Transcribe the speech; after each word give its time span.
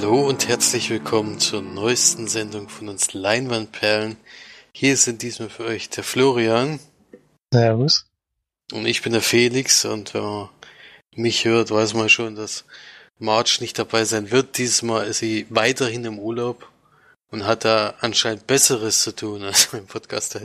Hallo 0.00 0.28
und 0.28 0.46
herzlich 0.46 0.90
willkommen 0.90 1.40
zur 1.40 1.60
neuesten 1.60 2.28
Sendung 2.28 2.68
von 2.68 2.88
uns 2.88 3.14
Leinwandperlen. 3.14 4.16
Hier 4.70 4.96
sind 4.96 5.22
diesmal 5.22 5.48
für 5.48 5.64
euch 5.64 5.90
der 5.90 6.04
Florian. 6.04 6.78
Servus. 7.52 8.06
Und 8.70 8.86
ich 8.86 9.02
bin 9.02 9.12
der 9.12 9.22
Felix 9.22 9.84
und 9.84 10.14
wenn 10.14 10.22
man 10.22 10.50
mich 11.16 11.44
hört, 11.46 11.72
weiß 11.72 11.94
man 11.94 12.08
schon, 12.08 12.36
dass 12.36 12.64
Marge 13.18 13.56
nicht 13.58 13.76
dabei 13.76 14.04
sein 14.04 14.30
wird. 14.30 14.56
Diesmal 14.56 15.08
ist 15.08 15.18
sie 15.18 15.46
weiterhin 15.50 16.04
im 16.04 16.20
Urlaub 16.20 16.70
und 17.32 17.44
hat 17.44 17.64
da 17.64 17.94
anscheinend 17.98 18.46
Besseres 18.46 19.02
zu 19.02 19.16
tun 19.16 19.42
als 19.42 19.72
mein 19.72 19.86
Podcast. 19.86 20.36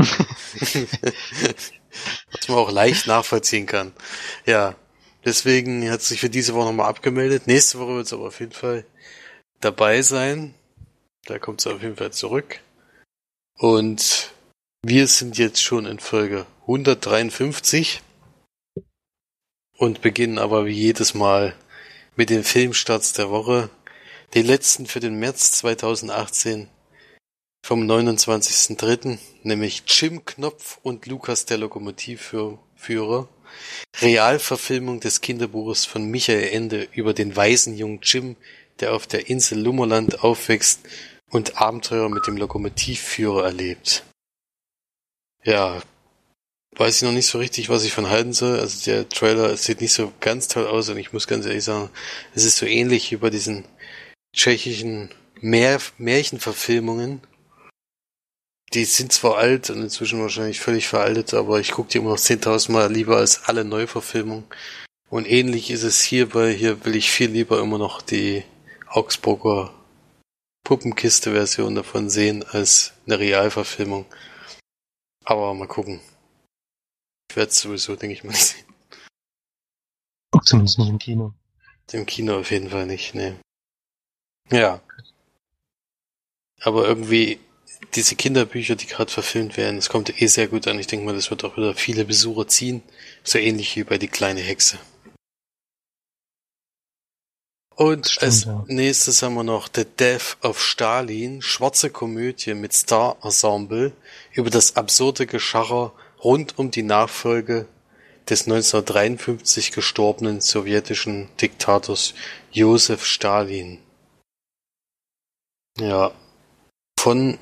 Was 2.32 2.48
man 2.48 2.58
auch 2.58 2.72
leicht 2.72 3.06
nachvollziehen 3.06 3.68
kann. 3.68 3.94
Ja, 4.48 4.74
deswegen 5.24 5.92
hat 5.92 6.02
sie 6.02 6.16
sich 6.16 6.22
für 6.22 6.32
diese 6.32 6.56
Woche 6.56 6.66
nochmal 6.66 6.90
abgemeldet. 6.90 7.46
Nächste 7.46 7.78
Woche 7.78 7.98
wird 7.98 8.08
es 8.08 8.14
aber 8.14 8.26
auf 8.26 8.40
jeden 8.40 8.54
Fall 8.54 8.84
dabei 9.64 10.02
sein. 10.02 10.54
Da 11.26 11.40
kommt 11.40 11.62
sie 11.62 11.74
auf 11.74 11.82
jeden 11.82 11.96
Fall 11.96 12.12
zurück. 12.12 12.60
Und 13.58 14.32
wir 14.84 15.08
sind 15.08 15.38
jetzt 15.38 15.62
schon 15.62 15.86
in 15.86 16.00
Folge 16.00 16.46
153 16.62 18.02
und 19.78 20.02
beginnen 20.02 20.38
aber 20.38 20.66
wie 20.66 20.74
jedes 20.74 21.14
Mal 21.14 21.56
mit 22.16 22.30
den 22.30 22.44
Filmstarts 22.44 23.14
der 23.14 23.30
Woche. 23.30 23.70
Den 24.34 24.46
letzten 24.46 24.88
für 24.88 25.00
den 25.00 25.16
März 25.16 25.52
2018 25.54 26.68
vom 27.66 27.90
29.03., 27.90 29.20
nämlich 29.44 29.84
Jim 29.88 30.26
Knopf 30.26 30.80
und 30.84 31.06
Lukas 31.06 31.46
der 31.46 31.58
Lokomotivführer. 31.58 33.30
Realverfilmung 34.02 35.00
des 35.00 35.22
Kinderbuches 35.22 35.86
von 35.86 36.06
Michael 36.06 36.50
Ende 36.52 36.88
über 36.92 37.14
den 37.14 37.36
Waisenjungen 37.36 38.00
Jim, 38.02 38.36
der 38.80 38.94
auf 38.94 39.08
der 39.08 39.30
Insel 39.30 39.60
Lummerland 39.60 40.24
aufwächst 40.24 40.82
und 41.30 41.60
Abenteuer 41.62 42.10
mit 42.10 42.28
dem 42.28 42.38
Lokomotivführer 42.38 43.46
erlebt. 43.46 44.04
Ja, 45.44 45.82
weiß 46.76 46.98
ich 46.98 47.02
noch 47.04 47.12
nicht 47.12 47.28
so 47.28 47.38
richtig, 47.38 47.70
was 47.70 47.84
ich 47.84 47.94
von 47.94 48.10
halten 48.10 48.34
soll. 48.34 48.60
Also 48.60 48.84
der 48.86 49.10
Trailer 49.10 49.56
sieht 49.58 49.82
nicht 49.82 49.94
so 49.94 50.12
ganz 50.20 50.48
toll 50.48 50.68
aus 50.68 50.90
und 50.90 50.98
ich 50.98 51.14
muss 51.14 51.28
ganz 51.28 51.46
ehrlich 51.46 51.64
sagen, 51.64 51.90
es 52.34 52.46
ist 52.46 52.58
so 52.58 52.66
ähnlich 52.66 53.12
wie 53.12 53.18
bei 53.18 53.30
diesen 53.30 53.66
tschechischen 54.36 55.10
Mär 55.42 55.80
Märchenverfilmungen. 55.98 57.22
Die 58.74 58.86
sind 58.86 59.12
zwar 59.12 59.38
alt 59.38 59.70
und 59.70 59.82
inzwischen 59.82 60.22
wahrscheinlich 60.22 60.60
völlig 60.60 60.88
veraltet, 60.88 61.34
aber 61.36 61.60
ich 61.60 61.72
gucke 61.72 61.90
die 61.90 62.00
immer 62.00 62.10
noch 62.10 62.18
10.000 62.18 62.72
Mal 62.72 62.92
lieber 62.92 63.18
als 63.18 63.44
alle 63.44 63.64
Neuverfilmungen. 63.64 64.46
Und 65.10 65.30
ähnlich 65.30 65.70
ist 65.70 65.84
es 65.84 66.02
hierbei. 66.02 66.52
Hier 66.52 66.84
will 66.86 66.96
ich 66.96 67.12
viel 67.12 67.30
lieber 67.30 67.60
immer 67.60 67.78
noch 67.78 68.02
die 68.02 68.44
Augsburger 68.94 69.74
Puppenkiste-Version 70.64 71.74
davon 71.74 72.12
sehen 72.12 72.44
als 72.44 72.94
eine 73.08 73.18
Realverfilmung. 73.18 74.06
Aber 75.26 75.52
mal 75.56 75.68
gucken. 75.68 76.00
Ich 77.28 77.36
werde 77.36 77.50
es 77.50 77.60
sowieso, 77.60 77.96
denke 77.96 78.14
ich 78.14 78.24
mal, 78.24 78.30
nicht 78.34 78.46
sehen. 78.46 78.66
Auch 80.32 80.44
zumindest 80.44 80.78
nicht 80.78 80.90
im 80.90 81.00
Kino. 81.00 81.34
Im 81.92 82.06
Kino 82.06 82.40
auf 82.40 82.52
jeden 82.52 82.70
Fall 82.70 82.86
nicht, 82.86 83.16
ne. 83.16 83.40
Ja. 84.52 84.80
Aber 86.62 86.88
irgendwie 86.88 87.40
diese 87.96 88.16
Kinderbücher, 88.16 88.76
die 88.76 88.86
gerade 88.86 89.12
verfilmt 89.12 89.58
werden, 89.58 89.78
das 89.78 89.90
kommt 89.90 90.22
eh 90.22 90.28
sehr 90.28 90.48
gut 90.48 90.68
an. 90.68 90.78
Ich 90.78 90.88
denke 90.88 91.06
mal, 91.06 91.16
das 91.16 91.32
wird 91.32 91.44
auch 91.44 91.58
wieder 91.58 91.74
viele 91.74 92.06
Besucher 92.06 92.48
ziehen. 92.48 92.84
So 93.24 93.40
ähnlich 93.40 93.76
wie 93.76 93.84
bei 93.84 93.98
Die 93.98 94.08
kleine 94.08 94.42
Hexe. 94.42 94.78
Und 97.76 98.08
Stimmt, 98.08 98.24
als 98.24 98.44
ja. 98.46 98.64
nächstes 98.68 99.24
haben 99.24 99.34
wir 99.34 99.44
noch 99.44 99.68
The 99.74 99.86
Death 99.86 100.38
of 100.44 100.62
Stalin, 100.62 101.42
schwarze 101.42 101.90
Komödie 101.90 102.54
mit 102.54 102.74
Star-Ensemble 102.74 103.94
über 104.34 104.50
das 104.50 104.76
absurde 104.76 105.26
Geschacher 105.26 105.92
rund 106.24 106.58
um 106.60 106.70
die 106.70 106.84
Nachfolge 106.84 107.68
des 108.30 108.44
1953 108.44 109.72
gestorbenen 109.72 110.40
sowjetischen 110.40 111.30
Diktators 111.42 112.14
Josef 112.52 113.06
Stalin. 113.06 113.80
Ja. 115.80 116.12
Von 117.00 117.40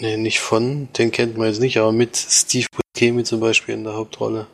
Nee, 0.00 0.16
nicht 0.16 0.40
von, 0.40 0.88
den 0.94 1.12
kennt 1.12 1.36
man 1.36 1.46
jetzt 1.46 1.60
nicht, 1.60 1.76
aber 1.78 1.92
mit 1.92 2.16
Steve 2.16 2.66
Buscemi 2.72 3.22
zum 3.22 3.38
Beispiel 3.38 3.76
in 3.76 3.84
der 3.84 3.94
Hauptrolle. 3.94 4.48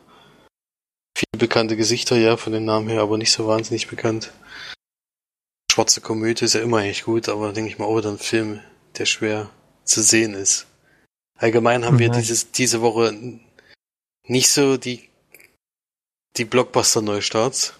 Viele 1.21 1.37
bekannte 1.37 1.77
Gesichter, 1.77 2.17
ja, 2.17 2.35
von 2.35 2.51
den 2.51 2.65
Namen 2.65 2.89
her, 2.89 3.01
aber 3.01 3.19
nicht 3.19 3.31
so 3.31 3.45
wahnsinnig 3.45 3.87
bekannt. 3.87 4.31
Schwarze 5.71 6.01
Komödie 6.01 6.45
ist 6.45 6.55
ja 6.55 6.61
immer 6.61 6.77
eigentlich 6.77 7.03
gut, 7.03 7.29
aber 7.29 7.53
denke 7.53 7.69
ich 7.69 7.77
mal 7.77 7.85
auch 7.85 7.97
wieder 7.97 8.09
ein 8.09 8.17
Film, 8.17 8.59
der 8.97 9.05
schwer 9.05 9.51
zu 9.83 10.01
sehen 10.01 10.33
ist. 10.33 10.65
Allgemein 11.37 11.85
haben 11.85 11.95
mhm. 11.95 11.99
wir 11.99 12.09
dieses, 12.09 12.51
diese 12.51 12.81
Woche 12.81 13.39
nicht 14.25 14.49
so 14.49 14.77
die, 14.77 15.09
die 16.37 16.45
Blockbuster-Neustarts. 16.45 17.73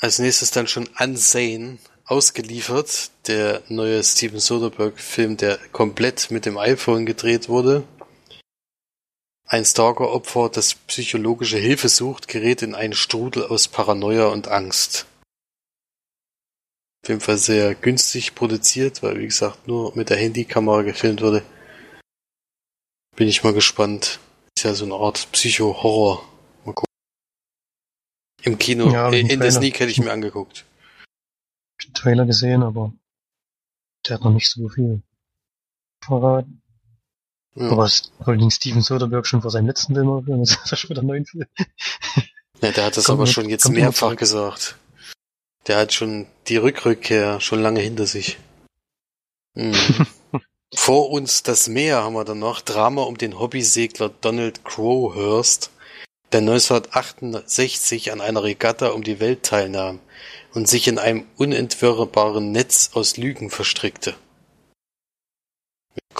Als 0.00 0.18
nächstes 0.18 0.50
dann 0.50 0.66
schon 0.66 0.86
Unsane 0.98 1.78
ausgeliefert, 2.04 3.10
der 3.26 3.62
neue 3.68 4.04
Steven 4.04 4.40
Soderbergh-Film, 4.40 5.38
der 5.38 5.56
komplett 5.72 6.30
mit 6.30 6.44
dem 6.44 6.58
iPhone 6.58 7.06
gedreht 7.06 7.48
wurde. 7.48 7.84
Ein 9.52 9.64
Stalker-Opfer, 9.64 10.48
das 10.48 10.74
psychologische 10.74 11.58
Hilfe 11.58 11.88
sucht, 11.88 12.28
gerät 12.28 12.62
in 12.62 12.76
einen 12.76 12.92
Strudel 12.92 13.44
aus 13.44 13.66
Paranoia 13.66 14.28
und 14.28 14.46
Angst. 14.46 15.06
Auf 17.02 17.08
jeden 17.08 17.20
Fall 17.20 17.36
sehr 17.36 17.74
günstig 17.74 18.36
produziert, 18.36 19.02
weil 19.02 19.18
wie 19.18 19.26
gesagt 19.26 19.66
nur 19.66 19.96
mit 19.96 20.08
der 20.08 20.18
Handykamera 20.18 20.82
gefilmt 20.82 21.20
wurde. 21.20 21.42
Bin 23.16 23.26
ich 23.26 23.42
mal 23.42 23.52
gespannt. 23.52 24.20
Ist 24.56 24.62
ja 24.62 24.74
so 24.74 24.84
eine 24.84 24.94
Art 24.94 25.32
Psycho-Horror. 25.32 26.28
Mal 26.64 26.74
gucken. 26.74 26.94
Im 28.42 28.56
Kino, 28.56 28.88
ja, 28.92 29.10
in 29.10 29.40
der 29.40 29.50
Sneak 29.50 29.80
hätte 29.80 29.90
ich 29.90 29.98
mir 29.98 30.12
angeguckt. 30.12 30.64
Ich 31.80 31.86
den 31.86 31.94
Trailer 31.94 32.24
gesehen, 32.24 32.62
aber 32.62 32.92
der 34.06 34.14
hat 34.14 34.22
noch 34.22 34.32
nicht 34.32 34.48
so 34.48 34.68
viel 34.68 35.02
verraten. 36.04 36.62
Ja. 37.54 37.70
Aber 37.70 37.90
allerdings 38.20 38.54
Steven 38.54 38.80
Soderbergh 38.80 39.26
schon 39.26 39.42
vor 39.42 39.50
seinem 39.50 39.66
letzten 39.66 39.94
Film 39.94 40.08
aufhören, 40.08 40.40
das 40.40 40.56
ist 40.72 40.78
schon 40.78 40.90
wieder 40.90 41.02
neun 41.02 41.26
Film. 41.26 41.46
Ja, 42.62 42.72
der 42.72 42.84
hat 42.84 42.96
das 42.96 43.08
aber 43.08 43.26
schon 43.26 43.48
jetzt 43.48 43.68
mehrfach 43.68 44.16
gesagt. 44.16 44.76
Der 45.66 45.78
hat 45.78 45.92
schon 45.92 46.26
die 46.48 46.56
Rückrückkehr 46.56 47.40
schon 47.40 47.60
lange 47.60 47.80
hinter 47.80 48.06
sich. 48.06 48.38
Mhm. 49.54 49.74
Vor 50.74 51.10
uns 51.10 51.42
das 51.42 51.68
Meer 51.68 52.04
haben 52.04 52.14
wir 52.14 52.24
dann 52.24 52.38
noch 52.38 52.60
Drama 52.60 53.02
um 53.02 53.18
den 53.18 53.38
Hobbysegler 53.38 54.10
Donald 54.20 54.64
Crowhurst, 54.64 55.70
der 56.32 56.40
1968 56.40 58.12
an 58.12 58.20
einer 58.20 58.44
Regatta 58.44 58.88
um 58.88 59.02
die 59.02 59.18
Welt 59.18 59.42
teilnahm 59.42 59.98
und 60.54 60.68
sich 60.68 60.86
in 60.86 60.98
einem 60.98 61.26
unentwirrbaren 61.36 62.52
Netz 62.52 62.90
aus 62.94 63.16
Lügen 63.16 63.50
verstrickte. 63.50 64.14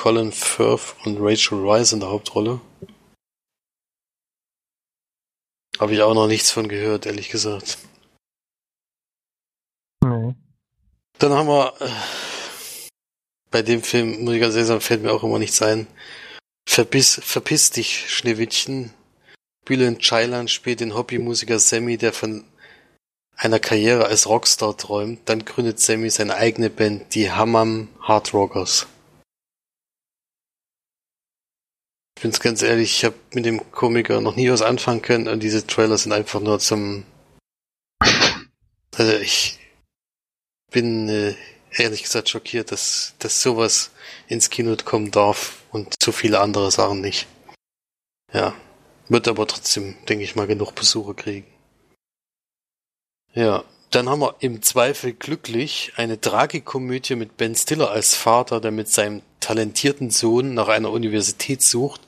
Colin 0.00 0.32
Firth 0.32 0.96
und 1.04 1.18
Rachel 1.20 1.58
Rice 1.58 1.92
in 1.92 2.00
der 2.00 2.08
Hauptrolle. 2.08 2.58
Habe 5.78 5.92
ich 5.92 6.00
auch 6.00 6.14
noch 6.14 6.26
nichts 6.26 6.50
von 6.50 6.70
gehört, 6.70 7.04
ehrlich 7.04 7.28
gesagt. 7.28 7.76
Nee. 10.02 10.34
Dann 11.18 11.32
haben 11.32 11.48
wir 11.48 11.74
äh, 11.80 11.90
bei 13.50 13.60
dem 13.60 13.82
Film, 13.82 14.24
muss 14.24 14.32
ich 14.32 14.40
ganz 14.40 14.54
ehrlich 14.54 14.68
sagen, 14.68 14.80
fällt 14.80 15.02
mir 15.02 15.12
auch 15.12 15.22
immer 15.22 15.38
nichts 15.38 15.60
ein. 15.60 15.86
Verbiss, 16.66 17.20
verpiss 17.22 17.70
dich, 17.70 18.10
Schneewittchen. 18.10 18.94
Bülent 19.66 20.02
Ceylan 20.02 20.48
spielt 20.48 20.80
den 20.80 20.94
Hobbymusiker 20.94 21.58
Sammy, 21.58 21.98
der 21.98 22.14
von 22.14 22.44
einer 23.36 23.60
Karriere 23.60 24.06
als 24.06 24.26
Rockstar 24.26 24.78
träumt. 24.78 25.28
Dann 25.28 25.44
gründet 25.44 25.78
Sammy 25.78 26.08
seine 26.08 26.36
eigene 26.36 26.70
Band, 26.70 27.14
die 27.14 27.30
Hammam 27.30 27.88
Hard 28.00 28.32
Ich 32.20 32.22
bin's 32.22 32.40
ganz 32.40 32.60
ehrlich, 32.60 32.98
ich 32.98 33.04
habe 33.06 33.14
mit 33.32 33.46
dem 33.46 33.72
Komiker 33.72 34.20
noch 34.20 34.36
nie 34.36 34.50
was 34.50 34.60
anfangen 34.60 35.00
können 35.00 35.26
und 35.26 35.42
diese 35.42 35.66
Trailer 35.66 35.96
sind 35.96 36.12
einfach 36.12 36.38
nur 36.40 36.58
zum. 36.58 37.06
Also 38.94 39.16
ich 39.16 39.58
bin 40.70 41.08
äh, 41.08 41.34
ehrlich 41.70 42.02
gesagt 42.02 42.28
schockiert, 42.28 42.72
dass, 42.72 43.14
dass 43.20 43.40
sowas 43.40 43.90
ins 44.28 44.50
Kino 44.50 44.76
kommen 44.84 45.10
darf 45.10 45.62
und 45.70 45.94
so 46.02 46.12
viele 46.12 46.40
andere 46.40 46.70
Sachen 46.70 47.00
nicht. 47.00 47.26
Ja. 48.34 48.54
Wird 49.08 49.26
aber 49.26 49.46
trotzdem, 49.46 49.96
denke 50.06 50.24
ich 50.24 50.36
mal, 50.36 50.46
genug 50.46 50.74
Besucher 50.74 51.14
kriegen. 51.14 51.46
Ja. 53.32 53.64
Dann 53.90 54.08
haben 54.08 54.20
wir 54.20 54.36
im 54.38 54.62
Zweifel 54.62 55.12
glücklich 55.12 55.92
eine 55.96 56.20
Tragikomödie 56.20 57.16
mit 57.16 57.36
Ben 57.36 57.56
Stiller 57.56 57.90
als 57.90 58.14
Vater, 58.14 58.60
der 58.60 58.70
mit 58.70 58.88
seinem 58.88 59.22
talentierten 59.40 60.10
Sohn 60.10 60.54
nach 60.54 60.68
einer 60.68 60.92
Universität 60.92 61.60
sucht 61.60 62.00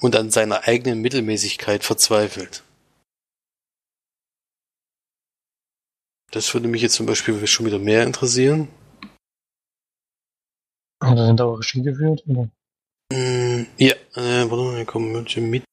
und 0.00 0.16
an 0.16 0.30
seiner 0.30 0.66
eigenen 0.66 1.02
Mittelmäßigkeit 1.02 1.84
verzweifelt. 1.84 2.62
Das 6.30 6.52
würde 6.54 6.68
mich 6.68 6.80
jetzt 6.80 6.94
zum 6.94 7.04
Beispiel 7.04 7.46
schon 7.46 7.66
wieder 7.66 7.78
mehr 7.78 8.02
interessieren. 8.02 8.68
Hat 11.02 11.18
er 11.18 11.26
denn 11.26 11.36
da 11.36 11.44
auch 11.44 11.58
Regie 11.58 11.82
geführt? 11.82 12.24
Oder? 12.26 12.48
Mm, 13.12 13.66
ja, 13.76 13.94
äh, 14.14 14.50
warte 14.50 14.56
mal, 14.56 14.76
wir 14.76 14.84
kommen 14.86 15.12
mit. 15.12 15.64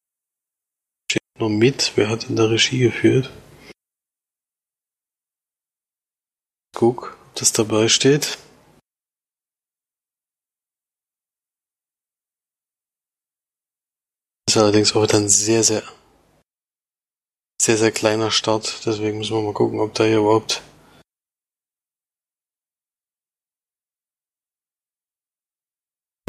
Steht 1.09 1.21
nur 1.39 1.49
mit. 1.49 1.93
Wer 1.95 2.09
hat 2.09 2.27
denn 2.27 2.35
da 2.35 2.45
Regie 2.45 2.79
geführt? 2.79 3.31
Guck, 6.75 7.17
ob 7.29 7.35
das 7.35 7.53
dabei 7.53 7.87
steht. 7.87 8.37
Ist 14.47 14.57
allerdings 14.57 14.95
auch 14.95 15.07
dann 15.07 15.29
sehr, 15.29 15.63
sehr, 15.63 15.83
sehr, 17.61 17.77
sehr 17.77 17.91
kleiner 17.91 18.31
Start. 18.31 18.85
Deswegen 18.85 19.19
müssen 19.19 19.35
wir 19.35 19.41
mal 19.41 19.53
gucken, 19.53 19.79
ob 19.79 19.93
da 19.93 20.03
hier 20.03 20.17
überhaupt 20.17 20.61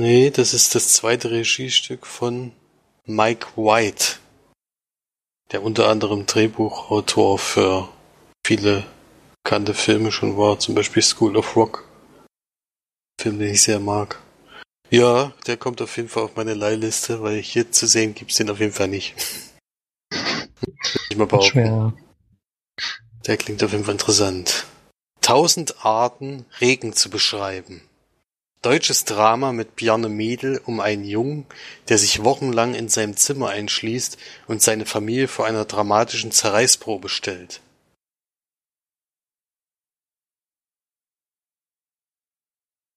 Nee, 0.00 0.31
das 0.31 0.55
ist 0.55 0.75
das 0.75 0.93
zweite 0.93 1.31
Regiestück 1.31 2.05
von 2.05 2.52
Mike 3.06 3.46
White, 3.56 4.17
der 5.52 5.62
unter 5.62 5.88
anderem 5.88 6.26
Drehbuchautor 6.26 7.38
für 7.38 7.88
viele 8.44 8.85
bekannte 9.44 9.75
Filme 9.75 10.11
schon 10.11 10.38
war, 10.38 10.58
zum 10.58 10.75
Beispiel 10.75 11.02
School 11.02 11.37
of 11.37 11.55
Rock. 11.55 11.85
Film, 13.20 13.38
den 13.38 13.52
ich 13.52 13.62
sehr 13.62 13.79
mag. 13.79 14.19
Ja, 14.91 15.32
der 15.46 15.56
kommt 15.56 15.82
auf 15.82 15.96
jeden 15.96 16.08
Fall 16.08 16.25
auf 16.25 16.37
meine 16.37 16.55
Leihliste, 16.55 17.23
weil 17.23 17.41
hier 17.41 17.70
zu 17.70 17.87
sehen 17.87 18.14
gibt's 18.14 18.37
den 18.37 18.50
auf 18.50 18.61
jeden 18.61 18.73
Fall 18.73 18.88
nicht. 18.88 19.14
ich 21.11 21.17
mal 21.17 21.26
behaupten. 21.26 21.50
Schwer. 21.50 21.93
Der 23.26 23.37
klingt 23.37 23.62
auf 23.62 23.73
jeden 23.73 23.85
Fall 23.85 23.94
interessant. 23.94 24.67
Tausend 25.20 25.85
Arten, 25.85 26.46
Regen 26.61 26.94
zu 26.94 27.11
beschreiben. 27.11 27.82
Deutsches 28.62 29.05
Drama 29.05 29.52
mit 29.52 29.76
Bjarne 29.76 30.08
Mädel 30.08 30.61
um 30.64 30.81
einen 30.81 31.05
Jungen, 31.05 31.46
der 31.88 31.99
sich 31.99 32.25
wochenlang 32.25 32.75
in 32.75 32.88
seinem 32.88 33.17
Zimmer 33.17 33.50
einschließt 33.50 34.17
und 34.46 34.62
seine 34.62 34.87
Familie 34.87 35.29
vor 35.29 35.44
einer 35.44 35.67
dramatischen 35.67 36.32
Zerreißprobe 36.32 37.11
stellt. 37.11 37.61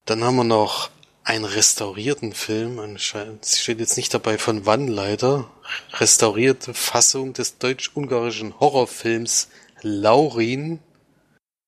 Dann 0.07 0.23
haben 0.23 0.37
wir 0.37 0.45
noch 0.45 0.89
einen 1.25 1.43
restaurierten 1.43 2.31
Film, 2.31 2.79
anscheinend 2.79 3.45
steht 3.45 3.81
jetzt 3.81 3.97
nicht 3.97 4.13
dabei 4.13 4.37
von 4.37 4.65
wann 4.65 4.87
leider, 4.87 5.51
restaurierte 5.91 6.73
Fassung 6.73 7.33
des 7.33 7.57
deutsch-ungarischen 7.57 8.57
Horrorfilms 8.57 9.49
Laurin 9.81 10.79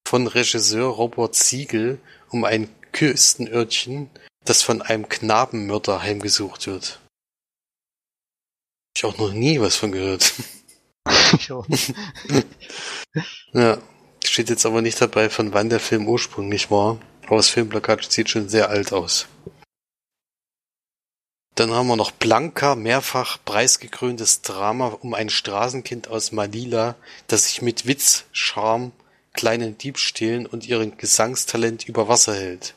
von 0.07 0.25
Regisseur 0.25 0.87
Robert 0.87 1.35
Siegel 1.35 1.99
um 2.29 2.45
ein 2.45 2.69
Küstenörtchen, 2.93 4.09
das 4.45 4.61
von 4.61 4.81
einem 4.81 5.09
Knabenmörder 5.09 6.01
heimgesucht 6.01 6.67
wird. 6.67 7.01
Ich 8.95 9.03
auch 9.03 9.17
noch 9.17 9.33
nie 9.33 9.59
was 9.59 9.75
von 9.75 9.91
gehört. 9.91 10.33
ja, 13.51 13.77
steht 14.23 14.49
jetzt 14.49 14.65
aber 14.65 14.81
nicht 14.81 15.01
dabei, 15.01 15.29
von 15.29 15.53
wann 15.53 15.69
der 15.69 15.81
Film 15.81 16.07
ursprünglich 16.07 16.71
war. 16.71 16.99
Aber 17.29 17.37
das 17.37 17.47
Filmplakat 17.49 18.11
sieht 18.11 18.29
schon 18.29 18.49
sehr 18.49 18.69
alt 18.69 18.91
aus. 18.91 19.27
Dann 21.55 21.71
haben 21.71 21.87
wir 21.87 21.95
noch 21.95 22.11
Blanca, 22.11 22.75
mehrfach 22.75 23.37
preisgekröntes 23.45 24.41
Drama 24.41 24.87
um 24.87 25.13
ein 25.13 25.29
Straßenkind 25.29 26.07
aus 26.07 26.31
Manila, 26.31 26.95
das 27.27 27.45
sich 27.45 27.61
mit 27.61 27.85
Witz, 27.85 28.25
Charme, 28.31 28.91
kleinen 29.33 29.77
Diebstählen 29.77 30.45
und 30.45 30.67
ihrem 30.67 30.97
Gesangstalent 30.97 31.87
über 31.87 32.07
Wasser 32.07 32.33
hält. 32.33 32.73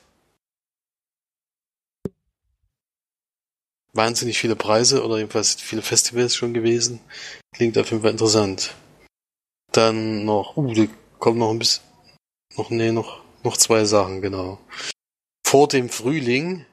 wahnsinnig 3.93 4.39
viele 4.39 4.57
Preise 4.57 5.05
oder 5.05 5.19
jedenfalls 5.19 5.55
viele 5.55 5.83
Festivals 5.83 6.35
schon 6.35 6.55
gewesen. 6.55 7.01
Klingt 7.55 7.77
auf 7.79 7.91
jeden 7.91 8.03
Fall 8.03 8.13
interessant. 8.13 8.75
Dann 9.73 10.25
noch, 10.25 10.57
uh, 10.57 10.73
da 10.75 10.87
kommen 11.19 11.39
noch 11.39 11.51
ein 11.51 11.59
bisschen, 11.59 11.85
noch, 12.57 12.71
nee, 12.71 12.93
noch, 12.93 13.22
noch 13.45 13.57
zwei 13.57 13.85
Sachen, 13.85 14.23
genau. 14.23 14.59
Vor 15.45 15.69
dem 15.69 15.89
Frühling, 15.89 16.65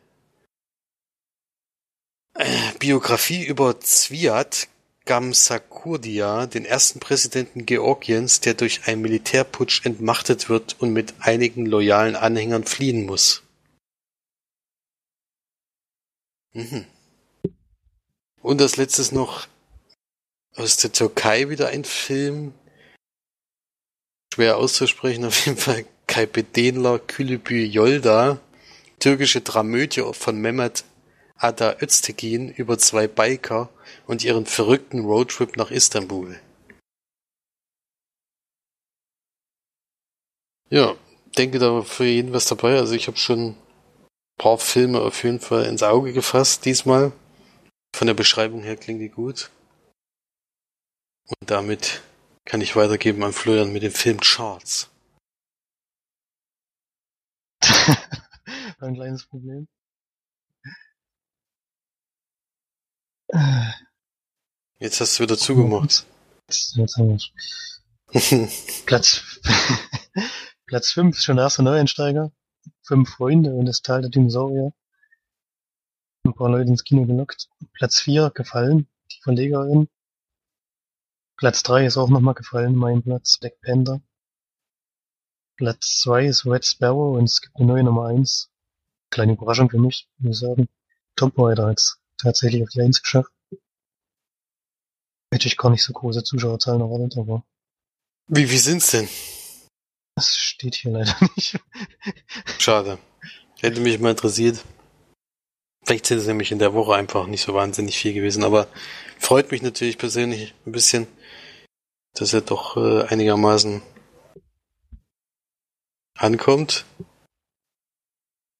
äh, 2.35 2.73
Biografie 2.79 3.45
über 3.45 3.79
Zviad 3.79 4.67
Gamsakurdia, 5.05 6.45
den 6.45 6.65
ersten 6.65 6.99
Präsidenten 6.99 7.65
Georgiens, 7.65 8.41
der 8.41 8.53
durch 8.53 8.87
einen 8.87 9.01
Militärputsch 9.01 9.85
entmachtet 9.85 10.49
wird 10.49 10.79
und 10.79 10.93
mit 10.93 11.15
einigen 11.19 11.65
loyalen 11.65 12.15
Anhängern 12.15 12.63
fliehen 12.63 13.05
muss. 13.05 13.41
Mhm. 16.53 16.85
Und 18.41 18.61
als 18.61 18.77
letztes 18.77 19.11
noch 19.11 19.47
aus 20.55 20.77
der 20.77 20.91
Türkei 20.91 21.49
wieder 21.49 21.69
ein 21.69 21.85
Film. 21.85 22.53
Schwer 24.33 24.57
auszusprechen, 24.57 25.25
auf 25.25 25.45
jeden 25.45 25.57
Fall 25.57 25.85
Kaybedenler 26.09 26.97
Külübü 26.99 27.65
Yolda. 27.65 28.39
Türkische 28.99 29.41
Dramödie 29.41 30.03
von 30.13 30.41
Mehmet 30.41 30.83
Ada 31.35 31.77
Öztekin 31.81 32.49
über 32.49 32.79
zwei 32.79 33.07
Biker 33.07 33.69
und 34.07 34.23
ihren 34.25 34.47
verrückten 34.47 35.05
Roadtrip 35.05 35.55
nach 35.55 35.69
Istanbul. 35.69 36.39
Ja, 40.71 40.95
denke 41.37 41.59
da 41.59 41.83
für 41.83 42.05
jeden 42.05 42.33
was 42.33 42.47
dabei. 42.47 42.77
Also 42.77 42.95
ich 42.95 43.07
habe 43.07 43.17
schon 43.17 43.49
ein 43.49 43.57
paar 44.39 44.57
Filme 44.57 45.01
auf 45.01 45.23
jeden 45.23 45.39
Fall 45.39 45.65
ins 45.65 45.83
Auge 45.83 46.11
gefasst 46.11 46.65
diesmal. 46.65 47.11
Von 47.95 48.07
der 48.07 48.15
Beschreibung 48.15 48.63
her 48.63 48.77
klingt 48.77 49.01
die 49.01 49.09
gut. 49.09 49.51
Und 51.27 51.51
damit 51.51 52.01
kann 52.45 52.61
ich 52.61 52.75
weitergeben 52.75 53.23
an 53.23 53.31
Florian 53.31 53.71
mit 53.71 53.83
dem 53.83 53.91
Film 53.91 54.19
Charts. 54.19 54.88
Ein 58.79 58.93
kleines 58.95 59.25
Problem. 59.25 59.67
Jetzt 64.79 65.01
hast 65.01 65.19
du 65.19 65.23
wieder 65.23 65.37
zugemacht. 65.37 66.05
Platz, 68.85 69.39
Platz 70.65 70.91
5 70.91 71.15
ist 71.15 71.23
schon 71.23 71.35
der 71.35 71.45
erste 71.45 71.63
Neueinsteiger. 71.63 72.31
Fünf 72.83 73.09
Freunde 73.09 73.53
und 73.53 73.65
das 73.65 73.81
Tal 73.81 74.01
der 74.01 74.09
Dinosaurier 74.09 74.73
ein 76.29 76.35
paar 76.35 76.49
Leute 76.49 76.69
ins 76.69 76.83
Kino 76.83 77.05
gelockt. 77.05 77.49
Platz 77.73 77.99
4 77.99 78.31
gefallen, 78.31 78.87
die 79.11 79.19
Verlegerin. 79.21 79.89
Platz 81.37 81.63
3 81.63 81.85
ist 81.85 81.97
auch 81.97 82.09
nochmal 82.09 82.33
gefallen, 82.33 82.75
mein 82.75 83.01
Platz, 83.01 83.37
Black 83.39 83.59
Panther. 83.61 84.01
Platz 85.59 85.99
2 86.03 86.25
ist 86.27 86.45
Red 86.45 86.65
Sparrow 86.65 87.17
und 87.17 87.25
es 87.25 87.41
gibt 87.41 87.57
eine 87.57 87.65
neue 87.65 87.83
Nummer 87.83 88.07
1. 88.07 88.49
Kleine 89.11 89.33
Überraschung 89.33 89.69
für 89.69 89.77
mich, 89.77 90.07
muss 90.17 90.37
ich 90.37 90.39
sagen. 90.39 90.69
Tomb 91.17 91.37
Raider 91.37 91.67
hat 91.67 91.97
tatsächlich 92.17 92.63
auf 92.63 92.69
die 92.69 92.81
1 92.81 93.01
geschafft. 93.03 93.29
Hätte 95.33 95.47
ich 95.47 95.57
gar 95.57 95.69
nicht 95.69 95.83
so 95.83 95.91
große 95.91 96.23
Zuschauerzahlen 96.23 96.79
erwartet, 96.79 97.17
aber. 97.17 97.43
Wie, 98.29 98.49
wie 98.49 98.57
sind's 98.57 98.91
denn? 98.91 99.09
Das 100.15 100.33
steht 100.37 100.75
hier 100.75 100.91
leider 100.91 101.13
nicht. 101.35 101.59
Schade. 102.57 102.97
Hätte 103.59 103.81
mich 103.81 103.99
mal 103.99 104.11
interessiert. 104.11 104.63
Vielleicht 105.83 106.05
sind 106.05 106.19
es 106.19 106.27
nämlich 106.27 106.53
in 106.53 106.59
der 106.59 106.73
Woche 106.73 106.95
einfach 106.95 107.27
nicht 107.27 107.41
so 107.41 107.53
wahnsinnig 107.53 107.97
viel 107.97 108.13
gewesen, 108.13 108.45
aber 108.45 108.69
freut 109.17 109.51
mich 109.51 109.61
natürlich 109.61 109.97
persönlich 109.97 110.53
ein 110.65 110.71
bisschen, 110.71 111.05
dass 112.13 112.33
er 112.33 112.41
doch 112.41 112.77
äh, 112.77 113.03
einigermaßen 113.07 113.81
ankommt. 116.21 116.85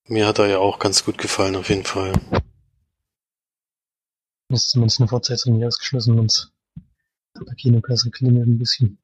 Mir 0.07 0.25
hat 0.25 0.39
er 0.39 0.47
ja 0.47 0.57
auch 0.57 0.79
ganz 0.79 1.03
gut 1.05 1.17
gefallen, 1.17 1.55
auf 1.55 1.69
jeden 1.69 1.85
Fall. 1.85 2.13
Ist 4.51 4.71
zumindest 4.71 4.99
eine 4.99 5.07
Fortsetzung 5.07 5.57
nicht 5.57 5.67
ausgeschlossen 5.67 6.17
und 6.17 6.51
der 7.35 7.55
Kinokasse 7.55 8.09
klingelt 8.09 8.47
ein 8.47 8.57
bisschen. 8.57 8.97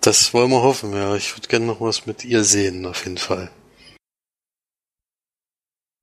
Das 0.00 0.32
wollen 0.32 0.50
wir 0.50 0.62
hoffen, 0.62 0.92
ja. 0.94 1.14
Ich 1.14 1.36
würde 1.36 1.48
gerne 1.48 1.66
noch 1.66 1.80
was 1.80 2.06
mit 2.06 2.24
ihr 2.24 2.42
sehen, 2.42 2.86
auf 2.86 3.04
jeden 3.04 3.18
Fall. 3.18 3.52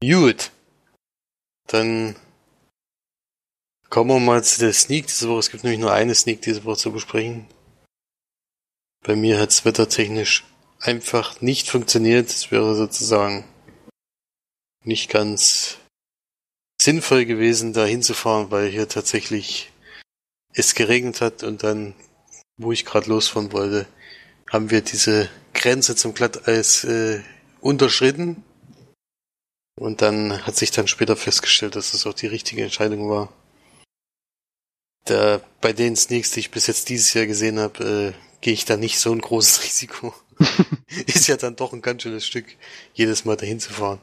Gut. 0.01 0.51
Dann 1.67 2.15
kommen 3.89 4.11
wir 4.11 4.19
mal 4.19 4.43
zu 4.43 4.61
der 4.61 4.73
Sneak 4.73 5.07
diese 5.07 5.27
Woche. 5.27 5.39
Es 5.39 5.49
gibt 5.49 5.63
nämlich 5.63 5.81
nur 5.81 5.91
eine 5.91 6.15
Sneak 6.15 6.41
diese 6.41 6.63
Woche 6.63 6.77
zu 6.77 6.91
besprechen. 6.91 7.47
Bei 9.03 9.15
mir 9.15 9.39
hat 9.39 9.49
es 9.49 9.65
wettertechnisch 9.65 10.45
einfach 10.79 11.41
nicht 11.41 11.69
funktioniert. 11.69 12.29
Es 12.29 12.51
wäre 12.51 12.75
sozusagen 12.75 13.45
nicht 14.83 15.09
ganz 15.09 15.77
sinnvoll 16.81 17.25
gewesen, 17.25 17.73
da 17.73 17.85
hinzufahren, 17.85 18.51
weil 18.51 18.69
hier 18.69 18.87
tatsächlich 18.87 19.71
es 20.53 20.75
geregnet 20.75 21.21
hat 21.21 21.43
und 21.43 21.63
dann 21.63 21.93
wo 22.59 22.71
ich 22.71 22.85
gerade 22.85 23.09
losfahren 23.09 23.51
wollte, 23.53 23.87
haben 24.51 24.69
wir 24.69 24.81
diese 24.81 25.29
Grenze 25.53 25.95
zum 25.95 26.13
Glatteis 26.13 26.83
äh, 26.83 27.21
unterschritten. 27.61 28.43
Und 29.79 30.01
dann 30.01 30.45
hat 30.45 30.57
sich 30.57 30.71
dann 30.71 30.87
später 30.87 31.15
festgestellt, 31.15 31.77
dass 31.77 31.93
das 31.93 32.05
auch 32.05 32.13
die 32.13 32.27
richtige 32.27 32.63
Entscheidung 32.63 33.09
war. 33.09 33.33
Da, 35.05 35.41
bei 35.61 35.71
den 35.71 35.95
Sneaks, 35.95 36.31
die 36.31 36.41
ich 36.41 36.51
bis 36.51 36.67
jetzt 36.67 36.89
dieses 36.89 37.13
Jahr 37.13 37.25
gesehen 37.25 37.59
habe, 37.59 38.13
äh, 38.13 38.28
gehe 38.41 38.53
ich 38.53 38.65
da 38.65 38.77
nicht 38.77 38.99
so 38.99 39.11
ein 39.11 39.21
großes 39.21 39.63
Risiko. 39.63 40.13
Ist 41.05 41.27
ja 41.27 41.37
dann 41.37 41.55
doch 41.55 41.73
ein 41.73 41.81
ganz 41.81 42.03
schönes 42.03 42.25
Stück, 42.25 42.45
jedes 42.93 43.25
Mal 43.25 43.35
dahin 43.35 43.59
zu 43.59 43.73
fahren. 43.73 43.99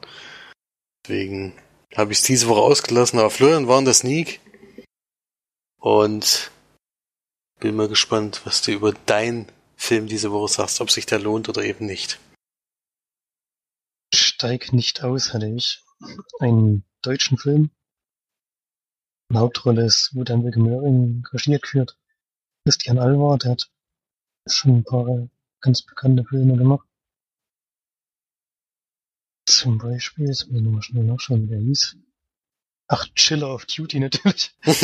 Deswegen 1.04 1.54
habe 1.94 2.12
ich 2.12 2.18
es 2.18 2.24
diese 2.24 2.48
Woche 2.48 2.60
ausgelassen, 2.60 3.18
aber 3.18 3.30
Florian 3.30 3.68
war 3.68 3.78
in 3.78 3.84
der 3.84 3.94
Sneak. 3.94 4.40
Und 5.78 6.50
bin 7.60 7.76
mal 7.76 7.88
gespannt, 7.88 8.42
was 8.44 8.60
du 8.62 8.72
über 8.72 8.92
deinen 8.92 9.46
Film 9.76 10.08
diese 10.08 10.32
Woche 10.32 10.52
sagst, 10.52 10.80
ob 10.80 10.90
sich 10.90 11.06
der 11.06 11.18
lohnt 11.18 11.48
oder 11.48 11.62
eben 11.62 11.86
nicht. 11.86 12.18
Steig 14.14 14.72
nicht 14.72 15.02
aus, 15.02 15.32
hatte 15.32 15.46
ich. 15.46 15.82
Einen 16.40 16.84
deutschen 17.02 17.38
Film. 17.38 17.70
In 19.30 19.38
Hauptrolle 19.38 19.86
ist 19.86 20.14
Wodan 20.14 20.44
Wilke 20.44 20.60
Möhring 20.60 21.26
regiert 21.32 21.62
geführt. 21.62 21.98
Christian 22.64 22.98
Alvar, 22.98 23.38
der 23.38 23.52
hat 23.52 23.70
schon 24.54 24.76
ein 24.76 24.84
paar 24.84 25.28
ganz 25.60 25.82
bekannte 25.82 26.24
Filme 26.24 26.56
gemacht. 26.56 26.86
Zum 29.46 29.78
Beispiel, 29.78 30.26
jetzt 30.26 30.48
muss 30.48 30.58
ich 30.58 30.64
nochmal 30.64 30.82
schnell 30.82 31.04
nachschauen, 31.04 31.44
wie 31.44 31.48
der 31.48 31.60
hieß. 31.60 31.96
Ach, 32.88 33.06
Chiller 33.14 33.52
of 33.52 33.66
Duty 33.66 34.00
natürlich. 34.00 34.54
ich 34.62 34.74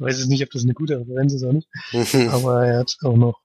weiß 0.00 0.18
jetzt 0.18 0.28
nicht, 0.28 0.42
ob 0.42 0.50
das 0.50 0.64
eine 0.64 0.74
gute 0.74 0.98
Referenz 0.98 1.32
ist 1.32 1.44
oder 1.44 1.52
nicht. 1.54 1.68
Aber 2.30 2.66
er 2.66 2.80
hat 2.80 2.96
auch 3.02 3.16
noch 3.16 3.40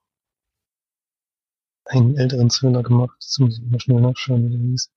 einen 1.85 2.17
älteren 2.17 2.49
Thriller 2.49 2.83
gemacht. 2.83 3.17
Jetzt 3.21 3.39
muss 3.39 3.57
ich 3.57 3.63
mal 3.63 3.79
schnell 3.79 4.01
nachschauen, 4.01 4.45
wie 4.45 4.49
der 4.49 4.59
hieß. 4.59 4.91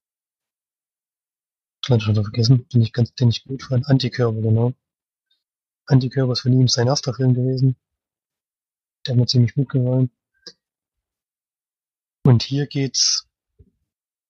Ich 1.83 2.03
schon 2.03 2.15
vergessen, 2.15 2.69
den 2.69 2.83
ich 2.83 2.93
ganz, 2.93 3.15
den 3.15 3.31
ich 3.31 3.45
gut 3.45 3.63
fand. 3.63 3.87
Antikörper, 3.87 4.41
genau. 4.41 4.75
Antikörper 5.87 6.33
ist 6.33 6.41
von 6.41 6.53
ihm 6.53 6.69
sein 6.69 6.87
erster 6.87 7.15
Film 7.15 7.35
gewesen. 7.35 7.77
Der 9.07 9.13
hat 9.13 9.19
mir 9.19 9.27
ziemlich 9.27 9.55
gut 9.55 9.69
gefallen. 9.71 10.11
Und 12.25 12.43
hier 12.43 12.67
geht's 12.67 13.27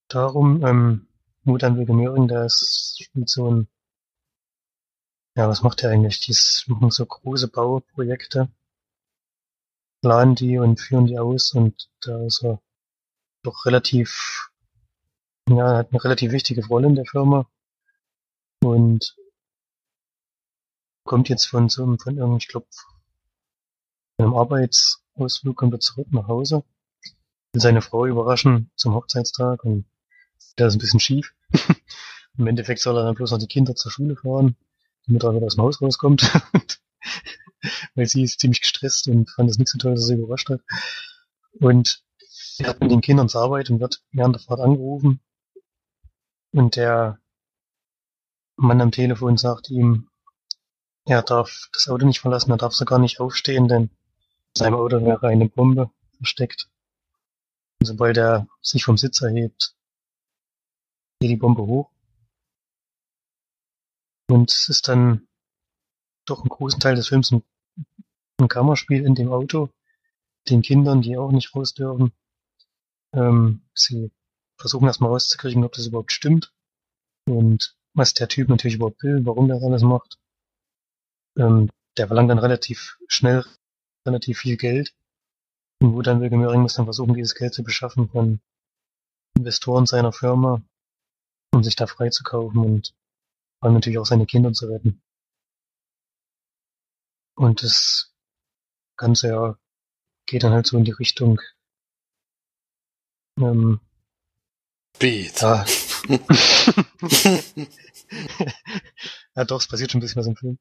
darum, 0.09 0.65
ähm, 0.65 1.09
Mutan 1.43 1.77
Wilke 1.77 1.93
Möhring, 1.93 2.29
der 2.29 2.45
ist, 2.45 2.99
spielt 3.03 3.29
so 3.29 3.51
ein, 3.51 3.69
ja, 5.37 5.49
was 5.49 5.63
macht 5.63 5.83
er 5.83 5.91
eigentlich? 5.91 6.21
Die 6.21 6.35
machen 6.71 6.91
so 6.91 7.05
große 7.07 7.49
Bauprojekte, 7.49 8.49
planen 10.03 10.35
die 10.35 10.59
und 10.59 10.81
führen 10.81 11.07
die 11.07 11.19
aus 11.19 11.53
und 11.53 11.91
da 12.01 12.25
ist 12.27 12.43
er 12.45 12.61
doch 13.43 13.65
relativ, 13.67 14.51
ja, 15.49 15.79
hat 15.79 15.91
eine 15.91 16.05
relativ 16.05 16.33
wichtige 16.33 16.67
Rolle 16.67 16.89
in 16.89 16.95
der 16.95 17.07
Firma 17.07 17.49
und 18.63 19.17
kommt 21.05 21.29
jetzt 21.29 21.47
von 21.47 21.69
so 21.69 21.83
einem, 21.83 21.99
von 21.99 22.15
irgendeinem, 22.17 22.39
ich 22.39 22.49
glaube, 22.49 22.67
einem 24.21 24.35
Arbeitsausflug 24.35 25.57
kommt 25.57 25.75
er 25.75 25.81
zurück 25.81 26.09
nach 26.11 26.29
Hause, 26.29 26.65
will 27.53 27.61
seine 27.61 27.83
Frau 27.83 28.07
überraschen 28.07 28.71
zum 28.77 28.95
Hochzeitstag 28.95 29.65
und 29.65 29.87
der 30.59 30.69
ist 30.69 30.75
ein 30.75 30.79
bisschen 30.79 31.01
schief. 31.01 31.35
Im 32.39 32.47
Endeffekt 32.47 32.81
soll 32.81 32.97
er 32.97 33.05
dann 33.05 33.15
bloß 33.15 33.33
noch 33.33 33.39
die 33.39 33.47
Kinder 33.47 33.75
zur 33.75 33.91
Schule 33.91 34.17
fahren, 34.17 34.57
damit 35.07 35.25
er 35.25 35.35
wieder 35.35 35.47
aus 35.47 35.57
dem 35.57 35.65
Haus 35.65 35.83
rauskommt. 35.83 36.23
Weil 37.95 38.07
sie 38.07 38.23
ist 38.23 38.41
ziemlich 38.41 38.61
gestresst 38.61 39.09
und 39.09 39.29
fand 39.31 39.51
es 39.51 39.59
nicht 39.59 39.69
so 39.69 39.79
toll, 39.79 39.93
dass 39.93 40.05
er 40.05 40.07
sie 40.07 40.15
überrascht 40.15 40.49
hat. 40.49 40.61
Und 41.53 42.03
er 42.59 42.69
hat 42.69 42.81
mit 42.81 42.91
den 42.91 43.01
Kindern 43.01 43.29
zur 43.29 43.43
Arbeit 43.43 43.71
und 43.71 43.81
wird 43.81 44.03
während 44.13 44.37
der 44.37 44.43
Fahrt 44.43 44.61
angerufen. 44.61 45.21
Und 46.53 46.77
der 46.77 47.19
Mann 48.57 48.81
am 48.81 48.93
Telefon 48.93 49.37
sagt 49.37 49.71
ihm, 49.71 50.09
er 51.05 51.23
darf 51.23 51.69
das 51.73 51.89
Auto 51.89 52.07
nicht 52.07 52.21
verlassen, 52.21 52.51
er 52.51 52.57
darf 52.57 52.75
sogar 52.75 52.99
nicht 52.99 53.21
aufstehen, 53.21 53.69
denn 53.69 53.91
seinem 54.57 54.75
Auto 54.75 55.05
wäre 55.05 55.29
eine 55.29 55.49
Bombe 55.49 55.91
versteckt. 56.17 56.69
Und 57.81 57.87
sobald 57.87 58.17
er 58.17 58.49
sich 58.61 58.85
vom 58.85 58.97
Sitz 58.97 59.23
erhebt, 59.23 59.75
geht 61.21 61.31
die 61.31 61.37
Bombe 61.37 61.63
hoch. 61.63 61.91
Und 64.29 64.53
es 64.53 64.69
ist 64.69 64.89
dann 64.89 65.27
doch 66.25 66.41
einen 66.41 66.49
großen 66.49 66.81
Teil 66.81 66.95
des 66.95 67.09
Films 67.09 67.33
ein, 67.33 67.43
ein 68.39 68.49
Kammerspiel 68.49 69.05
in 69.05 69.15
dem 69.15 69.33
Auto, 69.33 69.71
den 70.49 70.63
Kindern, 70.63 71.03
die 71.03 71.17
auch 71.17 71.33
nicht 71.33 71.55
raus 71.55 71.75
dürfen. 71.75 72.13
Ähm, 73.13 73.63
sie 73.75 74.13
versuchen 74.57 74.87
erstmal 74.87 75.11
rauszukriegen, 75.11 75.65
ob 75.65 75.73
das 75.73 75.87
überhaupt 75.87 76.13
stimmt 76.13 76.53
und 77.27 77.77
was 77.95 78.15
der 78.15 78.29
Typ 78.29 78.49
natürlich 78.49 78.77
überhaupt 78.77 79.03
will, 79.03 79.25
warum 79.27 79.49
der 79.49 79.57
das 79.57 79.65
alles 79.65 79.83
macht. 79.83 80.19
Ähm, 81.37 81.71
der 81.97 82.07
verlangt 82.07 82.31
dann 82.31 82.39
relativ 82.39 82.99
schnell 83.09 83.45
relativ 84.07 84.39
viel 84.39 84.57
Geld. 84.57 84.95
Und 85.81 85.95
wo 85.95 86.03
dann 86.03 86.21
Wilke 86.21 86.37
Möhring 86.37 86.61
muss 86.61 86.75
dann 86.75 86.87
versuchen, 86.87 87.15
dieses 87.15 87.35
Geld 87.35 87.55
zu 87.55 87.63
beschaffen 87.63 88.09
von 88.09 88.41
Investoren 89.37 89.87
seiner 89.87 90.13
Firma, 90.13 90.63
um 91.53 91.65
sich 91.65 91.77
da 91.77 91.87
freizukaufen 91.87 92.61
und 92.61 92.95
vor 93.59 93.67
allem 93.67 93.75
natürlich 93.75 93.99
auch 93.99 94.07
seine 94.07 94.27
Kinder 94.27 94.53
zu 94.53 94.67
retten. 94.67 95.01
Und 97.35 97.63
das 97.63 98.13
Ganze 98.97 99.29
ja 99.29 99.59
geht 100.27 100.43
dann 100.43 100.53
halt 100.53 100.67
so 100.67 100.77
in 100.77 100.85
die 100.85 100.91
Richtung 100.91 101.41
ähm, 103.39 103.81
Beat. 104.99 105.41
Ja. 105.41 105.65
ja 109.35 109.45
doch, 109.45 109.61
es 109.61 109.69
passiert 109.69 109.91
schon 109.91 109.99
ein 109.99 110.03
bisschen 110.03 110.21
was 110.21 110.27
im 110.27 110.37
Film. 110.37 110.59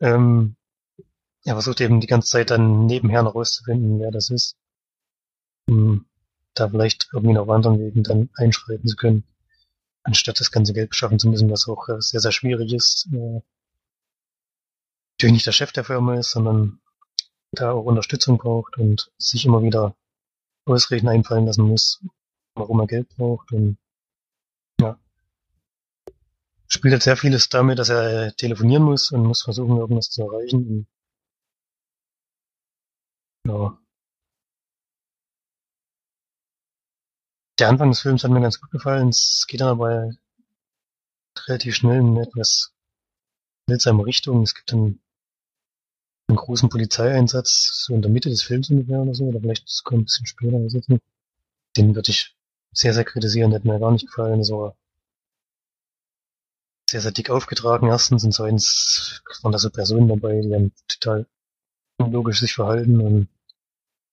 Ähm, 0.00 0.56
er 1.46 1.54
versucht 1.54 1.80
eben 1.80 2.00
die 2.00 2.06
ganze 2.06 2.28
Zeit 2.28 2.50
dann 2.50 2.86
nebenher 2.86 3.22
noch 3.22 3.34
rauszufinden, 3.34 3.98
wer 4.00 4.10
das 4.10 4.30
ist. 4.30 4.56
Um 5.66 6.06
da 6.54 6.68
vielleicht 6.68 7.08
irgendwie 7.12 7.34
noch 7.34 7.42
auf 7.42 7.50
anderen 7.50 7.78
Wegen 7.78 8.02
dann 8.02 8.30
einschreiten 8.36 8.88
zu 8.88 8.96
können 8.96 9.24
anstatt 10.06 10.40
das 10.40 10.52
ganze 10.52 10.72
Geld 10.72 10.90
beschaffen 10.90 11.18
zu 11.18 11.28
müssen, 11.28 11.50
was 11.50 11.68
auch 11.68 11.88
äh, 11.88 12.00
sehr, 12.00 12.20
sehr 12.20 12.32
schwierig 12.32 12.72
ist. 12.72 13.08
Äh, 13.12 13.40
natürlich 15.14 15.32
nicht 15.32 15.46
der 15.46 15.52
Chef 15.52 15.72
der 15.72 15.84
Firma 15.84 16.14
ist, 16.14 16.30
sondern 16.30 16.80
da 17.52 17.72
auch 17.72 17.84
Unterstützung 17.84 18.38
braucht 18.38 18.78
und 18.78 19.10
sich 19.18 19.44
immer 19.44 19.62
wieder 19.62 19.96
Ausreden 20.64 21.08
einfallen 21.08 21.46
lassen 21.46 21.62
muss, 21.62 22.02
warum 22.54 22.80
er 22.80 22.86
Geld 22.86 23.08
braucht 23.16 23.52
und 23.52 23.78
ja. 24.80 24.98
Spielt 26.68 26.92
halt 26.92 27.02
sehr 27.02 27.16
vieles 27.16 27.48
damit, 27.48 27.78
dass 27.78 27.88
er 27.88 28.34
telefonieren 28.36 28.82
muss 28.82 29.10
und 29.10 29.24
muss 29.24 29.42
versuchen, 29.42 29.76
irgendwas 29.76 30.10
zu 30.10 30.22
erreichen. 30.22 30.86
Ja. 33.46 33.78
Der 37.58 37.68
Anfang 37.68 37.90
des 37.90 38.00
Films 38.00 38.24
hat 38.24 38.30
mir 38.30 38.40
ganz 38.40 38.60
gut 38.60 38.70
gefallen. 38.70 39.08
Es 39.08 39.46
geht 39.48 39.60
dann 39.60 39.68
aber 39.68 40.10
relativ 41.46 41.76
schnell 41.76 42.00
in 42.00 42.16
etwas 42.16 42.74
seltsame 43.68 44.04
Richtung. 44.04 44.42
Es 44.42 44.54
gibt 44.54 44.72
dann 44.72 45.00
einen 46.28 46.36
großen 46.36 46.68
Polizeieinsatz, 46.68 47.84
so 47.86 47.94
in 47.94 48.02
der 48.02 48.10
Mitte 48.10 48.28
des 48.30 48.42
Films 48.42 48.68
ungefähr 48.70 49.00
oder 49.00 49.14
so, 49.14 49.24
oder 49.26 49.40
vielleicht 49.40 49.68
sogar 49.68 49.98
ein 49.98 50.04
bisschen 50.04 50.26
später, 50.26 50.56
weiß. 50.58 51.00
Den 51.76 51.94
würde 51.94 52.10
ich 52.10 52.36
sehr, 52.72 52.94
sehr 52.94 53.04
kritisieren, 53.04 53.50
der 53.50 53.60
hat 53.60 53.64
mir 53.64 53.78
gar 53.78 53.92
nicht 53.92 54.06
gefallen. 54.06 54.42
So 54.42 54.74
sehr, 56.90 57.00
sehr 57.00 57.12
dick 57.12 57.30
aufgetragen 57.30 57.88
erstens 57.88 58.24
und 58.24 58.32
zweitens 58.32 59.22
waren 59.42 59.52
da 59.52 59.58
so 59.58 59.70
Personen 59.70 60.08
dabei, 60.08 60.40
die 60.40 60.54
haben 60.54 60.72
total 60.88 61.26
unlogisch 61.98 62.40
sich 62.40 62.54
verhalten 62.54 63.00
und 63.00 63.28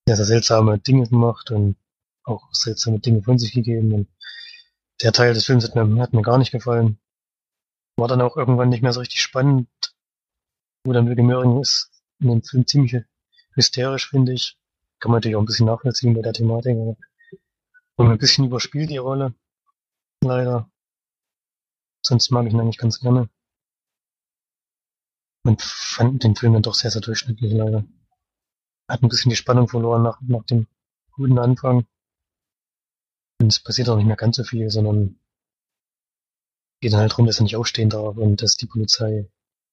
sehr, 0.07 0.17
sehr 0.17 0.25
seltsame 0.25 0.79
Dinge 0.79 1.07
gemacht 1.07 1.51
und 1.51 1.77
auch 2.23 2.53
seltsame 2.53 2.99
Dinge 2.99 3.21
von 3.23 3.39
sich 3.39 3.53
gegeben. 3.53 3.93
Und 3.93 4.07
der 5.01 5.13
Teil 5.13 5.33
des 5.33 5.45
Films 5.45 5.63
hat 5.63 5.75
mir, 5.75 6.01
hat 6.01 6.13
mir 6.13 6.21
gar 6.21 6.37
nicht 6.37 6.51
gefallen. 6.51 6.99
War 7.97 8.07
dann 8.07 8.21
auch 8.21 8.37
irgendwann 8.37 8.69
nicht 8.69 8.81
mehr 8.81 8.93
so 8.93 8.99
richtig 8.99 9.21
spannend. 9.21 9.69
Wo 10.85 10.93
dann 10.93 11.07
Wilke 11.07 11.23
Möhring 11.23 11.61
ist 11.61 11.91
in 12.19 12.29
dem 12.29 12.43
Film 12.43 12.67
ziemlich 12.67 13.03
hysterisch, 13.53 14.09
finde 14.09 14.33
ich. 14.33 14.57
Kann 14.99 15.11
man 15.11 15.17
natürlich 15.17 15.35
auch 15.35 15.41
ein 15.41 15.45
bisschen 15.45 15.67
nachvollziehen 15.67 16.13
bei 16.13 16.21
der 16.21 16.33
Thematik. 16.33 16.77
Aber 16.77 16.97
und 17.95 18.11
ein 18.11 18.17
bisschen 18.17 18.45
überspielt 18.45 18.89
die 18.89 18.97
Rolle. 18.97 19.33
Leider. 20.21 20.69
Sonst 22.01 22.31
mag 22.31 22.45
ich 22.47 22.53
ihn 22.53 22.59
eigentlich 22.59 22.77
ganz 22.77 22.99
gerne. 22.99 23.29
Und 25.45 25.61
fand 25.61 26.23
den 26.23 26.35
Film 26.35 26.53
dann 26.53 26.63
doch 26.63 26.73
sehr, 26.73 26.91
sehr 26.91 27.01
durchschnittlich 27.01 27.53
leider. 27.53 27.85
Hat 28.93 29.01
ein 29.01 29.09
bisschen 29.09 29.31
die 29.31 29.35
Spannung 29.35 29.67
verloren 29.67 30.03
nach, 30.03 30.21
nach 30.21 30.43
dem 30.43 30.67
guten 31.13 31.39
Anfang. 31.39 31.87
Und 33.41 33.51
es 33.51 33.59
passiert 33.59 33.89
auch 33.89 33.95
nicht 33.97 34.05
mehr 34.05 34.15
ganz 34.15 34.35
so 34.35 34.43
viel, 34.43 34.69
sondern 34.69 35.19
geht 36.79 36.93
dann 36.93 36.99
halt 36.99 37.11
darum, 37.11 37.25
dass 37.25 37.39
er 37.39 37.43
nicht 37.43 37.55
aufstehen 37.55 37.89
darf 37.89 38.17
und 38.17 38.43
dass 38.43 38.55
die 38.55 38.67
Polizei 38.67 39.27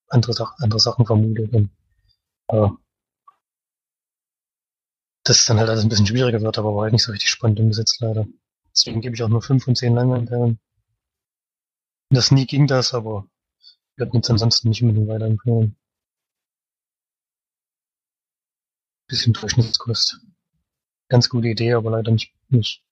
andere, 0.09 0.33
Sach 0.33 0.55
andere 0.61 0.81
Sachen 0.81 1.05
vermutet. 1.05 1.53
Und 1.53 1.71
Aber 2.47 2.79
das 5.25 5.45
dann 5.45 5.59
halt 5.59 5.69
alles 5.69 5.85
ein 5.85 5.91
bisschen 5.91 6.07
schwieriger 6.07 6.41
wird, 6.41 6.57
aber 6.57 6.75
war 6.75 6.85
halt 6.85 6.95
nicht 6.95 7.05
so 7.05 7.13
richtig 7.13 7.29
spannend 7.29 7.61
umgesetzt 7.61 8.01
leider. 8.01 8.27
Deswegen 8.73 9.03
gebe 9.03 9.15
ich 9.15 9.23
auch 9.23 9.29
nur 9.29 9.43
5 9.43 9.63
von 9.63 9.77
10 9.77 9.95
Leinwandperlen. 9.97 10.59
Das 12.09 12.31
nie 12.31 12.47
ging 12.47 12.67
das, 12.67 12.95
aber 12.95 13.29
wird 13.97 14.15
uns 14.15 14.31
ansonsten 14.31 14.71
nicht 14.71 14.83
unbedingt 14.83 15.09
weiterempfehlen. 15.09 15.77
Bisschen 19.11 19.33
Durchschnittskost. 19.33 20.21
Ganz 21.09 21.29
gute 21.29 21.49
Idee, 21.49 21.73
aber 21.75 21.91
leider 21.91 22.13
nicht, 22.13 22.33
nicht 22.49 22.85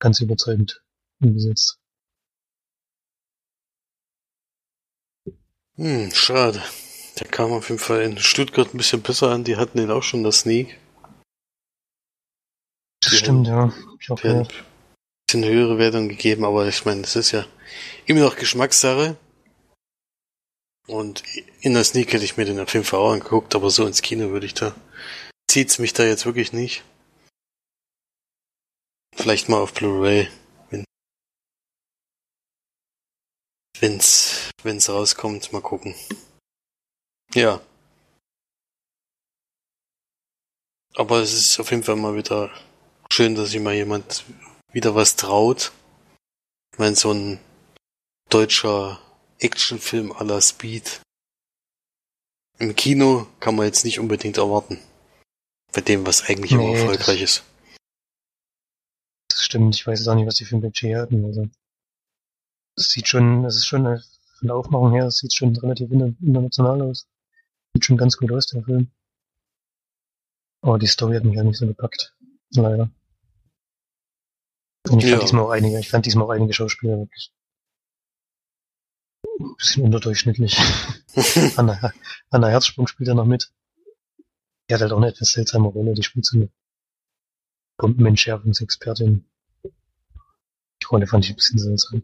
ganz 0.00 0.20
überzeugend 0.20 0.82
umgesetzt. 1.20 1.78
Hm, 5.76 6.10
schade. 6.12 6.60
Der 7.20 7.28
kam 7.28 7.52
auf 7.52 7.68
jeden 7.68 7.78
Fall 7.78 8.02
in 8.02 8.18
Stuttgart 8.18 8.74
ein 8.74 8.76
bisschen 8.76 9.02
besser 9.02 9.30
an. 9.30 9.44
Die 9.44 9.56
hatten 9.56 9.78
den 9.78 9.92
auch 9.92 10.02
schon 10.02 10.24
das 10.24 10.40
Sneak. 10.40 10.80
Das 13.00 13.14
stimmt, 13.14 13.46
ja. 13.46 13.72
Ich 14.00 14.10
auch 14.10 14.18
Die 14.20 14.28
haben 14.28 14.42
gehört. 14.42 14.52
ein 14.54 14.64
bisschen 15.28 15.44
höhere 15.44 15.78
Wertung 15.78 16.08
gegeben, 16.08 16.44
aber 16.44 16.66
ich 16.66 16.84
meine, 16.84 17.02
das 17.02 17.14
ist 17.14 17.30
ja 17.30 17.46
immer 18.06 18.20
noch 18.20 18.34
Geschmackssache. 18.34 19.16
Und 20.88 21.22
in 21.60 21.74
der 21.74 21.84
Sneak 21.84 22.12
hätte 22.12 22.24
ich 22.24 22.36
mir 22.36 22.46
den 22.46 22.58
auf 22.58 22.72
jeden 22.74 22.84
Fall 22.84 22.98
auch 22.98 23.12
angeguckt, 23.12 23.54
aber 23.54 23.70
so 23.70 23.86
ins 23.86 24.02
Kino 24.02 24.30
würde 24.30 24.46
ich 24.46 24.54
da. 24.54 24.74
Zieht's 25.52 25.78
mich 25.78 25.92
da 25.92 26.04
jetzt 26.04 26.24
wirklich 26.24 26.54
nicht. 26.54 26.82
Vielleicht 29.14 29.50
mal 29.50 29.60
auf 29.60 29.74
Blu-ray, 29.74 30.30
wenn, 30.70 30.82
wenn's, 33.78 34.48
wenn's 34.62 34.88
rauskommt, 34.88 35.52
mal 35.52 35.60
gucken. 35.60 35.94
Ja. 37.34 37.60
Aber 40.94 41.18
es 41.18 41.34
ist 41.34 41.60
auf 41.60 41.70
jeden 41.70 41.82
Fall 41.82 41.96
mal 41.96 42.16
wieder 42.16 42.50
schön, 43.12 43.34
dass 43.34 43.50
sich 43.50 43.60
mal 43.60 43.74
jemand 43.74 44.24
wieder 44.72 44.94
was 44.94 45.16
traut. 45.16 45.70
Ich 46.72 46.78
meine, 46.78 46.96
so 46.96 47.12
ein 47.12 47.38
deutscher 48.30 49.02
Actionfilm 49.38 50.12
à 50.12 50.24
la 50.24 50.40
Speed. 50.40 51.02
Im 52.58 52.74
Kino 52.74 53.26
kann 53.38 53.54
man 53.54 53.66
jetzt 53.66 53.84
nicht 53.84 54.00
unbedingt 54.00 54.38
erwarten. 54.38 54.82
Bei 55.72 55.80
dem, 55.80 56.06
was 56.06 56.22
eigentlich 56.28 56.52
immer 56.52 56.62
Nee, 56.64 56.74
erfolgreich 56.80 57.20
das- 57.20 57.38
ist. 57.38 57.44
Das 59.28 59.42
stimmt, 59.42 59.74
ich 59.74 59.86
weiß 59.86 59.98
jetzt 59.98 60.08
auch 60.08 60.14
nicht, 60.14 60.26
was 60.26 60.34
die 60.34 60.44
für 60.44 60.56
ein 60.56 60.60
Budget 60.60 60.94
hatten. 60.96 61.24
Also, 61.24 61.48
es 62.76 62.90
sieht 62.90 63.08
schon, 63.08 63.44
es 63.44 63.56
ist 63.56 63.66
schon 63.66 63.84
von 63.84 64.46
der 64.48 64.56
Aufmachung 64.56 64.92
her, 64.92 65.06
es 65.06 65.16
sieht 65.18 65.34
schon 65.34 65.56
relativ 65.56 65.90
inter- 65.90 66.14
international 66.20 66.82
aus. 66.82 67.06
Sieht 67.74 67.84
schon 67.86 67.96
ganz 67.96 68.16
gut 68.18 68.30
aus, 68.32 68.46
der 68.48 68.62
Film. 68.62 68.90
Aber 70.62 70.78
die 70.78 70.86
Story 70.86 71.16
hat 71.16 71.24
mich 71.24 71.36
ja 71.36 71.42
nicht 71.44 71.56
so 71.58 71.66
gepackt. 71.66 72.14
Leider. 72.50 72.90
Und 74.90 74.98
ich 74.98 75.04
Ja. 75.04 75.12
fand 75.16 75.22
diesmal 75.22 75.44
auch 75.44 75.50
einige, 75.50 75.78
ich 75.78 75.88
fand 75.88 76.04
diesmal 76.06 76.26
auch 76.26 76.30
einige 76.30 76.52
Schauspieler 76.52 76.98
wirklich 76.98 77.32
ein 79.40 79.54
bisschen 79.56 79.84
unterdurchschnittlich. 79.84 80.56
Anna, 81.56 81.92
Anna 82.30 82.48
Herzsprung 82.48 82.86
spielt 82.86 83.08
ja 83.08 83.14
noch 83.14 83.24
mit. 83.24 83.50
Die 84.72 84.74
hat 84.74 84.80
halt 84.80 84.92
auch 84.92 84.96
eine 84.96 85.08
etwas 85.08 85.32
seltsame 85.32 85.68
Rolle, 85.68 85.92
die 85.92 86.02
spielt 86.02 86.24
so 86.24 86.38
eine 86.38 86.50
Bombenentschärfungsexpertin. 87.76 89.22
Die 89.64 90.86
Rolle 90.90 91.06
fand 91.06 91.26
ich 91.26 91.32
ein 91.32 91.36
bisschen 91.36 91.58
seltsam. 91.58 92.02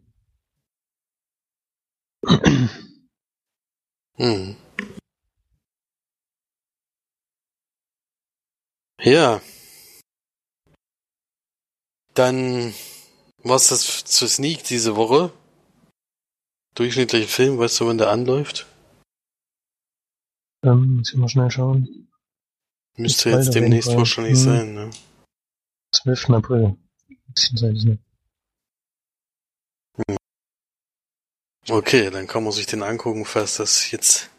Hm. 4.18 4.54
Ja. 9.00 9.40
Dann 12.12 12.74
war's 13.44 13.68
das 13.68 14.04
zu 14.04 14.28
Sneak 14.28 14.64
diese 14.64 14.94
Woche. 14.96 15.32
Durchschnittlicher 16.74 17.28
Film, 17.28 17.56
weißt 17.58 17.80
du, 17.80 17.86
wann 17.86 17.96
der 17.96 18.10
anläuft? 18.10 18.66
Ähm, 20.64 20.96
muss 20.96 21.14
ich 21.14 21.18
mal 21.18 21.30
schnell 21.30 21.50
schauen. 21.50 22.07
Müsste 22.98 23.30
jetzt 23.30 23.54
demnächst 23.54 23.94
wahrscheinlich 23.94 24.38
Hm. 24.38 24.44
sein, 24.44 24.74
ne? 24.74 24.90
12. 25.94 26.30
April. 26.30 26.76
Noch. 30.08 30.18
Okay, 31.70 32.10
dann 32.10 32.26
kann 32.26 32.44
man 32.44 32.52
sich 32.52 32.66
den 32.66 32.82
angucken, 32.82 33.24
falls 33.24 33.56
das 33.56 33.90
jetzt 33.90 34.30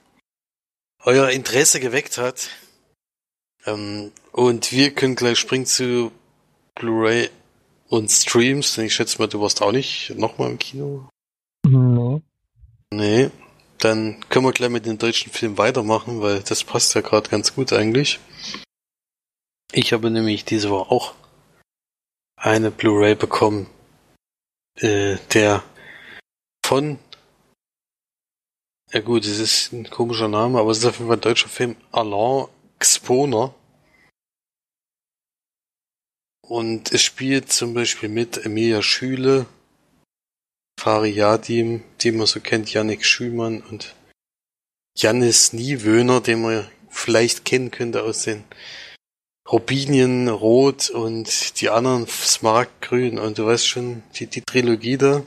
euer 1.03 1.29
Interesse 1.29 1.79
geweckt 1.79 2.17
hat. 2.17 2.49
Ähm, 3.65 4.11
und 4.31 4.71
wir 4.71 4.93
können 4.93 5.15
gleich 5.15 5.37
springen 5.37 5.65
zu 5.65 6.11
Blu-ray 6.75 7.29
und 7.87 8.09
Streams, 8.09 8.75
denn 8.75 8.85
ich 8.85 8.95
schätze 8.95 9.19
mal, 9.19 9.27
du 9.27 9.41
warst 9.41 9.61
auch 9.61 9.71
nicht 9.71 10.11
nochmal 10.15 10.51
im 10.51 10.59
Kino. 10.59 11.09
Nee. 11.67 12.21
Nee, 12.91 13.29
dann 13.77 14.19
können 14.29 14.45
wir 14.45 14.51
gleich 14.51 14.69
mit 14.69 14.85
dem 14.85 14.97
deutschen 14.97 15.31
Film 15.31 15.57
weitermachen, 15.57 16.21
weil 16.21 16.41
das 16.41 16.63
passt 16.63 16.95
ja 16.95 17.01
gerade 17.01 17.29
ganz 17.29 17.53
gut 17.53 17.71
eigentlich. 17.73 18.19
Ich 19.71 19.93
habe 19.93 20.09
nämlich 20.09 20.45
diese 20.45 20.71
Woche 20.71 20.91
auch 20.91 21.15
eine 22.35 22.71
Blu-ray 22.71 23.15
bekommen, 23.15 23.67
äh, 24.75 25.17
der 25.33 25.63
von, 26.65 26.97
ja 28.91 29.01
gut, 29.01 29.25
es 29.25 29.39
ist 29.39 29.71
ein 29.71 29.89
komischer 29.89 30.27
Name, 30.27 30.59
aber 30.59 30.71
es 30.71 30.79
ist 30.79 30.85
auf 30.85 30.97
jeden 30.97 31.07
Fall 31.07 31.17
ein 31.17 31.21
deutscher 31.21 31.49
Film, 31.49 31.75
Alain 31.91 32.47
Xponer. 32.79 33.53
Und 36.41 36.91
es 36.91 37.03
spielt 37.03 37.51
zum 37.51 37.75
Beispiel 37.75 38.09
mit 38.09 38.43
Emilia 38.43 38.81
Schüle, 38.81 39.45
Fari 40.79 41.11
Yadim, 41.11 41.83
den 42.03 42.17
man 42.17 42.25
so 42.25 42.39
kennt, 42.39 42.73
Yannick 42.73 43.05
Schümann 43.05 43.61
und 43.61 43.95
Jannis 44.97 45.53
Niewöhner, 45.53 46.21
den 46.21 46.41
man 46.41 46.67
vielleicht 46.89 47.45
kennen 47.45 47.69
könnte 47.69 48.01
aus 48.01 48.23
den 48.23 48.43
Rubinien 49.51 50.27
Rot 50.27 50.91
und 50.91 51.59
die 51.59 51.69
anderen 51.69 52.07
Smaragdgrün 52.07 53.17
und 53.17 53.39
du 53.39 53.47
weißt 53.47 53.67
schon, 53.67 54.03
die, 54.15 54.27
die 54.27 54.41
Trilogie 54.41 54.97
da, 54.97 55.23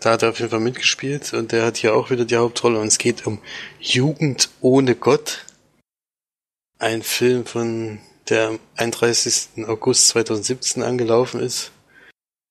da 0.00 0.12
hat 0.12 0.22
er 0.22 0.30
auf 0.30 0.38
jeden 0.38 0.50
Fall 0.50 0.60
mitgespielt 0.60 1.34
und 1.34 1.52
der 1.52 1.66
hat 1.66 1.76
hier 1.76 1.94
auch 1.94 2.10
wieder 2.10 2.24
die 2.24 2.36
Hauptrolle 2.36 2.80
und 2.80 2.86
es 2.86 2.96
geht 2.96 3.26
um 3.26 3.40
Jugend 3.78 4.48
ohne 4.62 4.94
Gott. 4.94 5.44
Ein 6.78 7.02
Film 7.02 7.44
von 7.44 7.98
der 8.28 8.48
am 8.48 8.58
31. 8.76 9.66
August 9.66 10.08
2017 10.08 10.82
angelaufen 10.82 11.40
ist 11.40 11.70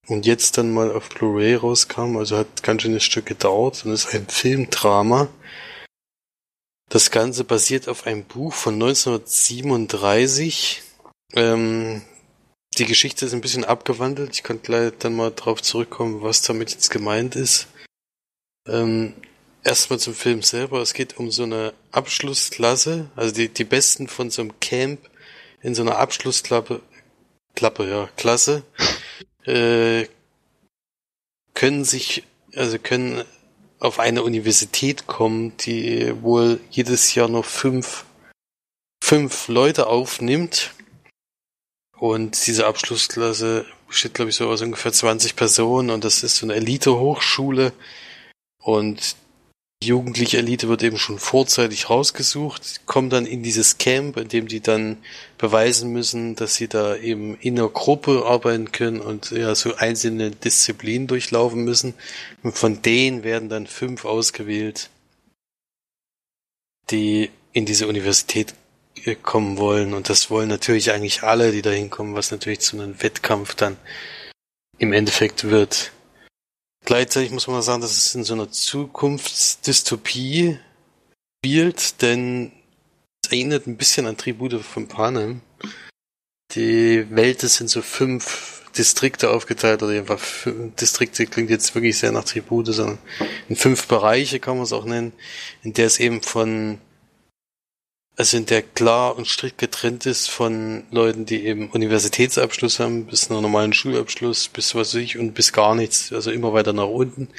und 0.07 0.27
jetzt 0.27 0.57
dann 0.57 0.73
mal 0.73 0.91
auf 0.91 1.09
Blu-ray 1.09 1.55
rauskam, 1.55 2.17
also 2.17 2.37
hat 2.37 2.61
ganz 2.61 2.83
schön 2.83 2.93
ein 2.93 2.99
Stück 2.99 3.25
gedauert 3.25 3.83
und 3.85 3.93
ist 3.93 4.13
ein 4.13 4.27
Filmdrama. 4.27 5.29
Das 6.89 7.11
Ganze 7.11 7.43
basiert 7.43 7.89
auf 7.89 8.05
einem 8.05 8.23
Buch 8.23 8.53
von 8.53 8.75
1937. 8.75 10.83
Ähm, 11.33 12.01
die 12.77 12.85
Geschichte 12.85 13.25
ist 13.25 13.33
ein 13.33 13.41
bisschen 13.41 13.65
abgewandelt. 13.65 14.35
Ich 14.35 14.43
kann 14.43 14.61
gleich 14.61 14.93
dann 14.99 15.15
mal 15.15 15.31
drauf 15.31 15.61
zurückkommen, 15.61 16.21
was 16.21 16.41
damit 16.41 16.71
jetzt 16.71 16.89
gemeint 16.89 17.35
ist. 17.35 17.67
Ähm, 18.67 19.13
Erstmal 19.67 19.99
zum 19.99 20.13
Film 20.13 20.43
selber. 20.43 20.81
Es 20.81 20.93
geht 20.93 21.17
um 21.17 21.29
so 21.29 21.43
eine 21.43 21.73
Abschlussklasse, 21.91 23.09
also 23.17 23.33
die, 23.33 23.49
die 23.49 23.65
Besten 23.65 24.07
von 24.07 24.29
so 24.29 24.41
einem 24.41 24.57
Camp 24.61 25.09
in 25.61 25.75
so 25.75 25.81
einer 25.81 25.97
Abschlussklappe, 25.97 26.79
Klappe, 27.53 27.89
ja, 27.89 28.07
Klasse, 28.15 28.63
äh, 29.45 30.07
können 31.53 31.83
sich, 31.83 32.23
also 32.55 32.79
können 32.79 33.25
auf 33.79 33.99
eine 33.99 34.23
Universität 34.23 35.05
kommen, 35.05 35.57
die 35.57 36.13
wohl 36.21 36.61
jedes 36.71 37.13
Jahr 37.13 37.27
nur 37.27 37.43
fünf, 37.43 38.05
fünf 39.03 39.49
Leute 39.49 39.87
aufnimmt. 39.87 40.71
Und 41.99 42.45
diese 42.45 42.67
Abschlussklasse 42.67 43.65
besteht, 43.87 44.13
glaube 44.13 44.29
ich, 44.29 44.35
so 44.35 44.47
aus 44.49 44.61
ungefähr 44.61 44.93
20 44.93 45.35
Personen 45.35 45.89
und 45.89 46.03
das 46.03 46.23
ist 46.23 46.37
so 46.37 46.45
eine 46.45 46.55
Elite-Hochschule. 46.55 47.73
Und 48.61 49.15
die 49.83 49.89
jugendliche 49.89 50.39
Elite 50.39 50.69
wird 50.69 50.81
eben 50.81 50.97
schon 50.97 51.19
vorzeitig 51.19 51.89
rausgesucht, 51.89 52.87
kommen 52.87 53.11
dann 53.11 53.27
in 53.27 53.43
dieses 53.43 53.77
Camp, 53.77 54.17
in 54.17 54.27
dem 54.27 54.47
die 54.47 54.59
dann 54.59 54.97
beweisen 55.37 55.91
müssen, 55.91 56.35
dass 56.35 56.55
sie 56.55 56.67
da 56.67 56.95
eben 56.95 57.37
in 57.37 57.59
einer 57.59 57.69
Gruppe 57.69 58.25
arbeiten 58.25 58.71
können 58.71 58.99
und 58.99 59.29
ja 59.29 59.53
so 59.53 59.75
einzelne 59.75 60.31
Disziplinen 60.31 61.07
durchlaufen 61.07 61.63
müssen. 61.63 61.93
Und 62.41 62.57
von 62.57 62.81
denen 62.81 63.23
werden 63.23 63.49
dann 63.49 63.67
fünf 63.67 64.05
ausgewählt, 64.05 64.89
die 66.89 67.29
in 67.53 67.65
diese 67.65 67.87
Universität 67.87 68.55
kommen 69.15 69.57
wollen. 69.57 69.93
Und 69.93 70.09
das 70.09 70.29
wollen 70.29 70.49
natürlich 70.49 70.91
eigentlich 70.91 71.23
alle, 71.23 71.51
die 71.51 71.61
da 71.61 71.69
hinkommen, 71.69 72.15
was 72.15 72.31
natürlich 72.31 72.59
zu 72.59 72.79
einem 72.79 73.01
Wettkampf 73.01 73.55
dann 73.55 73.77
im 74.77 74.93
Endeffekt 74.93 75.45
wird. 75.45 75.91
Gleichzeitig 76.85 77.31
muss 77.31 77.47
man 77.47 77.61
sagen, 77.61 77.81
dass 77.81 77.91
es 77.91 78.15
in 78.15 78.23
so 78.23 78.33
einer 78.33 78.51
Zukunftsdystopie 78.51 80.59
spielt, 81.39 82.01
denn 82.01 82.51
Es 83.27 83.33
erinnert 83.33 83.67
ein 83.67 83.75
bisschen 83.75 84.07
an 84.07 84.15
Tribute 84.15 84.61
von 84.61 84.87
Panem. 84.87 85.41
Die 86.53 87.05
Welt 87.09 87.43
ist 87.43 87.59
in 87.59 87.67
so 87.67 87.81
fünf 87.81 88.63
Distrikte 88.77 89.31
aufgeteilt, 89.31 89.83
oder 89.83 89.97
einfach 89.97 90.21
Distrikte 90.79 91.25
klingt 91.25 91.49
jetzt 91.49 91.75
wirklich 91.75 91.97
sehr 91.97 92.13
nach 92.13 92.23
Tribute, 92.23 92.67
sondern 92.67 92.99
in 93.49 93.57
fünf 93.57 93.87
Bereiche 93.87 94.39
kann 94.39 94.55
man 94.55 94.63
es 94.63 94.71
auch 94.71 94.85
nennen, 94.85 95.11
in 95.61 95.73
der 95.73 95.87
es 95.87 95.99
eben 95.99 96.21
von 96.21 96.79
also 98.17 98.35
in 98.35 98.47
der 98.47 98.63
klar 98.63 99.15
und 99.15 99.27
strikt 99.27 99.59
getrennt 99.59 100.07
ist 100.07 100.29
von 100.29 100.85
Leuten, 100.89 101.25
die 101.27 101.45
eben 101.45 101.69
Universitätsabschluss 101.69 102.79
haben, 102.79 103.05
bis 103.05 103.29
einen 103.29 103.43
normalen 103.43 103.73
Schulabschluss, 103.73 104.47
bis 104.47 104.73
was 104.73 104.95
weiß 104.95 105.01
ich 105.01 105.19
und 105.19 105.33
bis 105.33 105.53
gar 105.53 105.75
nichts, 105.75 106.11
also 106.11 106.31
immer 106.31 106.51
weiter 106.51 106.73
nach 106.73 106.87
unten. 106.87 107.29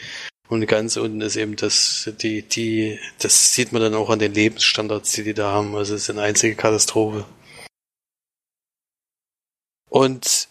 Und 0.49 0.65
ganz 0.67 0.97
unten 0.97 1.21
ist 1.21 1.37
eben 1.37 1.57
das, 1.57 2.11
die, 2.23 2.43
die, 2.43 2.99
das 3.19 3.55
sieht 3.55 3.73
man 3.73 3.83
dann 3.83 3.95
auch 3.95 4.09
an 4.09 4.21
den 4.21 4.33
Lebensstandards, 4.33 5.13
die 5.13 5.25
die 5.25 5.35
da 5.35 5.53
haben. 5.53 5.75
Also 5.75 5.95
es 5.95 6.03
ist 6.03 6.11
eine 6.11 6.23
einzige 6.23 6.55
Katastrophe. 6.55 7.27
Und 9.91 10.49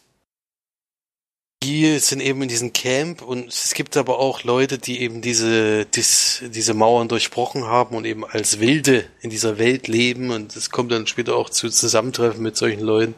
die 1.63 1.98
sind 2.00 2.22
eben 2.22 2.41
in 2.43 2.50
diesem 2.50 2.72
Camp 2.72 3.22
und 3.22 3.48
es 3.48 3.74
gibt 3.74 3.98
aber 3.98 4.20
auch 4.20 4.43
Leute, 4.43 4.78
die 4.78 5.02
eben 5.02 5.22
diese, 5.22 5.86
dies, 5.86 6.43
diese 6.50 6.74
Mauern 6.74 7.08
durchbrochen 7.08 7.65
haben 7.65 7.96
und 7.96 8.06
eben 8.06 8.26
als 8.26 8.60
Wilde 8.60 9.06
in 9.22 9.30
dieser 9.30 9.58
Welt 9.58 9.88
leben 9.88 10.30
und 10.30 10.56
es 10.56 10.70
kommt 10.70 10.91
dann 10.91 11.08
später 11.08 11.36
auch 11.36 11.50
zu 11.50 11.70
Zusammentreffen 11.70 12.43
mit 12.43 12.58
solchen 12.58 12.82
Leuten, 12.82 13.15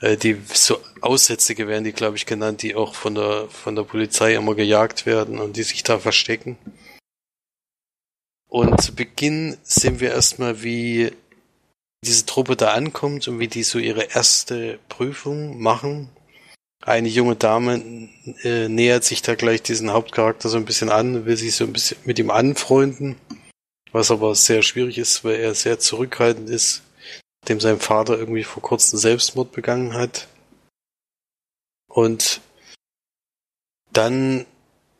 äh, 0.00 0.16
die 0.16 0.40
so 0.52 0.78
Aussätzige 1.00 1.66
werden 1.66 1.84
die, 1.84 1.92
glaube 1.92 2.16
ich, 2.16 2.26
genannt, 2.26 2.62
die 2.62 2.76
auch 2.76 2.94
von 2.94 3.16
der, 3.16 3.48
von 3.48 3.74
der 3.74 3.82
Polizei 3.82 4.34
immer 4.34 4.54
gejagt 4.54 5.04
werden 5.04 5.40
und 5.40 5.56
die 5.56 5.64
sich 5.64 5.82
da 5.82 5.98
verstecken. 5.98 6.56
Und 8.48 8.80
zu 8.80 8.94
Beginn 8.94 9.56
sehen 9.64 9.98
wir 9.98 10.12
erstmal, 10.12 10.62
wie 10.62 11.10
diese 12.04 12.26
Truppe 12.26 12.54
da 12.54 12.72
ankommt 12.74 13.26
und 13.26 13.40
wie 13.40 13.48
die 13.48 13.64
so 13.64 13.80
ihre 13.80 14.04
erste 14.04 14.78
Prüfung 14.88 15.60
machen 15.60 16.10
eine 16.86 17.08
junge 17.08 17.34
Dame 17.34 18.08
äh, 18.44 18.68
nähert 18.68 19.02
sich 19.02 19.20
da 19.20 19.34
gleich 19.34 19.60
diesen 19.60 19.90
Hauptcharakter 19.90 20.48
so 20.48 20.56
ein 20.56 20.64
bisschen 20.64 20.88
an, 20.88 21.26
will 21.26 21.36
sich 21.36 21.56
so 21.56 21.64
ein 21.64 21.72
bisschen 21.72 21.98
mit 22.04 22.18
ihm 22.20 22.30
anfreunden, 22.30 23.16
was 23.90 24.12
aber 24.12 24.36
sehr 24.36 24.62
schwierig 24.62 24.96
ist, 24.96 25.24
weil 25.24 25.34
er 25.34 25.54
sehr 25.54 25.80
zurückhaltend 25.80 26.48
ist, 26.48 26.82
dem 27.48 27.58
sein 27.58 27.80
Vater 27.80 28.16
irgendwie 28.16 28.44
vor 28.44 28.62
kurzem 28.62 29.00
Selbstmord 29.00 29.50
begangen 29.50 29.94
hat. 29.94 30.28
Und 31.88 32.40
dann 33.92 34.46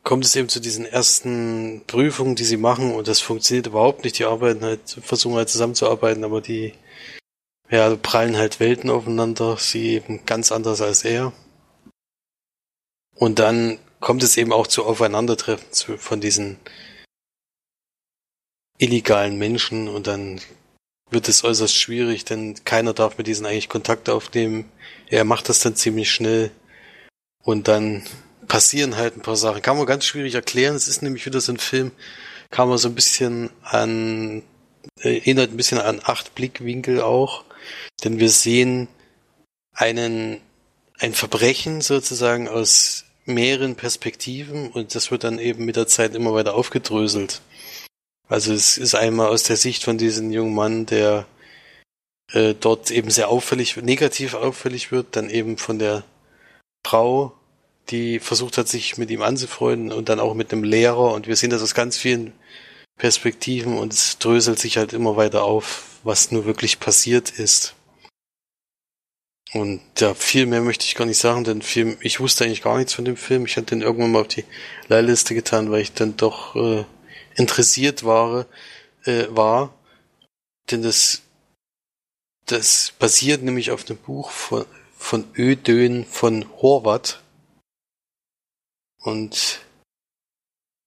kommt 0.03 0.25
es 0.25 0.35
eben 0.35 0.49
zu 0.49 0.59
diesen 0.59 0.87
ersten 0.87 1.83
Prüfungen, 1.87 2.35
die 2.35 2.45
sie 2.45 2.57
machen 2.57 2.95
und 2.95 3.07
das 3.07 3.21
funktioniert 3.21 3.69
überhaupt 3.69 4.03
nicht. 4.03 4.19
Die 4.19 4.25
arbeiten 4.25 4.65
halt, 4.65 4.81
versuchen 5.03 5.37
halt 5.37 5.51
zusammenzuarbeiten, 5.51 6.25
aber 6.25 6.41
die 6.41 6.75
ja, 7.71 7.95
prallen 7.95 8.37
halt 8.37 8.59
Welten 8.59 8.91
aufeinander, 8.91 9.57
sie 9.57 9.91
eben 9.91 10.27
ganz 10.27 10.51
anders 10.51 10.81
als 10.81 11.05
er. 11.05 11.33
Und 13.17 13.39
dann 13.39 13.79
kommt 14.01 14.23
es 14.23 14.37
eben 14.37 14.53
auch 14.53 14.67
zu 14.67 14.85
Aufeinandertreffen 14.85 15.73
zu, 15.73 15.97
von 15.99 16.21
diesen 16.21 16.59
illegalen 18.79 19.39
Menschen 19.39 19.89
und 19.89 20.07
dann 20.07 20.41
wird 21.11 21.29
es 21.29 21.45
äußerst 21.45 21.75
schwierig, 21.75 22.25
denn 22.25 22.63
keiner 22.65 22.93
darf 22.93 23.17
mit 23.17 23.27
diesen 23.27 23.47
eigentlich 23.47 23.69
Kontakt 23.69 24.09
aufnehmen. 24.09 24.71
Er 25.09 25.25
macht 25.25 25.49
das 25.49 25.61
dann 25.61 25.77
ziemlich 25.77 26.11
schnell 26.11 26.51
und 27.43 27.69
dann 27.69 28.05
passieren 28.49 28.97
halt 28.97 29.17
ein 29.17 29.23
paar 29.23 29.37
Sachen. 29.37 29.63
Kann 29.63 29.77
man 29.77 29.87
ganz 29.87 30.05
schwierig 30.05 30.35
erklären. 30.35 30.75
Es 30.75 30.89
ist 30.89 31.03
nämlich 31.03 31.25
wieder 31.27 31.41
so 31.41 31.53
ein 31.53 31.59
Film, 31.59 31.93
kann 32.51 32.69
man 32.69 32.79
so 32.79 32.89
ein 32.89 32.95
bisschen 32.95 33.51
an, 33.63 34.43
erinnert 35.01 35.51
ein 35.51 35.57
bisschen 35.57 35.79
an 35.79 36.01
acht 36.03 36.35
Blickwinkel 36.35 37.01
auch, 37.01 37.45
denn 38.05 38.19
wir 38.19 38.31
sehen 38.31 38.89
einen, 39.73 40.41
ein 40.99 41.15
Verbrechen 41.15 41.81
sozusagen 41.81 42.49
aus 42.49 43.06
mehreren 43.27 43.77
Perspektiven 43.77 44.71
und 44.71 44.95
das 44.95 45.11
wird 45.11 45.25
dann 45.25 45.39
eben 45.39 45.65
mit 45.65 45.77
der 45.77 45.87
Zeit 45.87 46.15
immer 46.15 46.33
weiter 46.33 46.55
aufgedröselt. 46.55 47.43
Also 48.29 48.53
es 48.53 48.79
ist 48.79 48.95
einmal 48.95 49.29
aus 49.29 49.45
der 49.45 49.57
Sicht 49.57 49.85
von 49.85 49.99
diesem 49.99 50.33
jungen 50.33 50.55
Mann, 50.55 50.87
der 50.87 51.27
äh, 52.33 52.55
dort 52.59 52.91
eben 52.91 53.11
sehr 53.11 53.29
auffällig, 53.29 53.77
negativ 53.77 54.35
auffällig 54.35 54.91
wird, 54.91 55.15
dann 55.17 55.31
eben 55.31 55.59
von 55.59 55.79
der 55.79 56.05
Frau, 56.85 57.33
die 57.91 58.19
versucht 58.19 58.59
hat, 58.59 58.69
sich 58.69 58.99
mit 58.99 59.11
ihm 59.11 59.23
anzufreunden 59.23 59.93
und 59.93 60.09
dann 60.09 60.19
auch 60.19 60.35
mit 60.35 60.53
einem 60.53 60.65
Lehrer 60.65 61.13
und 61.13 61.29
wir 61.29 61.37
sehen 61.37 61.51
das 61.51 61.63
aus 61.63 61.75
ganz 61.75 61.97
vielen 61.97 62.33
Perspektiven 62.99 63.79
und 63.79 63.93
es 63.93 64.19
dröselt 64.19 64.59
sich 64.59 64.77
halt 64.77 64.93
immer 64.93 65.17
weiter 65.17 65.45
auf, 65.45 65.85
was 66.03 66.33
nur 66.33 66.47
wirklich 66.47 66.81
passiert 66.81 67.31
ist. 67.31 67.76
Und 69.57 69.81
ja, 69.99 70.13
viel 70.13 70.45
mehr 70.45 70.61
möchte 70.61 70.85
ich 70.85 70.95
gar 70.97 71.07
nicht 71.07 71.17
sagen, 71.17 71.43
denn 71.43 71.63
viel, 71.63 71.97
ich 72.03 72.21
wusste 72.21 72.45
eigentlich 72.45 72.61
gar 72.61 72.77
nichts 72.77 72.93
von 72.93 73.07
dem 73.07 73.17
Film. 73.17 73.47
Ich 73.47 73.57
hatte 73.57 73.75
den 73.75 73.81
irgendwann 73.81 74.13
mal 74.13 74.21
auf 74.21 74.29
die 74.29 74.45
Leihliste 74.89 75.35
getan, 75.35 75.71
weil 75.71 75.81
ich 75.81 75.95
dann 75.95 76.19
doch 76.19 76.55
äh, 76.57 76.85
interessiert 77.37 78.05
war, 78.05 78.45
äh, 79.07 79.25
war. 79.31 79.75
Denn 80.71 80.83
das, 80.83 81.23
das 82.45 82.93
basiert 82.99 83.43
nämlich 83.43 83.71
auf 83.71 83.89
einem 83.89 83.99
Buch 83.99 84.31
von, 84.31 84.67
von 84.99 85.25
Ödön 85.35 86.05
von 86.05 86.45
Horvath. 86.61 87.23
Und 88.99 89.61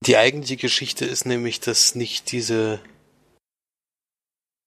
die 0.06 0.18
eigentliche 0.18 0.58
Geschichte 0.58 1.06
ist 1.06 1.26
nämlich, 1.26 1.60
dass 1.60 1.96
nicht 1.96 2.32
diese, 2.32 2.80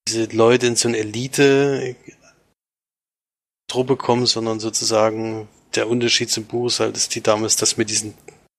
diese 0.09 0.25
Leute 0.25 0.67
in 0.67 0.75
so 0.75 0.89
eine 0.89 0.99
Elite 0.99 1.95
Truppe 3.73 3.97
kommen, 3.97 4.27
sondern 4.27 4.61
sozusagen 4.61 5.49
der 5.75 5.89
Unterschied 5.89 6.31
zum 6.31 6.45
Buch 6.45 6.67
ist 6.67 6.81
halt, 6.81 6.95
dass 6.95 7.09
die 7.09 7.23
damals 7.23 7.57
das 7.57 7.79
mit 7.79 7.89
diesem 7.89 8.13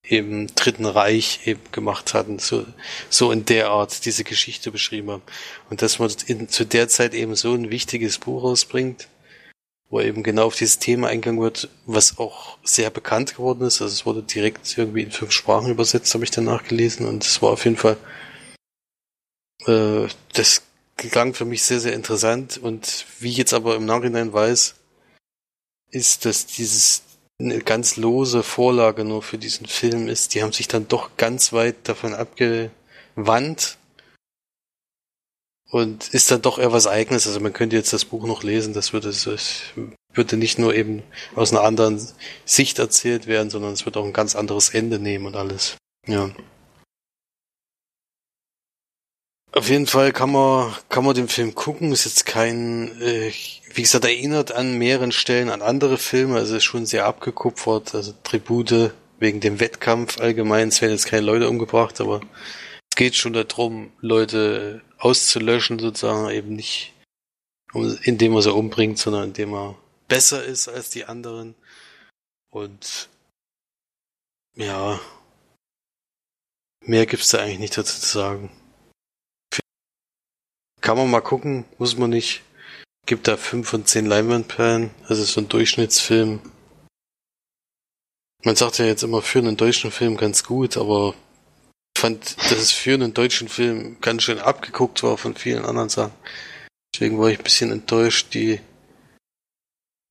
eben 0.07 0.47
Dritten 0.55 0.85
Reich 0.85 1.41
eben 1.45 1.61
gemacht 1.71 2.15
hatten, 2.15 2.39
so, 2.39 2.65
so 3.09 3.31
in 3.31 3.45
der 3.45 3.69
Art 3.69 4.05
diese 4.05 4.23
Geschichte 4.23 4.71
beschrieben 4.71 5.11
haben. 5.11 5.21
Und 5.69 5.83
dass 5.83 5.99
man 5.99 6.11
in, 6.25 6.49
zu 6.49 6.65
der 6.65 6.87
Zeit 6.87 7.13
eben 7.13 7.35
so 7.35 7.53
ein 7.53 7.69
wichtiges 7.69 8.17
Buch 8.17 8.43
rausbringt, 8.43 9.07
wo 9.91 10.01
eben 10.01 10.23
genau 10.23 10.47
auf 10.47 10.55
dieses 10.55 10.79
Thema 10.79 11.09
eingegangen 11.09 11.41
wird, 11.41 11.69
was 11.85 12.17
auch 12.17 12.57
sehr 12.63 12.89
bekannt 12.89 13.35
geworden 13.35 13.67
ist. 13.67 13.83
Also 13.83 13.93
es 13.93 14.07
wurde 14.07 14.23
direkt 14.23 14.75
irgendwie 14.77 15.03
in 15.03 15.11
fünf 15.11 15.31
Sprachen 15.31 15.69
übersetzt, 15.69 16.13
habe 16.15 16.23
ich 16.23 16.31
dann 16.31 16.45
nachgelesen 16.45 17.07
und 17.07 17.23
es 17.23 17.39
war 17.43 17.51
auf 17.51 17.63
jeden 17.65 17.77
Fall, 17.77 17.97
äh, 19.67 20.07
das 20.33 20.63
klang 20.97 21.35
für 21.35 21.45
mich 21.45 21.61
sehr, 21.61 21.79
sehr 21.79 21.93
interessant 21.93 22.57
und 22.57 23.05
wie 23.19 23.29
ich 23.29 23.37
jetzt 23.37 23.53
aber 23.53 23.75
im 23.75 23.85
Nachhinein 23.85 24.33
weiß, 24.33 24.75
ist, 25.93 26.25
dass 26.25 26.45
dieses 26.45 27.03
eine 27.39 27.59
ganz 27.59 27.97
lose 27.97 28.43
Vorlage 28.43 29.03
nur 29.03 29.21
für 29.21 29.37
diesen 29.37 29.67
Film 29.67 30.07
ist. 30.07 30.33
Die 30.33 30.43
haben 30.43 30.53
sich 30.53 30.67
dann 30.67 30.87
doch 30.87 31.17
ganz 31.17 31.53
weit 31.53 31.75
davon 31.87 32.13
abgewandt 32.13 33.77
und 35.69 36.13
ist 36.13 36.31
dann 36.31 36.41
doch 36.41 36.59
eher 36.59 36.71
was 36.71 36.87
Eigenes. 36.87 37.27
Also 37.27 37.39
man 37.39 37.53
könnte 37.53 37.75
jetzt 37.75 37.93
das 37.93 38.05
Buch 38.05 38.25
noch 38.25 38.43
lesen, 38.43 38.73
das 38.73 38.93
würde, 38.93 39.09
das 39.09 39.61
würde 40.13 40.37
nicht 40.37 40.59
nur 40.59 40.75
eben 40.75 41.03
aus 41.35 41.51
einer 41.51 41.63
anderen 41.63 41.99
Sicht 42.45 42.79
erzählt 42.79 43.27
werden, 43.27 43.49
sondern 43.49 43.73
es 43.73 43.85
wird 43.85 43.97
auch 43.97 44.05
ein 44.05 44.13
ganz 44.13 44.35
anderes 44.35 44.69
Ende 44.69 44.99
nehmen 44.99 45.25
und 45.25 45.35
alles. 45.35 45.77
Ja. 46.07 46.31
Auf 49.55 49.69
jeden 49.69 49.85
Fall 49.85 50.11
kann 50.11 50.31
man, 50.31 50.73
kann 50.89 51.05
man 51.05 51.13
den 51.13 51.27
Film 51.27 51.53
gucken. 51.53 51.91
Ist 51.91 52.05
jetzt 52.05 52.25
kein, 52.25 52.99
äh, 52.99 53.31
wie 53.73 53.83
gesagt, 53.83 54.03
erinnert 54.03 54.51
an 54.51 54.79
mehreren 54.79 55.11
Stellen 55.11 55.51
an 55.51 55.61
andere 55.61 55.99
Filme. 55.99 56.37
Also 56.37 56.55
ist 56.55 56.63
schon 56.63 56.87
sehr 56.87 57.05
abgekupfert. 57.05 57.93
Also 57.93 58.13
Tribute 58.23 58.93
wegen 59.19 59.41
dem 59.41 59.59
Wettkampf 59.59 60.19
allgemein. 60.19 60.69
Es 60.69 60.81
werden 60.81 60.93
jetzt 60.93 61.05
keine 61.05 61.27
Leute 61.27 61.47
umgebracht, 61.47 62.01
aber 62.01 62.21
es 62.89 62.95
geht 62.95 63.15
schon 63.15 63.33
darum, 63.33 63.91
Leute 64.01 64.81
auszulöschen 64.97 65.77
sozusagen. 65.77 66.31
Eben 66.31 66.55
nicht, 66.55 66.93
indem 68.01 68.33
man 68.33 68.41
sie 68.41 68.51
umbringt, 68.51 68.97
sondern 68.97 69.25
indem 69.25 69.53
er 69.53 69.77
besser 70.07 70.43
ist 70.43 70.67
als 70.67 70.89
die 70.89 71.05
anderen. 71.05 71.53
Und 72.49 73.07
ja, 74.55 74.99
mehr 76.81 77.05
gibt's 77.05 77.29
da 77.29 77.37
eigentlich 77.37 77.59
nicht 77.59 77.77
dazu 77.77 77.99
zu 77.99 78.07
sagen. 78.07 78.49
Kann 80.83 80.97
man 80.97 81.09
mal 81.09 81.21
gucken, 81.21 81.63
muss 81.77 81.97
man 81.97 82.09
nicht. 82.09 82.41
Gibt 83.05 83.29
da 83.29 83.37
fünf 83.37 83.69
von 83.69 83.85
zehn 83.85 84.05
Leinwandperlen, 84.05 84.91
also 85.07 85.23
so 85.23 85.39
ein 85.39 85.47
Durchschnittsfilm. 85.47 86.41
Man 88.43 88.57
sagt 88.57 88.79
ja 88.79 88.85
jetzt 88.85 89.01
immer 89.01 89.21
für 89.21 89.39
einen 89.39 89.55
deutschen 89.55 89.91
Film 89.91 90.17
ganz 90.17 90.43
gut, 90.43 90.75
aber 90.75 91.15
ich 91.95 92.01
fand, 92.01 92.35
dass 92.51 92.59
es 92.59 92.71
für 92.73 92.95
einen 92.95 93.13
deutschen 93.13 93.47
Film 93.47 93.95
ganz 94.01 94.23
schön 94.23 94.39
abgeguckt 94.39 95.03
war 95.03 95.17
von 95.17 95.35
vielen 95.35 95.63
anderen 95.63 95.87
Sachen. 95.87 96.11
Deswegen 96.93 97.17
war 97.17 97.29
ich 97.29 97.37
ein 97.37 97.43
bisschen 97.45 97.71
enttäuscht, 97.71 98.33
die, 98.33 98.59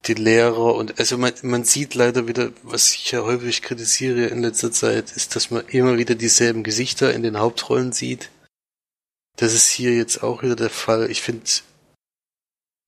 die 0.06 0.14
Lehrer 0.14 0.74
und, 0.74 0.98
also 0.98 1.18
man, 1.18 1.34
man 1.42 1.64
sieht 1.64 1.94
leider 1.94 2.28
wieder, 2.28 2.50
was 2.62 2.94
ich 2.94 3.10
ja 3.10 3.20
häufig 3.20 3.60
kritisiere 3.60 4.24
in 4.24 4.40
letzter 4.40 4.72
Zeit, 4.72 5.12
ist, 5.12 5.36
dass 5.36 5.50
man 5.50 5.66
immer 5.66 5.98
wieder 5.98 6.14
dieselben 6.14 6.62
Gesichter 6.62 7.12
in 7.12 7.22
den 7.22 7.38
Hauptrollen 7.38 7.92
sieht. 7.92 8.30
Das 9.36 9.54
ist 9.54 9.68
hier 9.68 9.94
jetzt 9.96 10.22
auch 10.22 10.42
wieder 10.42 10.56
der 10.56 10.70
Fall. 10.70 11.10
Ich 11.10 11.22
finde, 11.22 11.44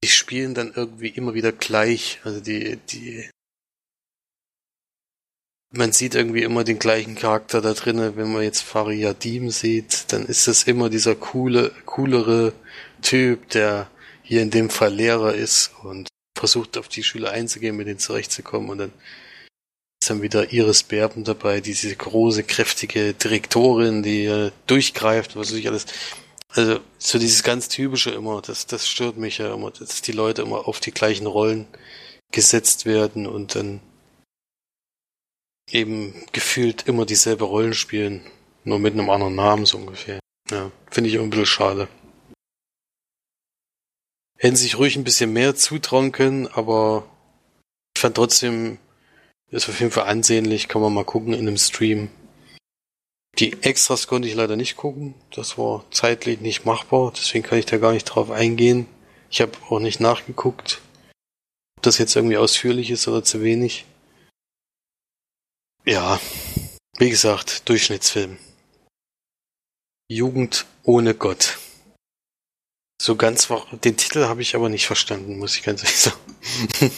die 0.03 0.09
spielen 0.09 0.55
dann 0.55 0.73
irgendwie 0.75 1.09
immer 1.09 1.35
wieder 1.35 1.53
gleich. 1.53 2.21
Also 2.25 2.41
die, 2.41 2.77
die, 2.77 3.29
man 5.71 5.93
sieht 5.93 6.15
irgendwie 6.15 6.43
immer 6.43 6.65
den 6.65 6.79
gleichen 6.79 7.15
Charakter 7.15 7.61
da 7.61 7.73
drinnen. 7.73 8.17
Wenn 8.17 8.33
man 8.33 8.43
jetzt 8.43 8.63
Fariadim 8.63 9.51
sieht, 9.51 10.13
dann 10.13 10.27
ist 10.27 10.47
das 10.47 10.65
immer 10.65 10.91
dieser 10.91 11.15
coole, 11.15 11.73
coolere 11.87 12.53
Typ, 13.03 13.49
der 13.51 13.91
hier 14.23 14.43
in 14.43 14.51
dem 14.51 14.71
Fall 14.71 14.93
Lehrer 14.93 15.35
ist 15.35 15.73
und 15.83 16.09
versucht 16.37 16.77
auf 16.77 16.89
die 16.89 17.03
Schüler 17.03 17.31
einzugehen, 17.31 17.77
mit 17.77 17.87
denen 17.87 17.99
zurechtzukommen 17.99 18.71
und 18.71 18.79
dann 18.79 18.93
ist 20.03 20.11
dann 20.11 20.21
wieder 20.21 20.53
Iris 20.53 20.83
Berben 20.83 21.25
dabei, 21.25 21.63
diese 21.63 21.95
große, 21.97 22.43
kräftige 22.45 23.15
Direktorin, 23.15 24.03
die 24.03 24.27
äh, 24.27 24.51
durchgreift, 24.67 25.35
was 25.35 25.51
weiß 25.51 25.59
ich 25.59 25.69
alles. 25.69 25.87
Also 26.57 26.81
so 26.99 27.19
dieses 27.19 27.43
ganz 27.43 27.69
typische 27.69 28.11
immer, 28.11 28.41
das, 28.41 28.67
das 28.67 28.89
stört 28.89 29.17
mich 29.17 29.39
ja 29.39 29.53
immer, 29.53 29.73
dass 29.73 30.03
die 30.03 30.13
Leute 30.13 30.43
immer 30.43 30.69
auf 30.69 30.79
die 30.79 30.93
gleichen 30.93 31.27
Rollen 31.27 31.67
gesetzt 32.31 32.87
werden 32.87 33.27
und 33.27 33.57
dann 33.57 33.81
eben 35.69 36.25
gefühlt 36.33 36.87
immer 36.87 37.07
dieselbe 37.07 37.45
Rollen 37.45 37.75
spielen, 37.75 38.25
nur 38.63 38.79
mit 38.79 38.93
einem 38.93 39.11
anderen 39.11 39.35
Namen 39.35 39.67
so 39.67 39.79
ungefähr. 39.79 40.21
Ja, 40.51 40.71
finde 40.91 41.11
ich 41.11 41.17
immer 41.17 41.25
ein 41.25 41.31
bisschen 41.31 41.47
schade. 41.47 41.89
Hätten 44.39 44.57
sich 44.57 44.79
ruhig 44.79 44.95
ein 44.95 45.05
bisschen 45.05 45.33
mehr 45.33 45.57
zutrauen 45.57 46.13
können, 46.13 46.47
aber 46.47 47.05
ich 47.97 48.01
fand 48.01 48.15
trotzdem, 48.15 48.79
ist 49.51 49.69
auf 49.69 49.81
jeden 49.81 49.93
Fall 49.93 50.07
ansehnlich, 50.07 50.69
kann 50.69 50.83
man 50.83 50.95
mal 50.95 51.05
gucken 51.05 51.33
in 51.33 51.49
einem 51.49 51.57
Stream. 51.57 52.11
Die 53.39 53.63
Extras 53.63 54.07
konnte 54.07 54.29
ich 54.29 54.35
leider 54.35 54.57
nicht 54.57 54.77
gucken, 54.77 55.15
das 55.33 55.59
war 55.59 55.85
zeitlich 55.91 56.41
nicht 56.41 56.65
machbar, 56.65 57.13
deswegen 57.17 57.45
kann 57.45 57.59
ich 57.59 57.67
da 57.67 57.79
gar 57.79 57.93
nicht 57.93 58.05
drauf 58.05 58.31
eingehen. 58.31 58.87
Ich 59.29 59.41
habe 59.41 59.53
auch 59.69 59.81
nicht 59.81 59.99
nachgeguckt, 59.99 60.81
ob 61.77 61.83
das 61.83 61.99
jetzt 61.99 62.15
irgendwie 62.15 62.37
ausführlich 62.37 62.91
ist 62.91 63.09
oder 63.09 63.25
zu 63.25 63.43
wenig. 63.43 63.87
Ja, 65.85 66.21
wie 66.99 67.11
gesagt, 67.11 67.69
Durchschnittsfilm. 67.69 68.39
Jugend 70.09 70.67
ohne 70.85 71.15
Gott. 71.15 71.59
So 73.03 73.17
ganz 73.17 73.51
war, 73.51 73.67
den 73.85 73.97
Titel 73.97 74.27
habe 74.27 74.43
ich 74.43 74.55
aber 74.55 74.69
nicht 74.69 74.87
verstanden, 74.87 75.39
muss 75.39 75.57
ich 75.57 75.65
ganz 75.65 75.83
ehrlich 75.83 75.99
sagen. 75.99 76.93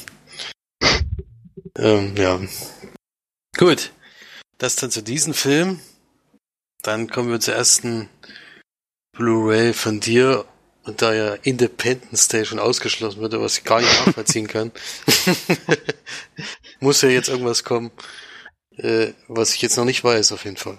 ähm, 1.79 2.17
ja. 2.17 2.41
Gut. 3.57 3.93
Das 4.59 4.77
dann 4.77 4.91
zu 4.91 5.03
diesem 5.03 5.35
Film. 5.35 5.81
Dann 6.87 7.11
kommen 7.11 7.31
wir 7.31 7.41
zur 7.41 7.55
ersten 7.55 8.09
Blu-ray 9.11 9.73
von 9.73 9.99
dir. 9.99 10.45
Und 10.85 11.03
da 11.03 11.13
ja 11.13 11.35
Independence 11.35 12.29
Day 12.29 12.45
schon 12.45 12.61
ausgeschlossen 12.61 13.21
wird, 13.21 13.33
was 13.33 13.59
ich 13.59 13.65
gar 13.65 13.81
nicht 13.81 14.07
nachvollziehen 14.07 14.47
kann, 14.47 14.71
muss 16.81 17.03
ja 17.03 17.09
jetzt 17.09 17.29
irgendwas 17.29 17.65
kommen, 17.65 17.91
äh, 18.77 19.15
was 19.27 19.53
ich 19.53 19.63
jetzt 19.63 19.77
noch 19.77 19.85
nicht 19.85 20.05
weiß, 20.05 20.31
auf 20.31 20.45
jeden 20.45 20.59
Fall. 20.59 20.79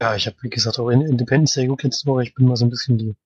Ja, 0.00 0.14
ich 0.14 0.28
habe 0.28 0.36
wie 0.42 0.48
gesagt 0.48 0.78
auch 0.78 0.90
Independence 0.90 1.54
Day 1.54 1.64
geguckt 1.64 1.82
letzte 1.82 2.06
Woche. 2.06 2.22
Ich 2.22 2.34
bin 2.36 2.46
mal 2.46 2.54
so 2.54 2.66
ein 2.66 2.70
bisschen 2.70 2.98
die 2.98 3.16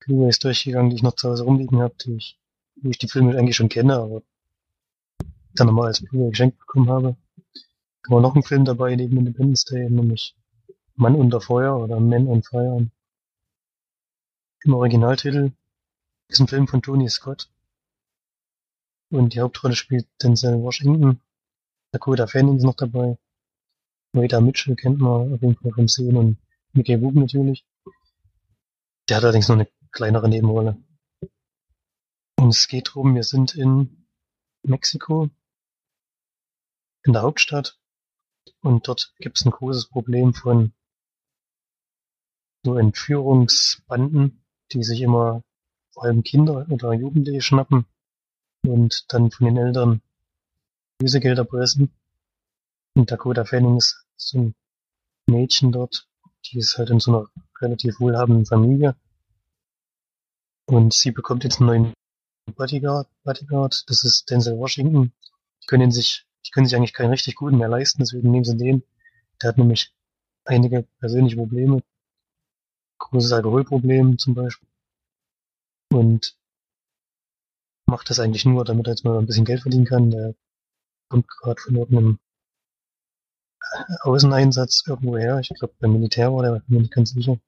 Blu-rays 0.00 0.40
durchgegangen, 0.40 0.90
die 0.90 0.96
ich 0.96 1.04
noch 1.04 1.14
zu 1.14 1.28
Hause 1.28 1.44
rumliegen 1.44 1.80
habe, 1.80 1.94
die 2.04 2.16
ich, 2.16 2.40
wo 2.74 2.90
ich 2.90 2.98
die 2.98 3.08
Filme 3.08 3.38
eigentlich 3.38 3.54
schon 3.54 3.68
kenne, 3.68 3.94
aber 3.94 4.22
dann 5.54 5.68
nochmal 5.68 5.86
als 5.86 6.02
Blu-ray 6.02 6.30
geschenkt 6.30 6.58
bekommen 6.58 6.90
habe. 6.90 7.16
War 8.08 8.20
noch 8.20 8.36
ein 8.36 8.42
Film 8.42 8.64
dabei 8.64 8.94
neben 8.94 9.16
Independence 9.16 9.64
Day, 9.64 9.90
nämlich 9.90 10.36
Mann 10.94 11.16
unter 11.16 11.40
Feuer 11.40 11.76
oder 11.76 11.98
Men 11.98 12.28
on 12.28 12.42
Fire. 12.42 12.88
Im 14.64 14.74
Originaltitel 14.74 15.52
ist 16.28 16.40
ein 16.40 16.48
Film 16.48 16.68
von 16.68 16.82
Tony 16.82 17.08
Scott. 17.08 17.50
Und 19.10 19.34
die 19.34 19.40
Hauptrolle 19.40 19.74
spielt 19.74 20.06
Denzel 20.22 20.60
Washington. 20.62 21.20
Dakota 21.92 22.26
Fanning 22.26 22.56
ist 22.56 22.64
noch 22.64 22.74
dabei. 22.74 23.18
Rita 24.14 24.40
Mitchell 24.40 24.76
kennt 24.76 25.00
man 25.00 25.34
auf 25.34 25.42
jeden 25.42 25.56
Fall 25.56 25.72
vom 25.72 25.88
Sehen 25.88 26.16
und 26.16 26.38
Mickey 26.72 27.00
Wood 27.00 27.14
natürlich. 27.14 27.66
Der 29.08 29.18
hat 29.18 29.24
allerdings 29.24 29.48
noch 29.48 29.56
eine 29.56 29.68
kleinere 29.92 30.28
Nebenrolle. 30.28 30.76
Und 32.36 32.48
es 32.50 32.68
geht 32.68 32.90
drum, 32.94 33.14
wir 33.14 33.22
sind 33.24 33.54
in 33.54 34.06
Mexiko, 34.62 35.30
in 37.04 37.12
der 37.12 37.22
Hauptstadt, 37.22 37.78
und 38.62 38.88
dort 38.88 39.14
gibt 39.18 39.38
es 39.38 39.46
ein 39.46 39.50
großes 39.50 39.88
Problem 39.88 40.34
von 40.34 40.72
so 42.64 42.76
Entführungsbanden, 42.76 44.42
die 44.72 44.82
sich 44.82 45.00
immer 45.00 45.42
vor 45.90 46.04
allem 46.04 46.22
Kinder 46.22 46.66
oder 46.68 46.92
Jugendliche 46.92 47.42
schnappen 47.42 47.86
und 48.62 49.12
dann 49.12 49.30
von 49.30 49.46
den 49.46 49.56
Eltern 49.56 50.02
Lösegeld 51.00 51.38
erpressen. 51.38 51.92
Und 52.94 53.10
Dakota 53.10 53.44
Fanning 53.44 53.76
ist 53.76 54.04
so 54.16 54.38
ein 54.38 54.54
Mädchen 55.26 55.72
dort, 55.72 56.08
die 56.46 56.58
ist 56.58 56.78
halt 56.78 56.90
in 56.90 57.00
so 57.00 57.10
einer 57.10 57.28
relativ 57.60 58.00
wohlhabenden 58.00 58.46
Familie 58.46 58.96
und 60.66 60.92
sie 60.92 61.12
bekommt 61.12 61.44
jetzt 61.44 61.60
einen 61.60 61.66
neuen 61.68 61.92
Bodyguard, 62.56 63.08
Bodyguard, 63.24 63.84
das 63.88 64.04
ist 64.04 64.28
Denzel 64.30 64.58
Washington. 64.58 65.12
Die 65.62 65.66
können 65.66 65.92
sich, 65.92 66.25
die 66.46 66.50
können 66.50 66.66
sich 66.66 66.76
eigentlich 66.76 66.92
keinen 66.92 67.10
richtig 67.10 67.34
guten 67.34 67.58
mehr 67.58 67.68
leisten, 67.68 67.98
deswegen 67.98 68.30
nehmen 68.30 68.44
sie 68.44 68.56
den. 68.56 68.82
Der 69.42 69.48
hat 69.48 69.58
nämlich 69.58 69.92
einige 70.44 70.82
persönliche 71.00 71.36
Probleme. 71.36 71.82
Großes 72.98 73.32
Alkoholproblem 73.32 74.18
zum 74.18 74.34
Beispiel. 74.34 74.68
Und 75.92 76.36
macht 77.86 78.10
das 78.10 78.20
eigentlich 78.20 78.44
nur, 78.44 78.64
damit 78.64 78.86
er 78.86 78.92
jetzt 78.92 79.04
mal 79.04 79.18
ein 79.18 79.26
bisschen 79.26 79.44
Geld 79.44 79.62
verdienen 79.62 79.84
kann. 79.84 80.10
Der 80.10 80.34
kommt 81.08 81.28
gerade 81.28 81.60
von 81.60 81.76
irgendeinem 81.76 82.18
Außeneinsatz 84.02 84.84
irgendwo 84.86 85.16
her. 85.18 85.38
Ich 85.40 85.48
glaube 85.48 85.74
beim 85.78 85.92
Militär 85.92 86.32
war 86.32 86.42
der, 86.42 86.62
bin 86.68 86.82
nicht 86.82 86.92
ganz 86.92 87.10
sicher 87.10 87.38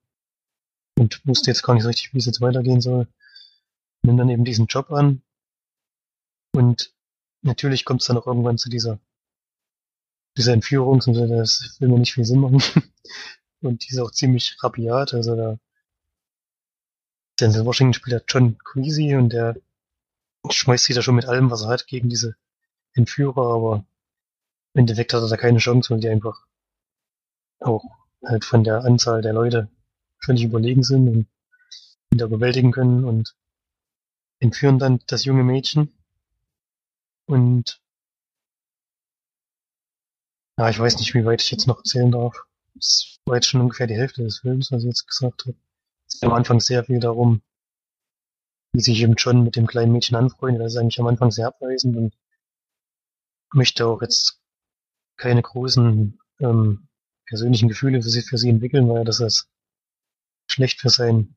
und 0.99 1.25
wusste 1.27 1.51
jetzt 1.51 1.63
gar 1.63 1.75
nicht 1.75 1.83
so 1.85 1.89
richtig, 1.89 2.13
wie 2.13 2.19
es 2.19 2.27
jetzt 2.27 2.41
weitergehen 2.41 2.81
soll. 2.81 3.07
Nimm 4.03 4.17
dann 4.17 4.29
eben 4.29 4.45
diesen 4.45 4.67
Job 4.67 4.91
an 4.91 5.23
und 6.53 6.93
natürlich 7.43 7.85
kommt 7.85 8.03
es 8.03 8.07
dann 8.09 8.19
auch 8.19 8.27
irgendwann 8.27 8.59
zu 8.59 8.69
dieser 8.69 8.99
dieser 10.37 10.53
Entführung, 10.53 11.01
das 11.01 11.77
will 11.81 11.89
mir 11.89 11.99
nicht 11.99 12.15
viel 12.15 12.25
Sinn 12.25 12.41
machen. 12.41 12.63
und 13.61 13.85
die 13.85 13.93
ist 13.93 13.99
auch 13.99 14.13
ziemlich 14.13 14.57
rabiat, 14.63 15.13
also 15.13 15.35
da 15.35 15.59
Denzel 17.41 17.67
Washington 17.67 17.95
spielt 17.95 18.21
ja 18.21 18.25
John 18.27 18.59
Creasy 18.59 19.15
und 19.15 19.33
der 19.33 19.57
schmeißt 20.49 20.85
sich 20.85 20.95
da 20.95 21.03
schon 21.03 21.17
mit 21.17 21.27
allem, 21.27 21.51
was 21.51 21.63
er 21.63 21.69
hat, 21.69 21.87
gegen 21.87 22.09
diese 22.09 22.37
Entführer, 22.95 23.55
aber 23.55 23.85
im 24.75 24.81
Endeffekt 24.81 25.13
hat 25.13 25.23
er 25.23 25.29
da 25.29 25.37
keine 25.37 25.59
Chance, 25.59 25.91
weil 25.91 26.01
die 26.01 26.09
einfach 26.09 26.47
auch 27.61 27.85
halt 28.25 28.45
von 28.45 28.65
der 28.65 28.85
Anzahl 28.85 29.23
der 29.23 29.33
Leute 29.33 29.69
völlig 30.21 30.45
überlegen 30.45 30.83
sind 30.83 31.09
und 31.09 31.27
ihn 32.13 32.19
da 32.19 32.27
bewältigen 32.27 32.73
können 32.73 33.05
und 33.05 33.37
entführen 34.41 34.79
dann 34.79 35.01
das 35.07 35.25
junge 35.25 35.45
Mädchen. 35.45 35.98
Und 37.29 37.83
ja, 40.59 40.71
ich 40.71 40.79
weiß 40.79 40.97
nicht, 40.99 41.15
wie 41.15 41.25
weit 41.25 41.43
ich 41.43 41.51
jetzt 41.51 41.67
noch 41.67 41.79
erzählen 41.79 42.11
darf. 42.11 42.35
Das 42.75 43.19
war 43.27 43.37
jetzt 43.37 43.47
schon 43.49 43.61
ungefähr 43.61 43.87
die 43.87 43.97
Hälfte 43.97 44.23
des 44.23 44.39
Films, 44.41 44.73
was 44.73 44.83
ich 44.83 44.89
jetzt 44.89 45.07
gesagt 45.07 45.45
habe. 45.47 45.57
Es 46.07 46.15
geht 46.21 46.29
am 46.29 46.35
Anfang 46.35 46.59
sehr 46.59 46.85
viel 46.85 47.01
darum, 47.01 47.43
wie 48.73 48.81
sich 48.81 49.03
eben 49.03 49.15
John 49.15 49.45
mit 49.45 49.57
dem 49.57 49.67
kleinen 49.67 49.93
Mädchen 49.93 50.17
anfreundet. 50.17 50.63
Das 50.63 50.73
ist 50.73 50.79
eigentlich 50.79 51.01
am 51.01 51.07
Anfang 51.07 51.31
sehr 51.31 51.49
abweisend 51.49 51.97
und 51.97 52.17
möchte 53.53 53.87
auch 53.87 54.01
jetzt 54.01 54.41
keine 55.19 55.43
großen 55.43 56.19
ähm, 56.41 56.89
persönlichen 57.27 57.69
Gefühle 57.69 58.03
für 58.03 58.09
sie, 58.09 58.23
für 58.23 58.39
sie 58.39 58.49
entwickeln, 58.49 58.89
weil 58.89 58.99
er 58.99 59.05
das 59.05 59.21
als 59.21 59.51
schlecht 60.51 60.81
für 60.81 60.89
sein, 60.89 61.37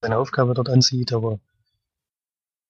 seine 0.00 0.18
Aufgabe 0.18 0.54
dort 0.54 0.70
ansieht, 0.70 1.12
aber 1.12 1.38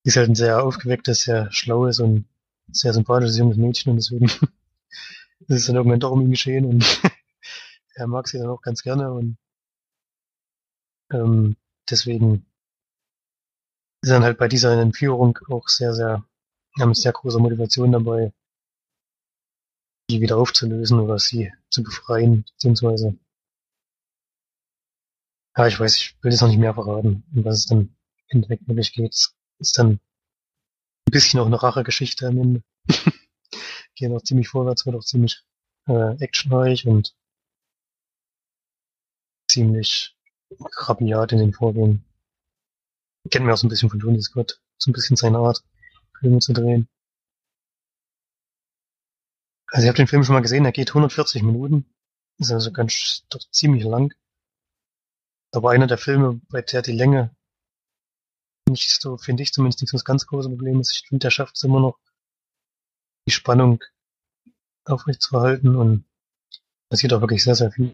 ist 0.04 0.16
halt 0.16 0.28
ein 0.28 0.34
sehr 0.34 0.62
aufgewecktes, 0.62 1.22
sehr 1.22 1.50
schlaues 1.52 2.00
und 2.00 2.26
sehr 2.72 2.92
sympathisches 2.92 3.38
junges 3.38 3.56
Mädchen 3.56 3.90
und 3.90 3.96
deswegen 3.96 4.26
ist 5.48 5.48
es 5.48 5.66
dann 5.66 5.76
irgendwann 5.76 6.00
doch 6.00 6.12
um 6.12 6.22
ihn 6.22 6.30
geschehen 6.30 6.64
und 6.64 6.84
er 7.94 8.06
mag 8.06 8.28
sie 8.28 8.38
dann 8.38 8.48
auch 8.48 8.62
ganz 8.62 8.82
gerne 8.82 9.12
und 9.12 9.36
ähm, 11.12 11.56
deswegen 11.88 12.46
ist 14.02 14.10
dann 14.10 14.22
halt 14.22 14.38
bei 14.38 14.48
dieser 14.48 14.80
Entführung 14.80 15.38
auch 15.48 15.68
sehr, 15.68 15.92
sehr, 15.94 16.24
haben 16.78 16.94
sehr 16.94 17.12
große 17.12 17.38
Motivation 17.38 17.92
dabei, 17.92 18.32
die 20.10 20.20
wieder 20.20 20.38
aufzulösen 20.38 21.00
oder 21.00 21.18
sie 21.18 21.52
zu 21.68 21.82
befreien, 21.82 22.44
beziehungsweise 22.44 23.18
ja, 25.56 25.66
ich 25.66 25.78
weiß, 25.78 25.96
ich 25.96 26.16
will 26.22 26.30
jetzt 26.30 26.40
noch 26.40 26.48
nicht 26.48 26.58
mehr 26.58 26.74
verraten, 26.74 27.24
um 27.34 27.44
was 27.44 27.58
es 27.58 27.66
dann 27.66 27.80
im 27.80 27.96
Endeffekt 28.28 28.66
wirklich 28.68 28.92
geht. 28.92 29.12
Es 29.12 29.36
ist 29.58 29.78
dann 29.78 30.00
ein 31.06 31.12
bisschen 31.12 31.40
auch 31.40 31.46
eine 31.46 31.62
Rachegeschichte 31.62 32.26
am 32.26 32.38
Ende. 32.38 32.62
Gehen 33.94 34.14
auch 34.14 34.22
ziemlich 34.22 34.48
vorwärts, 34.48 34.86
wird 34.86 34.96
auch 34.96 35.04
ziemlich 35.04 35.42
äh, 35.86 36.22
actionreich 36.22 36.86
und 36.86 37.14
ziemlich 39.48 40.16
rabiat 40.58 41.32
in 41.32 41.38
den 41.38 41.52
Vorgehen. 41.52 42.04
Kennen 43.30 43.46
wir 43.46 43.54
auch 43.54 43.58
so 43.58 43.66
ein 43.66 43.70
bisschen 43.70 43.90
von 43.90 44.00
Tony 44.00 44.20
Scott. 44.22 44.60
So 44.78 44.90
ein 44.90 44.94
bisschen 44.94 45.16
seine 45.16 45.38
Art, 45.38 45.62
Filme 46.18 46.38
zu 46.38 46.52
drehen. 46.52 46.88
Also 49.66 49.84
ich 49.84 49.88
habe 49.88 49.96
den 49.96 50.08
Film 50.08 50.24
schon 50.24 50.34
mal 50.34 50.40
gesehen, 50.40 50.64
er 50.64 50.72
geht 50.72 50.90
140 50.90 51.42
Minuten. 51.42 51.86
Ist 52.38 52.50
also 52.50 52.72
ganz 52.72 53.24
doch 53.28 53.40
ziemlich 53.50 53.84
lang. 53.84 54.14
Aber 55.52 55.70
einer 55.70 55.86
der 55.86 55.98
Filme, 55.98 56.40
bei 56.48 56.62
der 56.62 56.82
die 56.82 56.92
Länge 56.92 57.36
nicht 58.70 59.00
so, 59.00 59.16
finde 59.16 59.42
ich 59.42 59.52
zumindest 59.52 59.80
nicht 59.80 59.90
so 59.90 59.96
das 59.96 60.04
ganz 60.04 60.26
große 60.26 60.48
Problem 60.48 60.80
ist. 60.80 60.92
Ich 60.92 61.08
finde, 61.08 61.24
der 61.24 61.30
schafft 61.30 61.56
es 61.56 61.62
immer 61.62 61.80
noch, 61.80 61.98
die 63.26 63.32
Spannung 63.32 63.82
aufrechtzuerhalten 64.84 65.76
und 65.76 66.04
passiert 66.88 67.12
auch 67.12 67.20
wirklich 67.20 67.44
sehr, 67.44 67.54
sehr 67.54 67.70
viel. 67.70 67.92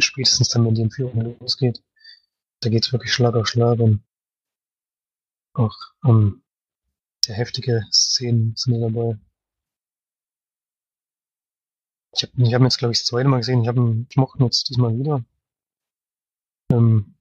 Spätestens 0.00 0.48
dann, 0.48 0.64
wenn 0.64 0.74
die 0.74 0.82
Entführung 0.82 1.38
losgeht, 1.40 1.82
da 2.60 2.70
geht's 2.70 2.92
wirklich 2.92 3.12
Schlag 3.12 3.34
auf 3.34 3.46
Schlag 3.46 3.78
und 3.78 4.02
auch 5.54 5.76
um, 6.02 6.42
sehr 7.24 7.36
heftige 7.36 7.86
Szenen 7.90 8.54
sind 8.56 8.80
dabei. 8.80 9.18
Ich 12.14 12.22
habe 12.22 12.32
ich 12.42 12.54
hab 12.54 12.62
jetzt, 12.62 12.78
glaube 12.78 12.92
ich, 12.92 13.00
das 13.00 13.06
zweite 13.06 13.28
Mal 13.28 13.38
gesehen. 13.38 13.62
Ich, 13.62 13.68
hab 13.68 13.76
ihn, 13.76 14.06
ich 14.08 14.16
mochte 14.16 14.38
ihn 14.38 14.44
jetzt 14.44 14.68
diesmal 14.68 14.96
wieder. 14.98 15.24
Ähm, 16.70 17.15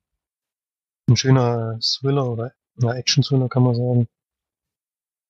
ein 1.08 1.18
schöner 1.18 1.80
Thriller 1.82 2.30
oder 2.30 2.54
ja, 2.78 2.94
Action-Thriller 2.94 3.50
kann 3.50 3.64
man 3.64 3.76
sagen. 3.76 4.08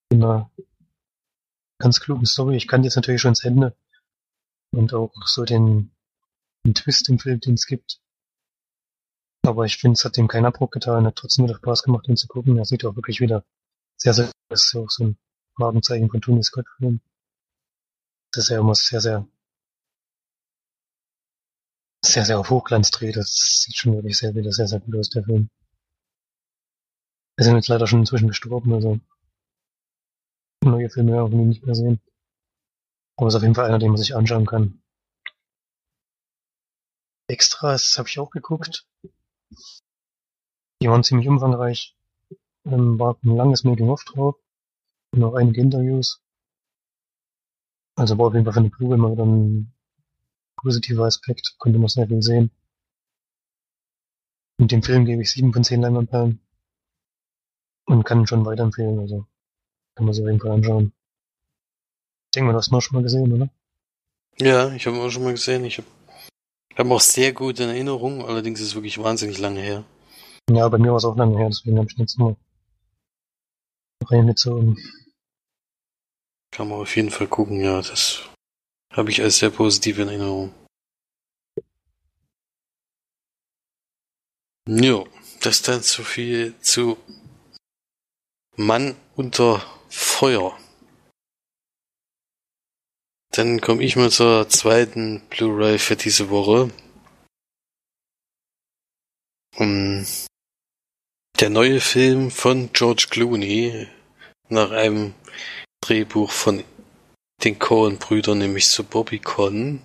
In 0.10 0.24
einer 0.24 0.52
ganz 1.80 2.00
klugen 2.00 2.26
Story. 2.26 2.56
Ich 2.56 2.68
kannte 2.68 2.88
jetzt 2.88 2.96
natürlich 2.96 3.22
schon 3.22 3.34
das 3.34 3.44
Ende. 3.44 3.76
Und 4.72 4.94
auch 4.94 5.12
so 5.26 5.44
den, 5.44 5.92
den 6.66 6.74
Twist 6.74 7.10
im 7.10 7.20
Film, 7.20 7.40
den 7.40 7.56
es 7.56 7.66
gibt. 7.66 8.00
Aber 9.44 9.66
ich 9.66 9.78
finde, 9.78 9.94
es 9.94 10.06
hat 10.06 10.18
dem 10.18 10.28
keinen 10.28 10.46
Abbruch 10.46 10.72
getan. 10.72 11.06
Hat 11.06 11.16
trotzdem 11.18 11.46
wieder 11.46 11.56
Spaß 11.56 11.84
gemacht, 11.84 12.08
ihn 12.08 12.18
zu 12.18 12.28
gucken. 12.28 12.58
Er 12.58 12.66
sieht 12.66 12.86
auch 12.86 12.96
wirklich 12.96 13.20
wieder 13.20 13.46
sehr, 13.98 14.14
sehr, 14.14 14.32
das 14.50 14.66
ist 14.66 14.76
auch 14.76 14.90
so 14.90 15.06
ein 15.06 15.18
Markenzeichen 15.58 16.10
von 16.10 16.22
Tony 16.22 16.44
Scott 16.44 16.68
Film. 16.78 17.02
Das 18.32 18.46
ist 18.46 18.50
ja 18.50 18.60
immer 18.60 18.76
sehr, 18.76 19.02
sehr, 19.02 19.28
sehr, 22.04 22.26
sehr 22.26 22.40
auf 22.40 22.50
Hochglanz 22.50 22.92
dreht. 22.92 23.16
Das 23.16 23.62
sieht 23.64 23.78
schon 23.78 23.94
wirklich 23.94 24.18
sehr, 24.18 24.36
wieder 24.36 24.52
sehr, 24.52 24.68
sehr 24.68 24.80
gut 24.80 24.96
aus, 24.98 25.10
der 25.10 25.24
Film. 25.24 25.50
Wir 27.38 27.43
sind 27.45 27.56
jetzt 27.56 27.67
leider 27.67 27.86
schon 27.88 28.00
inzwischen 28.00 28.30
gestorben, 28.30 28.74
also 28.74 29.00
neue 30.63 30.89
Filme 30.89 31.30
nie 31.30 31.45
nicht 31.45 31.65
mehr 31.65 31.76
sehen. 31.76 32.00
Aber 33.17 33.28
es 33.28 33.34
ist 33.34 33.38
auf 33.38 33.43
jeden 33.43 33.56
Fall 33.56 33.65
einer, 33.65 33.80
den 33.80 33.89
man 33.89 33.98
sich 33.98 34.15
anschauen 34.15 34.45
kann. 34.45 34.82
Extras 37.28 37.98
habe 37.98 38.08
ich 38.08 38.19
auch 38.19 38.30
geguckt. 38.30 38.88
Die 40.82 40.88
waren 40.88 41.04
ziemlich 41.04 41.28
umfangreich. 41.28 41.95
Ähm, 42.65 43.00
war 43.00 43.17
ein 43.24 43.36
langes 43.36 43.63
Making-of 43.63 44.04
drauf. 44.06 44.36
Und 45.12 45.24
auch 45.24 45.36
einige 45.36 45.62
Interviews. 45.62 46.21
Also 47.98 48.17
war 48.17 48.28
auf 48.28 48.34
jeden 48.34 48.45
Fall 48.45 48.54
für 48.54 48.60
eine 48.60 48.71
Crew 48.71 48.93
immer 48.93 49.12
wieder 49.12 49.26
ein 49.26 49.74
positiver 50.58 51.06
Aspekt. 51.06 51.56
Konnte 51.58 51.80
man 51.80 51.88
sehr 51.88 52.08
viel 52.08 52.21
sehen. 52.21 52.52
Mit 54.58 54.71
dem 54.71 54.84
Film 54.84 55.06
gebe 55.06 55.21
ich 55.21 55.32
sieben 55.32 55.54
von 55.54 55.63
zehn 55.63 55.82
Leinwandperlen. 55.82 56.45
Und 57.86 58.04
kann 58.04 58.26
schon 58.26 58.45
weiterempfehlen, 58.45 59.00
also 59.00 59.26
kann 59.95 60.06
man 60.06 60.13
sich 60.13 60.24
auf 60.24 60.30
jeden 60.30 60.41
Fall 60.41 60.52
anschauen. 60.52 60.91
Ich 62.26 62.32
denke 62.36 62.48
mal, 62.48 62.52
du 62.54 62.58
hast 62.58 62.71
ihn 62.71 62.76
auch 62.76 62.82
schon 62.82 62.95
mal 62.95 63.04
gesehen, 63.04 63.32
oder? 63.32 63.50
Ja, 64.39 64.74
ich 64.74 64.86
habe 64.86 64.98
ihn 64.98 65.04
auch 65.04 65.10
schon 65.10 65.24
mal 65.24 65.32
gesehen. 65.32 65.63
Ich 65.65 65.78
habe 65.78 65.88
hab 66.76 66.89
auch 66.89 67.00
sehr 67.00 67.32
gut 67.32 67.60
in 67.60 67.69
Erinnerung, 67.69 68.26
allerdings 68.26 68.60
ist 68.60 68.67
es 68.67 68.76
wirklich 68.76 68.98
wahnsinnig 68.98 69.38
lange 69.38 69.62
her. 69.62 69.84
Ja, 70.50 70.67
bei 70.67 70.78
mir 70.78 70.91
war 70.91 70.98
es 70.98 71.06
auch 71.06 71.15
lange 71.15 71.38
her, 71.38 71.48
deswegen 71.48 71.78
habe 71.78 71.88
ich 71.89 71.98
jetzt 71.98 72.19
nur 72.19 72.36
reingezogen. 74.06 74.78
Kann 76.52 76.69
man 76.69 76.80
auf 76.82 76.95
jeden 76.95 77.10
Fall 77.10 77.28
gucken, 77.28 77.62
ja, 77.62 77.78
das 77.78 78.24
habe 78.93 79.12
ich 79.12 79.21
als 79.21 79.38
sehr 79.38 79.50
positiv 79.50 80.00
in 80.00 80.08
Erinnerung. 80.08 80.54
Jo, 84.67 85.08
das 85.41 85.62
dann 85.62 85.82
zu 85.82 86.04
viel 86.04 86.56
zu 86.60 86.98
Mann 88.58 88.96
unter 89.15 89.65
Feuer. 89.89 90.58
Dann 93.32 93.60
komme 93.60 93.84
ich 93.84 93.98
mal 93.98 94.10
zur 94.10 94.48
zweiten 94.48 95.22
Blu-ray 95.30 95.78
für 95.78 95.98
diese 95.98 96.30
Woche. 96.30 96.72
Um, 99.58 100.06
der 101.39 101.50
neue 101.50 101.82
Film 101.82 102.32
von 102.32 102.72
George 102.72 103.08
Clooney 103.10 103.88
nach 104.48 104.72
einem 104.72 105.13
Drehbuch 105.82 106.32
von 106.32 106.63
den 107.44 107.60
Coen-Brüdern, 107.60 108.38
nämlich 108.38 108.68
zu 108.68 108.86
Bobby 108.86 109.20
Con, 109.20 109.82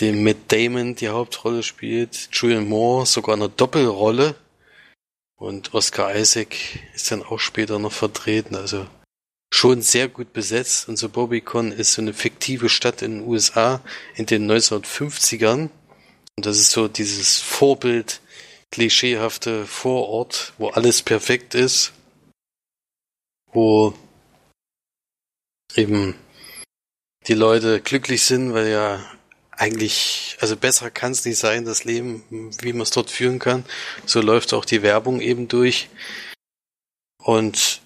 dem 0.00 0.22
Matt 0.22 0.52
Damon 0.52 0.94
die 0.94 1.08
Hauptrolle 1.08 1.64
spielt, 1.64 2.28
Julian 2.32 2.68
Moore 2.68 3.06
sogar 3.06 3.34
eine 3.34 3.48
Doppelrolle 3.48 4.36
und 5.42 5.74
Oscar 5.74 6.14
Isaac 6.14 6.54
ist 6.94 7.10
dann 7.10 7.24
auch 7.24 7.40
später 7.40 7.80
noch 7.80 7.90
vertreten, 7.90 8.54
also 8.54 8.86
schon 9.52 9.82
sehr 9.82 10.06
gut 10.06 10.32
besetzt. 10.32 10.88
Und 10.88 10.96
so 10.96 11.08
Bobbycon 11.08 11.72
ist 11.72 11.94
so 11.94 12.00
eine 12.00 12.14
fiktive 12.14 12.68
Stadt 12.68 13.02
in 13.02 13.18
den 13.18 13.28
USA 13.28 13.82
in 14.14 14.26
den 14.26 14.48
1950ern. 14.48 15.68
Und 16.36 16.46
das 16.46 16.58
ist 16.58 16.70
so 16.70 16.86
dieses 16.86 17.40
Vorbild, 17.40 18.20
klischeehafte 18.70 19.66
Vorort, 19.66 20.52
wo 20.58 20.68
alles 20.68 21.02
perfekt 21.02 21.56
ist, 21.56 21.92
wo 23.52 23.94
eben 25.74 26.14
die 27.26 27.34
Leute 27.34 27.80
glücklich 27.80 28.22
sind, 28.22 28.54
weil 28.54 28.68
ja 28.68 29.04
eigentlich, 29.52 30.36
also 30.40 30.56
besser 30.56 30.90
kann 30.90 31.12
es 31.12 31.24
nicht 31.24 31.38
sein, 31.38 31.64
das 31.64 31.84
Leben, 31.84 32.24
wie 32.60 32.72
man 32.72 32.82
es 32.82 32.90
dort 32.90 33.10
führen 33.10 33.38
kann. 33.38 33.64
So 34.06 34.20
läuft 34.20 34.54
auch 34.54 34.64
die 34.64 34.82
Werbung 34.82 35.20
eben 35.20 35.48
durch. 35.48 35.88
Und 37.18 37.80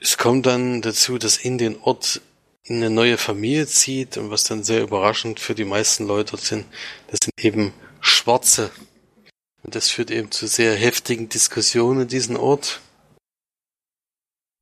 es 0.00 0.18
kommt 0.18 0.46
dann 0.46 0.82
dazu, 0.82 1.18
dass 1.18 1.36
in 1.36 1.58
den 1.58 1.80
Ort 1.80 2.20
eine 2.68 2.90
neue 2.90 3.18
Familie 3.18 3.66
zieht 3.66 4.16
und 4.16 4.30
was 4.30 4.44
dann 4.44 4.64
sehr 4.64 4.82
überraschend 4.82 5.40
für 5.40 5.54
die 5.54 5.64
meisten 5.64 6.06
Leute 6.06 6.36
sind, 6.36 6.66
das 7.08 7.18
sind 7.22 7.44
eben 7.44 7.72
Schwarze. 8.00 8.70
Und 9.62 9.74
das 9.74 9.88
führt 9.88 10.10
eben 10.10 10.30
zu 10.30 10.46
sehr 10.46 10.74
heftigen 10.74 11.28
Diskussionen 11.28 12.02
in 12.02 12.08
diesem 12.08 12.36
Ort. 12.36 12.80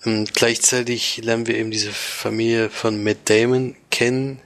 Und 0.04 0.34
gleichzeitig 0.34 1.18
lernen 1.18 1.46
wir 1.46 1.56
eben 1.56 1.70
diese 1.70 1.92
Familie 1.92 2.70
von 2.70 3.02
Matt 3.02 3.28
Damon 3.28 3.76
kennen, 3.90 4.40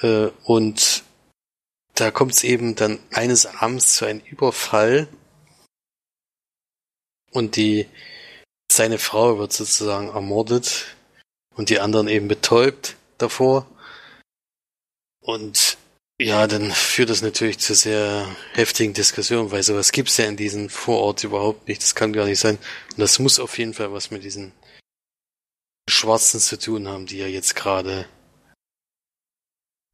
äh, 0.00 0.28
und 0.44 1.04
da 1.94 2.10
kommt 2.10 2.32
es 2.32 2.44
eben 2.44 2.74
dann 2.74 2.98
eines 3.10 3.46
Abends 3.46 3.96
zu 3.96 4.04
einem 4.04 4.20
Überfall 4.20 5.08
und 7.30 7.56
die 7.56 7.86
seine 8.70 8.98
Frau 8.98 9.38
wird 9.38 9.52
sozusagen 9.52 10.08
ermordet 10.08 10.96
und 11.54 11.70
die 11.70 11.80
anderen 11.80 12.08
eben 12.08 12.28
betäubt 12.28 12.96
davor. 13.18 13.66
Und 15.20 15.78
ja, 16.20 16.46
dann 16.46 16.70
führt 16.72 17.10
das 17.10 17.22
natürlich 17.22 17.58
zu 17.58 17.74
sehr 17.74 18.26
heftigen 18.52 18.94
Diskussionen, 18.94 19.50
weil 19.50 19.62
sowas 19.62 19.92
gibt's 19.92 20.16
ja 20.16 20.26
in 20.26 20.36
diesem 20.36 20.68
Vorort 20.70 21.24
überhaupt 21.24 21.68
nicht. 21.68 21.82
Das 21.82 21.94
kann 21.94 22.12
gar 22.12 22.26
nicht 22.26 22.38
sein. 22.38 22.58
Und 22.90 22.98
das 22.98 23.18
muss 23.18 23.38
auf 23.38 23.58
jeden 23.58 23.74
Fall 23.74 23.92
was 23.92 24.10
mit 24.10 24.24
diesen 24.24 24.52
Schwarzen 25.88 26.40
zu 26.40 26.58
tun 26.58 26.88
haben, 26.88 27.06
die 27.06 27.18
ja 27.18 27.26
jetzt 27.26 27.54
gerade 27.54 28.08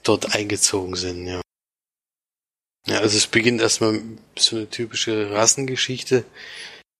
dort 0.02 0.34
eingezogen 0.34 0.96
sind, 0.96 1.26
ja. 1.26 1.40
Ja, 2.86 2.98
also 2.98 3.16
es 3.16 3.28
beginnt 3.28 3.60
erstmal 3.60 4.00
so 4.36 4.56
eine 4.56 4.68
typische 4.68 5.30
Rassengeschichte, 5.30 6.24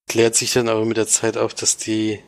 klärt 0.09 0.36
sich 0.36 0.53
dann 0.53 0.68
aber 0.68 0.84
mit 0.84 0.96
der 0.96 1.09
Zeit 1.09 1.36
auf, 1.36 1.55
dass 1.55 1.76
die 1.76 2.20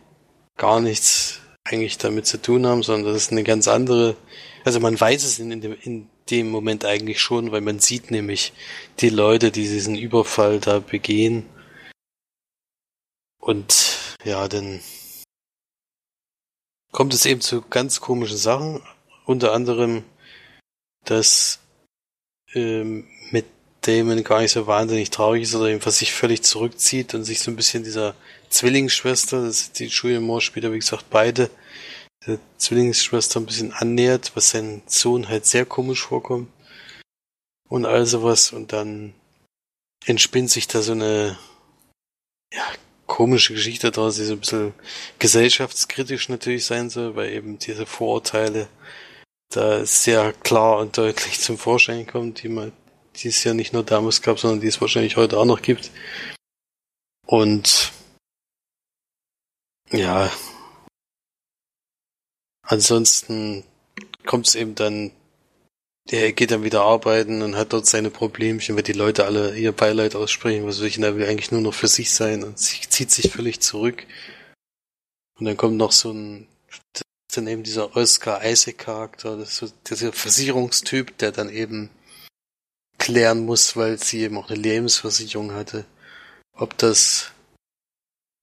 gar 0.56 0.80
nichts 0.80 1.40
eigentlich 1.64 1.98
damit 1.98 2.26
zu 2.26 2.40
tun 2.40 2.66
haben, 2.66 2.82
sondern 2.82 3.12
das 3.12 3.22
ist 3.22 3.32
eine 3.32 3.44
ganz 3.44 3.68
andere, 3.68 4.16
also 4.64 4.80
man 4.80 5.00
weiß 5.00 5.24
es 5.24 5.38
in 5.38 5.60
dem, 5.60 5.76
in 5.80 6.10
dem 6.30 6.50
Moment 6.50 6.84
eigentlich 6.84 7.20
schon, 7.20 7.52
weil 7.52 7.60
man 7.60 7.78
sieht 7.78 8.10
nämlich 8.10 8.52
die 9.00 9.08
Leute, 9.08 9.50
die 9.50 9.62
diesen 9.62 9.96
Überfall 9.96 10.58
da 10.58 10.80
begehen. 10.80 11.46
Und 13.38 14.16
ja, 14.24 14.48
dann 14.48 14.80
kommt 16.92 17.14
es 17.14 17.26
eben 17.26 17.40
zu 17.40 17.62
ganz 17.62 18.00
komischen 18.00 18.38
Sachen, 18.38 18.82
unter 19.26 19.52
anderem 19.52 20.04
dass 21.04 21.60
ähm, 22.54 23.06
mit 23.30 23.46
Damon 23.82 24.24
gar 24.24 24.40
nicht 24.40 24.52
so 24.52 24.66
wahnsinnig 24.66 25.10
traurig 25.10 25.42
ist 25.42 25.54
oder 25.54 25.68
jedenfalls 25.68 25.98
sich 25.98 26.12
völlig 26.12 26.42
zurückzieht 26.42 27.14
und 27.14 27.24
sich 27.24 27.40
so 27.40 27.50
ein 27.50 27.56
bisschen 27.56 27.84
dieser 27.84 28.14
Zwillingsschwester, 28.48 29.42
das 29.42 29.60
ist 29.60 29.78
die 29.78 29.86
Julia 29.86 30.20
Moore 30.20 30.40
spielt, 30.40 30.70
wie 30.72 30.78
gesagt, 30.78 31.06
beide, 31.10 31.50
der 32.26 32.38
Zwillingsschwester 32.56 33.40
ein 33.40 33.46
bisschen 33.46 33.72
annähert, 33.72 34.32
was 34.34 34.50
sein 34.50 34.82
Sohn 34.86 35.28
halt 35.28 35.44
sehr 35.44 35.66
komisch 35.66 36.02
vorkommt 36.02 36.48
und 37.68 37.84
all 37.84 38.06
sowas 38.06 38.52
und 38.52 38.72
dann 38.72 39.12
entspinnt 40.06 40.50
sich 40.50 40.68
da 40.68 40.80
so 40.80 40.92
eine 40.92 41.38
ja, 42.52 42.62
komische 43.06 43.52
Geschichte 43.52 43.90
daraus, 43.90 44.16
die 44.16 44.24
so 44.24 44.32
ein 44.32 44.40
bisschen 44.40 44.74
gesellschaftskritisch 45.18 46.28
natürlich 46.28 46.64
sein 46.64 46.88
soll, 46.88 47.16
weil 47.16 47.32
eben 47.32 47.58
diese 47.58 47.86
Vorurteile 47.86 48.68
da 49.56 49.84
sehr 49.86 50.32
klar 50.32 50.78
und 50.78 50.96
deutlich 50.98 51.40
zum 51.40 51.58
Vorschein 51.58 52.06
kommen, 52.06 52.34
die 52.34 52.48
man, 52.48 52.72
die 53.16 53.28
es 53.28 53.44
ja 53.44 53.54
nicht 53.54 53.72
nur 53.72 53.84
damals 53.84 54.22
gab, 54.22 54.38
sondern 54.38 54.60
die 54.60 54.68
es 54.68 54.80
wahrscheinlich 54.80 55.16
heute 55.16 55.38
auch 55.38 55.44
noch 55.44 55.62
gibt. 55.62 55.90
Und 57.26 57.92
ja, 59.90 60.30
ansonsten 62.62 63.64
kommt 64.26 64.48
es 64.48 64.54
eben 64.54 64.74
dann, 64.74 65.12
er 66.10 66.32
geht 66.32 66.50
dann 66.50 66.64
wieder 66.64 66.82
arbeiten 66.82 67.42
und 67.42 67.56
hat 67.56 67.72
dort 67.72 67.86
seine 67.86 68.10
Problemchen, 68.10 68.76
weil 68.76 68.82
die 68.82 68.92
Leute 68.92 69.24
alle 69.24 69.56
ihr 69.56 69.72
Beileid 69.72 70.14
aussprechen, 70.14 70.66
was 70.66 70.80
ich, 70.80 70.98
er 70.98 71.16
will 71.16 71.26
eigentlich 71.26 71.52
nur 71.52 71.60
noch 71.60 71.74
für 71.74 71.88
sich 71.88 72.12
sein 72.12 72.44
und 72.44 72.58
zieht 72.58 73.10
sich 73.10 73.30
völlig 73.32 73.60
zurück. 73.60 74.06
Und 75.38 75.46
dann 75.46 75.56
kommt 75.56 75.76
noch 75.76 75.92
so 75.92 76.12
ein, 76.12 76.46
dann 77.36 77.46
eben 77.46 77.62
dieser 77.62 77.96
Oscar 77.96 78.44
Isaac 78.44 78.78
Charakter, 78.78 79.44
so 79.44 79.68
dieser 79.88 80.12
Versicherungstyp, 80.12 81.18
der 81.18 81.32
dann 81.32 81.50
eben 81.50 81.90
klären 82.98 83.44
muss, 83.44 83.76
weil 83.76 83.98
sie 83.98 84.22
eben 84.22 84.38
auch 84.38 84.48
eine 84.48 84.60
Lebensversicherung 84.60 85.52
hatte, 85.52 85.84
ob 86.52 86.76
das 86.78 87.34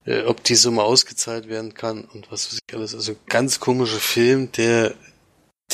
äh, 0.05 0.23
ob 0.23 0.43
die 0.43 0.55
Summe 0.55 0.83
ausgezahlt 0.83 1.47
werden 1.47 1.73
kann 1.73 2.05
und 2.05 2.31
was 2.31 2.47
weiß 2.47 2.59
ich 2.67 2.75
alles. 2.75 2.95
Also 2.95 3.15
ganz 3.27 3.59
komischer 3.59 3.99
Film, 3.99 4.51
der, 4.53 4.95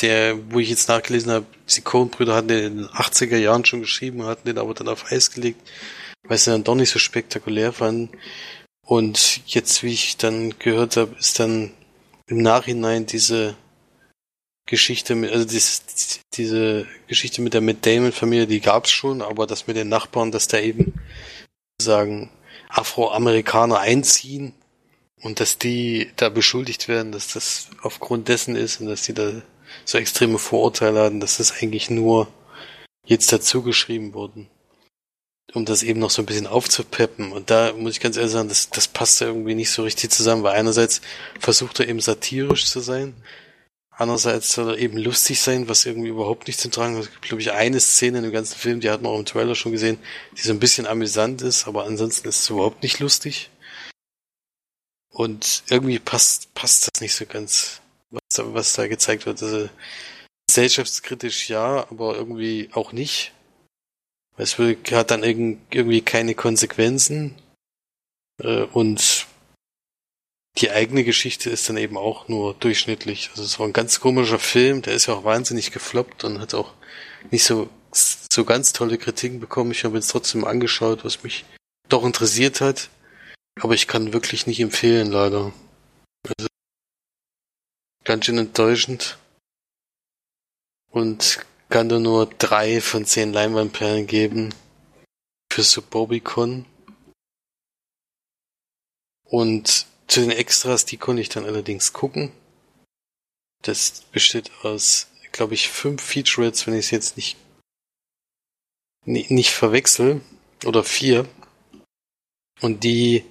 der, 0.00 0.38
wo 0.52 0.58
ich 0.58 0.68
jetzt 0.68 0.88
nachgelesen 0.88 1.32
habe, 1.32 1.46
die 1.74 1.80
Coen-Brüder 1.80 2.34
hatten 2.34 2.48
den 2.48 2.64
in 2.64 2.76
den 2.78 2.86
80er 2.88 3.36
Jahren 3.36 3.64
schon 3.64 3.80
geschrieben, 3.80 4.24
hatten 4.24 4.46
den 4.46 4.58
aber 4.58 4.74
dann 4.74 4.88
auf 4.88 5.10
Eis 5.10 5.30
gelegt, 5.30 5.60
weil 6.24 6.38
sie 6.38 6.50
dann 6.50 6.64
doch 6.64 6.74
nicht 6.74 6.90
so 6.90 6.98
spektakulär 6.98 7.72
fanden. 7.72 8.10
Und 8.86 9.42
jetzt, 9.46 9.82
wie 9.82 9.92
ich 9.92 10.16
dann 10.16 10.58
gehört 10.58 10.96
habe, 10.96 11.14
ist 11.18 11.38
dann 11.38 11.72
im 12.28 12.38
Nachhinein 12.42 13.06
diese 13.06 13.56
Geschichte 14.66 15.14
mit, 15.14 15.32
also 15.32 15.46
diese, 15.46 15.80
diese 16.34 16.86
Geschichte 17.06 17.40
mit 17.40 17.54
der 17.54 17.62
Matt 17.62 17.84
Damon 17.86 18.12
Familie, 18.12 18.46
die 18.46 18.60
gab's 18.60 18.90
schon, 18.90 19.22
aber 19.22 19.46
das 19.46 19.66
mit 19.66 19.76
den 19.76 19.88
Nachbarn, 19.88 20.30
dass 20.30 20.46
da 20.46 20.58
eben 20.58 20.94
sagen 21.80 22.30
Afroamerikaner 22.68 23.80
einziehen 23.80 24.52
und 25.22 25.40
dass 25.40 25.58
die 25.58 26.10
da 26.16 26.28
beschuldigt 26.28 26.86
werden, 26.86 27.12
dass 27.12 27.32
das 27.32 27.70
aufgrund 27.82 28.28
dessen 28.28 28.56
ist 28.56 28.80
und 28.80 28.88
dass 28.88 29.02
die 29.02 29.14
da 29.14 29.32
so 29.84 29.96
extreme 29.96 30.38
Vorurteile 30.38 31.02
hatten, 31.02 31.20
dass 31.20 31.38
das 31.38 31.52
eigentlich 31.52 31.88
nur 31.88 32.28
jetzt 33.06 33.32
dazu 33.32 33.62
geschrieben 33.62 34.12
wurden, 34.12 34.48
um 35.54 35.64
das 35.64 35.82
eben 35.82 36.00
noch 36.00 36.10
so 36.10 36.22
ein 36.22 36.26
bisschen 36.26 36.46
aufzupeppen. 36.46 37.32
Und 37.32 37.50
da 37.50 37.72
muss 37.72 37.92
ich 37.92 38.00
ganz 38.00 38.16
ehrlich 38.16 38.32
sagen, 38.32 38.48
das, 38.48 38.70
das 38.70 38.88
passt 38.88 39.20
irgendwie 39.20 39.54
nicht 39.54 39.70
so 39.70 39.82
richtig 39.82 40.10
zusammen, 40.10 40.42
weil 40.42 40.56
einerseits 40.56 41.00
versucht 41.40 41.80
er 41.80 41.88
eben 41.88 42.00
satirisch 42.00 42.66
zu 42.66 42.80
sein, 42.80 43.14
Andererseits 44.00 44.52
soll 44.52 44.70
er 44.70 44.78
eben 44.78 44.96
lustig 44.96 45.40
sein, 45.40 45.68
was 45.68 45.84
irgendwie 45.84 46.10
überhaupt 46.10 46.46
nicht 46.46 46.60
zum 46.60 46.70
Tragen 46.70 46.94
kommt. 46.94 47.06
Es 47.06 47.10
gibt, 47.10 47.24
glaube 47.24 47.42
ich, 47.42 47.50
eine 47.50 47.80
Szene 47.80 48.18
in 48.18 48.24
dem 48.24 48.32
ganzen 48.32 48.54
Film, 48.56 48.78
die 48.78 48.90
hat 48.90 49.02
man 49.02 49.10
auch 49.10 49.18
im 49.18 49.24
Trailer 49.24 49.56
schon 49.56 49.72
gesehen, 49.72 49.98
die 50.36 50.42
so 50.42 50.52
ein 50.52 50.60
bisschen 50.60 50.86
amüsant 50.86 51.42
ist, 51.42 51.66
aber 51.66 51.84
ansonsten 51.84 52.28
ist 52.28 52.38
es 52.38 52.48
überhaupt 52.48 52.84
nicht 52.84 53.00
lustig. 53.00 53.50
Und 55.10 55.64
irgendwie 55.68 55.98
passt, 55.98 56.54
passt 56.54 56.88
das 56.88 57.00
nicht 57.00 57.12
so 57.12 57.26
ganz, 57.26 57.80
was 58.10 58.22
da, 58.36 58.54
was 58.54 58.72
da 58.74 58.86
gezeigt 58.86 59.26
wird. 59.26 59.42
Also, 59.42 59.68
gesellschaftskritisch 60.46 61.48
ja, 61.48 61.84
aber 61.90 62.14
irgendwie 62.14 62.70
auch 62.74 62.92
nicht. 62.92 63.32
Es 64.38 64.56
hat 64.58 65.10
dann 65.10 65.24
irgendwie 65.24 66.00
keine 66.00 66.34
Konsequenzen. 66.34 67.34
Äh, 68.40 68.62
und 68.62 69.26
die 70.58 70.70
eigene 70.70 71.04
Geschichte 71.04 71.50
ist 71.50 71.68
dann 71.68 71.76
eben 71.76 71.96
auch 71.96 72.28
nur 72.28 72.54
durchschnittlich. 72.54 73.30
Also 73.30 73.42
es 73.42 73.58
war 73.58 73.66
ein 73.66 73.72
ganz 73.72 74.00
komischer 74.00 74.38
Film, 74.38 74.82
der 74.82 74.94
ist 74.94 75.06
ja 75.06 75.14
auch 75.14 75.24
wahnsinnig 75.24 75.72
gefloppt 75.72 76.24
und 76.24 76.40
hat 76.40 76.54
auch 76.54 76.72
nicht 77.30 77.44
so, 77.44 77.68
so 77.92 78.44
ganz 78.44 78.72
tolle 78.72 78.96
Kritiken 78.96 79.40
bekommen. 79.40 79.72
Ich 79.72 79.84
habe 79.84 79.96
jetzt 79.96 80.08
trotzdem 80.08 80.44
angeschaut, 80.44 81.04
was 81.04 81.22
mich 81.24 81.44
doch 81.88 82.04
interessiert 82.04 82.60
hat. 82.60 82.90
Aber 83.60 83.74
ich 83.74 83.88
kann 83.88 84.12
wirklich 84.12 84.46
nicht 84.46 84.60
empfehlen, 84.60 85.10
leider. 85.10 85.52
Also 86.26 86.48
ganz 88.04 88.24
schön 88.24 88.38
enttäuschend. 88.38 89.18
Und 90.90 91.44
kann 91.68 91.88
da 91.88 91.98
nur 91.98 92.26
drei 92.26 92.80
von 92.80 93.04
zehn 93.04 93.32
Leinwandperlen 93.32 94.06
geben 94.06 94.54
für 95.52 95.62
Suburbicon. 95.62 96.64
Und 99.24 99.86
zu 100.06 100.20
den 100.20 100.30
Extras, 100.30 100.86
die 100.86 100.96
konnte 100.96 101.20
ich 101.20 101.28
dann 101.28 101.44
allerdings 101.44 101.92
gucken. 101.92 102.32
Das 103.62 104.02
besteht 104.12 104.50
aus, 104.62 105.08
glaube 105.32 105.54
ich, 105.54 105.68
fünf 105.68 106.02
Featurettes, 106.02 106.66
wenn 106.66 106.74
ich 106.74 106.86
es 106.86 106.90
jetzt 106.90 107.16
nicht, 107.16 107.36
nicht, 109.04 109.30
nicht 109.30 109.50
verwechsel. 109.50 110.22
Oder 110.64 110.82
vier. 110.82 111.28
Und 112.60 112.82
die 112.82 113.24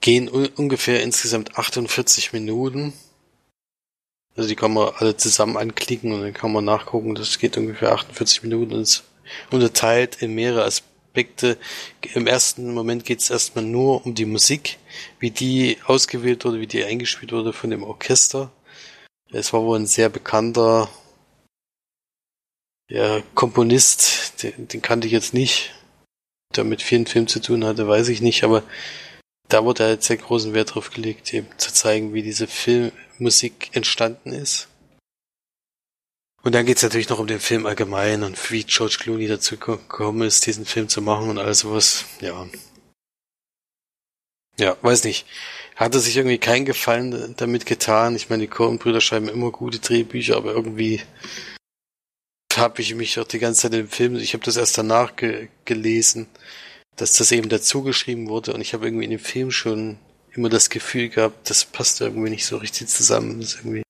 gehen 0.00 0.28
ungefähr 0.28 1.02
insgesamt 1.02 1.56
48 1.56 2.32
Minuten. 2.32 2.92
Also 4.36 4.48
die 4.48 4.56
kann 4.56 4.72
man 4.72 4.92
alle 4.96 5.16
zusammen 5.16 5.56
anklicken 5.56 6.12
und 6.12 6.22
dann 6.22 6.32
kann 6.32 6.52
man 6.52 6.64
nachgucken. 6.64 7.14
Das 7.14 7.38
geht 7.38 7.56
ungefähr 7.56 7.92
48 7.92 8.42
Minuten 8.42 8.74
und 8.74 8.82
ist 8.82 9.04
unterteilt 9.50 10.22
in 10.22 10.34
mehrere 10.34 10.64
Aspekte. 10.64 11.58
Im 12.14 12.26
ersten 12.26 12.72
Moment 12.72 13.04
geht 13.04 13.20
es 13.20 13.30
erstmal 13.30 13.64
nur 13.64 14.06
um 14.06 14.14
die 14.14 14.26
Musik, 14.26 14.78
wie 15.18 15.30
die 15.30 15.78
ausgewählt 15.86 16.44
wurde, 16.44 16.60
wie 16.60 16.66
die 16.66 16.84
eingespielt 16.84 17.32
wurde 17.32 17.52
von 17.52 17.70
dem 17.70 17.82
Orchester. 17.82 18.50
Es 19.32 19.52
war 19.52 19.62
wohl 19.62 19.78
ein 19.78 19.86
sehr 19.86 20.08
bekannter 20.08 20.88
ja, 22.88 23.22
Komponist, 23.34 24.42
den, 24.42 24.68
den 24.68 24.82
kannte 24.82 25.06
ich 25.06 25.12
jetzt 25.12 25.32
nicht. 25.34 25.72
Der 26.56 26.64
mit 26.64 26.82
vielen 26.82 27.06
Filmen 27.06 27.28
zu 27.28 27.40
tun 27.40 27.64
hatte, 27.64 27.86
weiß 27.86 28.08
ich 28.08 28.20
nicht, 28.20 28.42
aber 28.42 28.64
da 29.52 29.64
wurde 29.64 29.84
halt 29.84 30.02
sehr 30.02 30.16
großen 30.16 30.54
Wert 30.54 30.74
drauf 30.74 30.90
gelegt, 30.90 31.32
eben 31.34 31.48
zu 31.58 31.72
zeigen, 31.72 32.14
wie 32.14 32.22
diese 32.22 32.46
Filmmusik 32.46 33.70
entstanden 33.72 34.32
ist. 34.32 34.68
Und 36.42 36.54
dann 36.54 36.64
geht's 36.64 36.82
natürlich 36.82 37.10
noch 37.10 37.18
um 37.18 37.26
den 37.26 37.40
Film 37.40 37.66
allgemein 37.66 38.22
und 38.22 38.50
wie 38.50 38.64
George 38.64 38.96
Clooney 38.98 39.28
dazu 39.28 39.58
gekommen 39.58 40.22
ist, 40.22 40.46
diesen 40.46 40.64
Film 40.64 40.88
zu 40.88 41.02
machen 41.02 41.28
und 41.28 41.38
all 41.38 41.54
sowas. 41.54 42.06
Ja. 42.20 42.48
Ja, 44.58 44.76
weiß 44.80 45.04
nicht. 45.04 45.26
Hat 45.76 45.94
er 45.94 46.00
sich 46.00 46.16
irgendwie 46.16 46.38
keinen 46.38 46.64
Gefallen 46.64 47.34
damit 47.36 47.66
getan? 47.66 48.16
Ich 48.16 48.30
meine, 48.30 48.42
die 48.42 48.48
Coen-Brüder 48.48 49.00
schreiben 49.00 49.28
immer 49.28 49.50
gute 49.50 49.78
Drehbücher, 49.78 50.36
aber 50.36 50.52
irgendwie 50.52 51.02
habe 52.56 52.82
ich 52.82 52.94
mich 52.94 53.18
auch 53.18 53.26
die 53.26 53.38
ganze 53.38 53.62
Zeit 53.62 53.74
im 53.74 53.88
Film, 53.88 54.16
ich 54.16 54.34
habe 54.34 54.44
das 54.44 54.56
erst 54.56 54.76
danach 54.76 55.16
ge 55.16 55.48
gelesen, 55.64 56.26
dass 57.00 57.14
das 57.14 57.32
eben 57.32 57.48
dazu 57.48 57.82
geschrieben 57.82 58.28
wurde 58.28 58.52
und 58.52 58.60
ich 58.60 58.74
habe 58.74 58.86
irgendwie 58.86 59.04
in 59.04 59.10
dem 59.10 59.20
Film 59.20 59.50
schon 59.50 59.98
immer 60.32 60.50
das 60.50 60.68
Gefühl 60.68 61.08
gehabt, 61.08 61.48
das 61.48 61.64
passt 61.64 62.00
irgendwie 62.02 62.28
nicht 62.28 62.44
so 62.44 62.58
richtig 62.58 62.88
zusammen. 62.88 63.40
Das 63.40 63.54
ist 63.54 63.60
irgendwie 63.60 63.82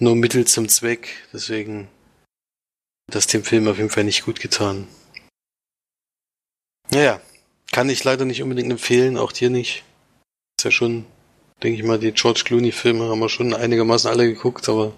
nur 0.00 0.16
Mittel 0.16 0.44
zum 0.44 0.68
Zweck. 0.68 1.28
Deswegen 1.32 1.88
hat 3.08 3.14
das 3.14 3.28
dem 3.28 3.44
Film 3.44 3.68
auf 3.68 3.78
jeden 3.78 3.90
Fall 3.90 4.02
nicht 4.02 4.24
gut 4.24 4.40
getan. 4.40 4.88
Naja, 6.90 7.20
kann 7.70 7.88
ich 7.88 8.02
leider 8.02 8.24
nicht 8.24 8.42
unbedingt 8.42 8.72
empfehlen, 8.72 9.16
auch 9.16 9.30
dir 9.30 9.50
nicht. 9.50 9.84
Ist 10.58 10.64
ja 10.64 10.70
schon, 10.72 11.06
denke 11.62 11.78
ich 11.78 11.86
mal, 11.86 12.00
die 12.00 12.12
George 12.12 12.42
Clooney-Filme 12.44 13.08
haben 13.08 13.20
wir 13.20 13.28
schon 13.28 13.54
einigermaßen 13.54 14.10
alle 14.10 14.26
geguckt, 14.26 14.68
aber 14.68 14.92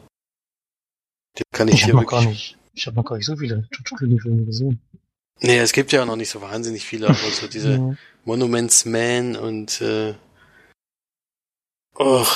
die 1.38 1.42
kann 1.52 1.68
ich, 1.68 1.74
ich 1.74 1.84
hier 1.84 1.94
wirklich... 1.94 2.10
Gar 2.10 2.24
nicht, 2.24 2.56
ich 2.72 2.86
habe 2.86 2.96
noch 2.96 3.04
gar 3.04 3.16
nicht 3.16 3.26
so 3.26 3.36
viele 3.36 3.68
George 3.70 3.96
Clooney-Filme 3.96 4.46
gesehen. 4.46 4.80
Nee, 5.40 5.58
es 5.58 5.72
gibt 5.72 5.92
ja 5.92 6.02
auch 6.02 6.06
noch 6.06 6.16
nicht 6.16 6.30
so 6.30 6.40
wahnsinnig 6.40 6.84
viele, 6.84 7.08
aber 7.08 7.30
so 7.30 7.46
diese 7.52 7.72
ja. 7.72 7.96
Monuments 8.24 8.84
Man 8.84 9.36
und 9.36 9.80
äh, 9.80 10.14
oh, 11.94 12.26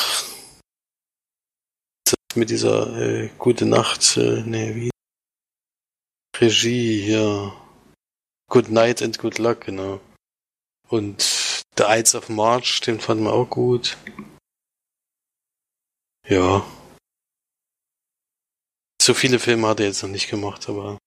mit 2.35 2.51
dieser 2.51 2.97
äh, 2.97 3.31
Gute 3.39 3.67
Nacht, 3.67 4.17
äh, 4.17 4.43
nee, 4.43 4.75
wie 4.75 4.91
Regie 6.37 7.03
hier. 7.03 7.53
Good 8.49 8.71
Night 8.71 9.03
and 9.03 9.19
Good 9.19 9.39
Luck, 9.39 9.61
genau. 9.63 10.01
Und 10.89 11.23
The 11.77 11.85
Ides 11.87 12.15
of 12.15 12.29
March, 12.29 12.81
den 12.81 12.99
fanden 12.99 13.25
wir 13.25 13.33
auch 13.33 13.49
gut. 13.49 13.97
Ja. 16.27 16.67
So 19.01 19.15
viele 19.15 19.39
Filme 19.39 19.69
hat 19.69 19.81
er 19.81 19.87
jetzt 19.87 20.03
noch 20.03 20.11
nicht 20.11 20.29
gemacht, 20.29 20.69
aber 20.69 20.99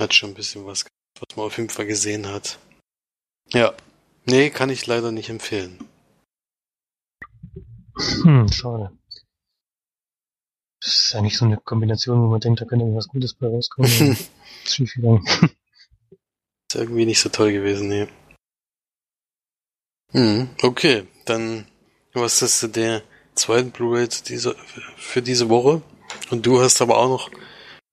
hat 0.00 0.14
schon 0.14 0.30
ein 0.30 0.34
bisschen 0.34 0.66
was, 0.66 0.84
was 1.20 1.36
man 1.36 1.46
auf 1.46 1.56
jeden 1.56 1.70
Fall 1.70 1.86
gesehen 1.86 2.26
hat. 2.26 2.58
Ja. 3.48 3.74
Nee, 4.24 4.50
kann 4.50 4.70
ich 4.70 4.86
leider 4.86 5.12
nicht 5.12 5.30
empfehlen. 5.30 5.88
Hm, 8.22 8.48
schade. 8.52 8.92
Das 10.80 10.94
ist 10.94 11.14
eigentlich 11.14 11.36
so 11.36 11.44
eine 11.44 11.56
Kombination, 11.56 12.22
wo 12.22 12.26
man 12.26 12.40
denkt, 12.40 12.60
da 12.60 12.64
könnte 12.64 12.84
irgendwas 12.84 13.08
Gutes 13.08 13.34
bei 13.34 13.48
rauskommen. 13.48 14.16
Schief 14.64 14.92
gegangen. 14.94 15.24
Ist 16.68 16.74
irgendwie 16.74 17.06
nicht 17.06 17.20
so 17.20 17.28
toll 17.30 17.52
gewesen, 17.52 17.88
nee. 17.88 18.06
Hm, 20.12 20.50
okay, 20.62 21.06
dann 21.24 21.66
was 22.14 22.42
ist 22.42 22.74
der 22.76 23.02
zweiten 23.34 23.70
Blu-ray 23.70 24.08
für 24.96 25.22
diese 25.22 25.48
Woche. 25.48 25.82
Und 26.30 26.46
du 26.46 26.60
hast 26.60 26.80
aber 26.80 26.98
auch 26.98 27.08
noch 27.08 27.30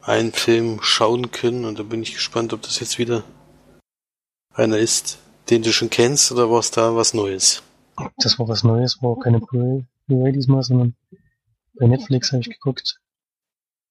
einen 0.06 0.34
Film 0.34 0.82
schauen 0.82 1.32
können 1.32 1.66
und 1.66 1.80
da 1.80 1.84
bin 1.84 2.03
ich 2.03 2.14
gespannt, 2.14 2.53
ob 2.53 2.62
das 2.62 2.80
jetzt 2.80 2.99
wieder 2.99 3.24
einer 4.53 4.78
ist, 4.78 5.18
den 5.49 5.64
du 5.64 5.74
schon 5.74 5.89
kennst 5.89 6.32
oder 6.32 6.49
war 6.49 6.60
es 6.60 6.72
da 6.72 6.95
was 6.95 7.14
Neues? 7.14 7.64
Das 8.18 8.38
war 8.38 8.47
was 8.47 8.64
Neues, 8.64 9.01
war 9.01 9.20
keine 9.20 9.39
Blu-ray 9.39 10.32
diesmal, 10.32 10.64
sondern 10.64 10.95
bei 11.74 11.88
Netflix 11.88 12.32
habe 12.32 12.41
ich 12.41 12.49
geguckt. 12.49 13.01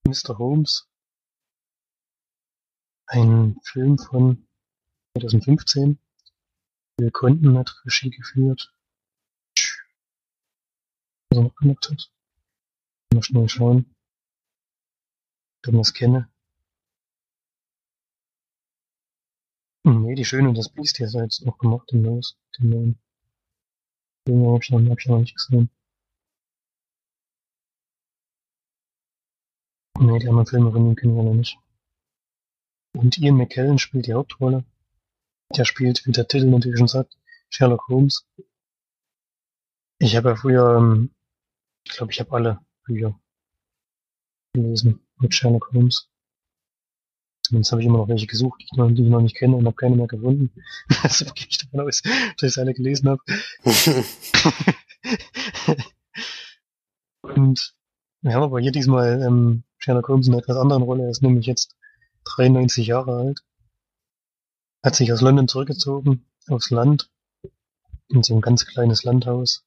Mr. 0.07 0.37
Holmes. 0.37 0.87
Ein 3.07 3.59
Film 3.63 3.97
von 3.97 4.47
2015. 5.17 5.99
Will 6.97 7.11
Conten 7.11 7.57
hat 7.57 7.75
Regie 7.85 8.09
geführt. 8.09 8.73
Was 11.29 11.37
er 11.39 11.43
noch 11.43 11.55
gemacht 11.55 11.89
hat. 11.91 12.11
Mal 13.13 13.23
schnell 13.23 13.49
schauen. 13.49 13.94
Das 15.71 15.93
kenne. 15.93 16.29
Nee, 19.83 20.15
die 20.15 20.25
Schöne 20.25 20.49
und 20.49 20.57
das 20.57 20.69
Biest, 20.69 20.99
die 20.99 21.05
hat 21.05 21.13
er 21.15 21.23
jetzt 21.23 21.45
noch 21.45 21.57
gemacht, 21.57 21.91
den 21.91 22.01
Neues, 22.03 22.37
den 22.57 22.69
neuen. 22.69 22.99
Den 24.27 24.45
hab 24.45 24.61
ich 24.61 24.69
noch, 24.69 24.79
hab 24.89 24.99
ich 24.99 25.05
noch 25.07 25.19
nicht 25.19 25.35
gesehen. 25.35 25.69
Nee, 29.99 30.19
die 30.19 30.27
anderen 30.27 30.45
Filme 30.45 30.71
von 30.71 30.87
ihm 30.87 30.95
kennen 30.95 31.15
wir 31.15 31.23
noch 31.23 31.33
nicht. 31.33 31.57
Und 32.93 33.17
Ian 33.17 33.37
McKellen 33.37 33.79
spielt 33.79 34.07
die 34.07 34.13
Hauptrolle. 34.13 34.65
Der 35.55 35.65
spielt, 35.65 36.05
wie 36.05 36.11
der 36.11 36.27
Titel 36.27 36.47
natürlich 36.47 36.77
schon 36.77 36.87
sagt, 36.87 37.17
Sherlock 37.49 37.87
Holmes. 37.87 38.27
Ich 39.99 40.15
habe 40.15 40.29
ja 40.29 40.35
früher, 40.35 40.77
ähm, 40.77 41.13
ich 41.85 41.93
glaube, 41.93 42.11
ich 42.11 42.19
habe 42.19 42.31
alle 42.33 42.65
Bücher 42.83 43.19
gelesen 44.53 45.04
mit 45.19 45.33
Sherlock 45.33 45.71
Holmes. 45.73 46.09
Zumindest 47.43 47.71
habe 47.71 47.81
ich 47.81 47.87
immer 47.87 47.99
noch 47.99 48.07
welche 48.07 48.25
gesucht, 48.25 48.61
die 48.61 48.65
ich 48.65 48.77
noch, 48.77 48.89
die 48.89 49.03
ich 49.03 49.09
noch 49.09 49.21
nicht 49.21 49.35
kenne 49.35 49.55
und 49.55 49.65
habe 49.65 49.75
keine 49.75 49.95
mehr 49.95 50.07
gefunden. 50.07 50.51
also 51.03 51.25
gehe 51.25 51.47
ich 51.49 51.59
davon 51.59 51.81
aus, 51.81 52.01
dass 52.37 52.51
ich 52.51 52.57
alle 52.57 52.73
gelesen 52.73 53.09
habe. 53.09 53.21
und 57.21 57.75
wir 58.21 58.33
haben 58.33 58.43
aber 58.43 58.59
hier 58.59 58.71
diesmal 58.71 59.21
ähm, 59.21 59.63
Sherlock 59.77 60.09
Holmes 60.09 60.27
in 60.27 60.33
einer 60.33 60.41
etwas 60.41 60.57
anderen 60.57 60.81
Rolle. 60.81 61.03
Er 61.03 61.11
ist 61.11 61.21
nämlich 61.21 61.45
jetzt 61.45 61.75
93 62.23 62.87
Jahre 62.87 63.15
alt, 63.15 63.41
hat 64.83 64.95
sich 64.95 65.13
aus 65.13 65.21
London 65.21 65.47
zurückgezogen, 65.47 66.25
aufs 66.47 66.71
Land, 66.71 67.11
in 68.07 68.23
so 68.23 68.35
ein 68.35 68.41
ganz 68.41 68.65
kleines 68.65 69.03
Landhaus, 69.03 69.63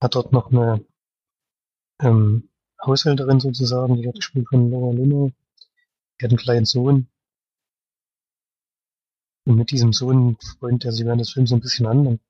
hat 0.00 0.16
dort 0.16 0.32
noch 0.32 0.50
eine 0.50 0.84
ähm, 2.00 2.48
Haushälterin 2.84 3.40
sozusagen, 3.40 3.96
die 3.96 4.04
wird 4.04 4.16
gespielt 4.16 4.48
von 4.48 4.70
Laura 4.70 4.94
Lino, 4.94 5.32
die 6.20 6.24
hat 6.24 6.30
einen 6.30 6.38
kleinen 6.38 6.66
Sohn. 6.66 7.08
Und 9.44 9.56
mit 9.56 9.70
diesem 9.70 9.92
Sohn 9.92 10.36
freundet 10.58 10.84
er 10.84 10.92
sich 10.92 11.04
während 11.04 11.20
des 11.20 11.32
Films 11.32 11.50
so 11.50 11.56
ein 11.56 11.60
bisschen 11.60 11.86
an. 11.86 12.20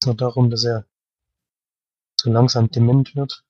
Es 0.00 0.08
geht 0.08 0.20
darum, 0.20 0.50
dass 0.50 0.64
er 0.64 0.84
so 2.20 2.30
langsam 2.30 2.70
dement 2.70 3.14
wird. 3.14 3.44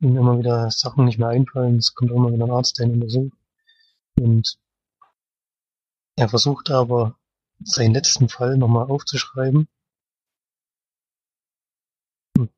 Ihm 0.00 0.16
immer 0.16 0.38
wieder 0.38 0.70
Sachen 0.70 1.04
nicht 1.04 1.18
mehr 1.18 1.28
einfallen. 1.28 1.78
Es 1.78 1.94
kommt 1.94 2.12
immer 2.12 2.32
wieder 2.32 2.44
ein 2.44 2.50
Arzt, 2.50 2.78
der 2.78 2.86
ihn 2.86 2.94
untersucht. 2.94 3.36
Und 4.16 4.58
er 6.16 6.28
versucht 6.28 6.70
aber, 6.70 7.18
seinen 7.64 7.94
letzten 7.94 8.28
Fall 8.28 8.56
nochmal 8.56 8.88
aufzuschreiben. 8.88 9.68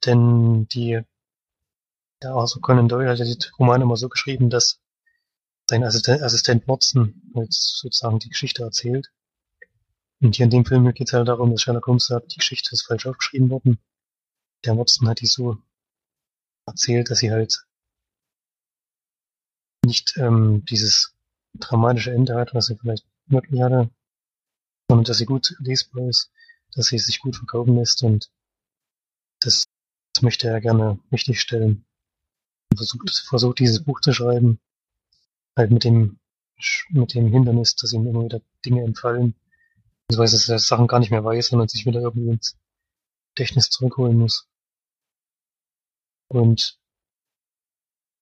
Denn 0.04 0.68
die, 0.68 1.02
der 2.22 2.32
Arthur 2.32 2.60
Conan 2.62 2.88
Doyle 2.88 3.10
hat 3.10 3.18
ja 3.18 3.24
die 3.24 3.38
Romane 3.58 3.84
immer 3.84 3.96
so 3.96 4.08
geschrieben, 4.08 4.50
dass 4.50 4.80
sein 5.68 5.84
Assistent, 5.84 6.66
Watson 6.66 7.22
halt 7.34 7.52
sozusagen 7.52 8.18
die 8.18 8.28
Geschichte 8.28 8.62
erzählt. 8.62 9.10
Und 10.20 10.36
hier 10.36 10.44
in 10.44 10.50
dem 10.50 10.66
Film 10.66 10.92
geht 10.92 11.08
es 11.08 11.12
halt 11.12 11.28
darum, 11.28 11.50
dass 11.50 11.62
Sherlock 11.62 11.86
Holmes 11.86 12.06
sagt, 12.06 12.34
die 12.34 12.38
Geschichte 12.38 12.70
ist 12.72 12.82
falsch 12.82 13.06
aufgeschrieben 13.06 13.48
worden. 13.50 13.78
Der 14.64 14.76
Watson 14.76 15.08
hat 15.08 15.20
die 15.20 15.26
so 15.26 15.58
erzählt, 16.66 17.10
dass 17.10 17.18
sie 17.18 17.30
halt 17.30 17.64
nicht 19.86 20.16
ähm, 20.18 20.64
dieses 20.66 21.14
dramatische 21.54 22.12
Ende 22.12 22.34
hat, 22.34 22.52
was 22.52 22.66
sie 22.66 22.76
vielleicht 22.76 23.06
wirklich 23.26 23.62
hatte, 23.62 23.90
sondern 24.88 25.04
dass 25.04 25.18
sie 25.18 25.26
gut 25.26 25.56
lesbar 25.60 26.08
ist, 26.08 26.30
dass 26.74 26.86
sie 26.86 26.98
sich 26.98 27.20
gut 27.20 27.36
verkaufen 27.36 27.76
lässt 27.76 28.02
und 28.02 28.30
das, 29.40 29.64
das 30.12 30.22
möchte 30.22 30.48
er 30.48 30.60
gerne 30.60 30.98
richtig 31.10 31.40
stellen. 31.40 31.86
Versucht, 32.76 33.10
versucht 33.28 33.58
dieses 33.58 33.82
Buch 33.82 34.00
zu 34.00 34.12
schreiben, 34.12 34.60
halt 35.56 35.70
mit 35.70 35.84
dem, 35.84 36.18
mit 36.90 37.14
dem 37.14 37.28
Hindernis, 37.28 37.76
dass 37.76 37.92
ihm 37.92 38.06
immer 38.06 38.24
wieder 38.24 38.40
Dinge 38.64 38.82
entfallen, 38.82 39.34
beziehungsweise 40.08 40.36
dass 40.36 40.48
er 40.48 40.58
Sachen 40.58 40.86
gar 40.86 41.00
nicht 41.00 41.10
mehr 41.10 41.24
weiß, 41.24 41.48
sondern 41.48 41.68
sich 41.68 41.86
wieder 41.86 42.00
irgendwie 42.00 42.30
ins 42.30 42.56
Gedächtnis 43.34 43.70
zurückholen 43.70 44.16
muss. 44.16 44.48
Und 46.28 46.78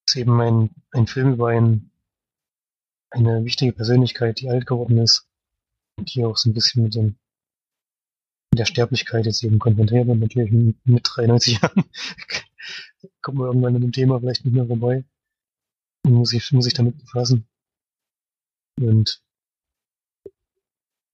es 0.07 0.15
ist 0.15 0.17
eben 0.17 0.41
ein, 0.41 0.71
ein 0.93 1.07
Film 1.07 1.35
über 1.35 1.49
ein, 1.49 1.91
eine 3.11 3.45
wichtige 3.45 3.73
Persönlichkeit, 3.73 4.41
die 4.41 4.49
alt 4.49 4.67
geworden 4.67 4.99
ist 4.99 5.27
und 5.99 6.15
die 6.15 6.25
auch 6.25 6.37
so 6.37 6.49
ein 6.49 6.55
bisschen 6.55 6.83
mit 6.85 6.95
dem 6.95 7.19
mit 8.51 8.61
der 8.61 8.65
Sterblichkeit 8.65 9.27
jetzt 9.27 9.43
eben 9.45 9.59
konfrontiert 9.59 10.09
und 10.09 10.21
natürlich 10.21 10.51
mit 10.85 11.03
93 11.05 11.61
Jahren 11.61 11.85
kommt 13.23 13.39
man 13.39 13.49
irgendwann 13.49 13.77
an 13.77 13.83
dem 13.83 13.93
Thema 13.93 14.21
vielleicht 14.21 14.45
nicht 14.45 14.55
mehr 14.55 14.67
vorbei 14.67 15.05
und 16.05 16.13
muss 16.13 16.33
ich, 16.33 16.53
muss 16.53 16.67
ich 16.67 16.75
damit 16.75 16.99
befassen. 16.99 17.49
Und 18.81 19.23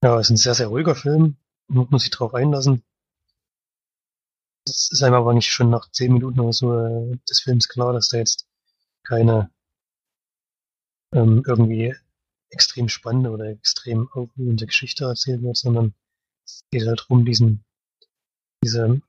ja, 0.03 0.19
es 0.19 0.27
ist 0.27 0.31
ein 0.31 0.37
sehr, 0.37 0.55
sehr 0.55 0.69
ruhiger 0.69 0.95
Film. 0.95 1.37
Man 1.69 1.89
muss 1.91 2.03
sich 2.03 2.11
darauf 2.11 2.35
einlassen. 2.35 2.83
Es 4.67 4.91
ist 4.93 5.03
einem 5.03 5.15
aber 5.15 5.35
nicht 5.35 5.51
schon 5.51 5.71
nach 5.71 5.91
zehn 5.91 6.13
Minuten 6.13 6.41
oder 6.41 6.53
so 6.53 6.79
äh, 6.79 7.19
des 7.29 7.41
Films 7.41 7.69
klar, 7.69 7.93
dass 7.93 8.09
da 8.09 8.19
jetzt 8.19 8.47
keine 9.03 9.51
ähm, 11.13 11.43
irgendwie 11.47 11.95
extrem 12.51 12.89
spannende 12.89 13.31
oder 13.31 13.47
extrem 13.47 14.09
aufwühlende 14.13 14.67
Geschichte 14.67 15.05
erzählt 15.05 15.43
wird, 15.43 15.57
sondern 15.57 15.95
es 16.45 16.65
geht 16.71 16.87
halt 16.87 17.01
darum, 17.01 17.25
diesen, 17.25 17.65
diese 18.63 19.01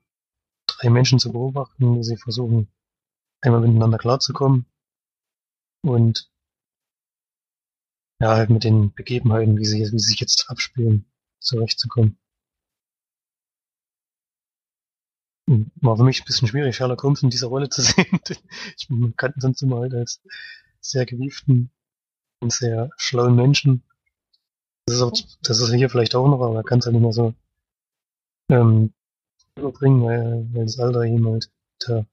drei 0.67 0.89
Menschen 0.89 1.19
zu 1.19 1.31
beobachten, 1.31 2.03
sie 2.03 2.17
versuchen, 2.17 2.67
einmal 3.41 3.61
miteinander 3.61 3.97
klarzukommen 3.97 4.65
und 5.81 6.29
ja, 8.19 8.35
halt 8.35 8.49
mit 8.49 8.63
den 8.63 8.93
Begebenheiten, 8.93 9.57
wie 9.57 9.65
sie, 9.65 9.79
wie 9.79 9.99
sie 9.99 10.09
sich 10.09 10.19
jetzt 10.19 10.49
abspielen, 10.49 11.05
zurechtzukommen. 11.39 12.17
War 15.47 15.97
für 15.97 16.03
mich 16.03 16.21
ein 16.21 16.25
bisschen 16.25 16.47
schwierig, 16.47 16.75
Sherlock 16.75 17.03
Holmes 17.03 17.21
in 17.21 17.29
dieser 17.29 17.47
Rolle 17.47 17.69
zu 17.69 17.81
sehen. 17.83 18.19
ich 18.77 18.87
kannte 19.15 19.41
sonst 19.41 19.61
immer 19.61 19.79
halt 19.81 19.93
als 19.93 20.21
sehr 20.79 21.05
gewieften 21.05 21.71
und 22.39 22.51
sehr 22.51 22.89
schlauen 22.97 23.35
Menschen. 23.35 23.83
Das 24.87 24.97
ist, 24.97 25.01
auch, 25.01 25.11
das 25.41 25.59
ist 25.59 25.73
hier 25.73 25.89
vielleicht 25.89 26.15
auch 26.15 26.27
noch, 26.27 26.41
aber 26.41 26.57
er 26.57 26.63
kann 26.63 26.79
es 26.79 26.85
halt 26.85 26.95
mehr 26.95 27.11
so 27.11 27.33
ähm, 28.49 28.93
überbringen, 29.57 30.03
weil, 30.03 30.53
weil 30.53 30.65
das 30.65 30.79
Alter 30.79 31.03
ihm 31.03 31.27
halt 31.27 31.49
im 31.87 32.05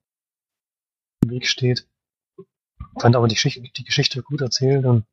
Weg 1.31 1.47
steht. 1.47 1.89
Fand 3.01 3.17
aber 3.17 3.29
die 3.29 3.35
Geschichte, 3.35 3.63
die 3.63 3.85
Geschichte 3.85 4.23
gut 4.23 4.41
erzählt 4.41 4.85
und 4.85 5.07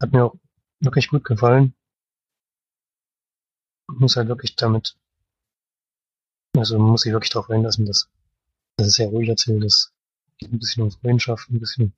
hat 0.00 0.12
mir 0.12 0.24
auch 0.24 0.36
wirklich 0.80 1.08
gut 1.08 1.24
gefallen. 1.24 1.74
Muss 3.88 4.16
halt 4.16 4.28
wirklich 4.28 4.56
damit, 4.56 4.96
also 6.56 6.78
muss 6.78 7.06
ich 7.06 7.12
wirklich 7.12 7.30
darauf 7.30 7.50
einlassen, 7.50 7.86
dass, 7.86 8.08
dass 8.76 8.88
es 8.88 8.94
sehr 8.94 9.08
ruhig 9.08 9.28
erzählt 9.28 9.64
ist. 9.64 9.92
Ein 10.42 10.58
bisschen 10.58 10.82
um 10.82 10.90
Freundschaft, 10.90 11.48
ein 11.50 11.60
bisschen 11.60 11.94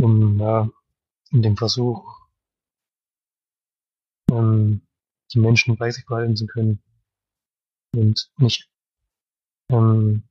um, 0.00 0.38
ja, 0.38 0.68
in 1.30 1.42
dem 1.42 1.56
Versuch, 1.56 2.20
um 4.30 4.82
die 5.32 5.38
Menschen 5.38 5.76
bei 5.76 5.90
sich 5.90 6.04
behalten 6.04 6.36
zu 6.36 6.46
können 6.46 6.82
und 7.96 8.30
nicht 8.38 8.68
ähm, 9.70 10.22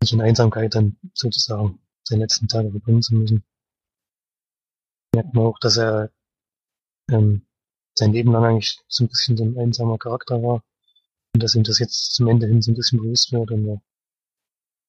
nicht 0.00 0.12
in 0.12 0.20
Einsamkeit 0.20 0.74
dann 0.74 0.96
sozusagen 1.14 1.80
seine 2.04 2.22
letzten 2.22 2.48
Tage 2.48 2.70
verbringen 2.70 3.02
zu 3.02 3.14
müssen. 3.14 3.44
Merkt 5.14 5.34
man 5.34 5.46
auch, 5.46 5.58
dass 5.58 5.78
er 5.78 6.10
ähm, 7.10 7.46
sein 7.94 8.12
Leben 8.12 8.32
lang 8.32 8.44
eigentlich 8.44 8.80
so 8.88 9.04
ein 9.04 9.08
bisschen 9.08 9.36
so 9.36 9.44
ein 9.44 9.58
einsamer 9.58 9.98
Charakter 9.98 10.42
war 10.42 10.62
und 11.34 11.42
dass 11.42 11.54
ihm 11.54 11.62
das 11.62 11.78
jetzt 11.78 12.14
zum 12.14 12.28
Ende 12.28 12.46
hin 12.46 12.60
so 12.60 12.72
ein 12.72 12.74
bisschen 12.74 13.00
bewusst 13.00 13.32
wird 13.32 13.50
und 13.50 13.68
er 13.68 13.82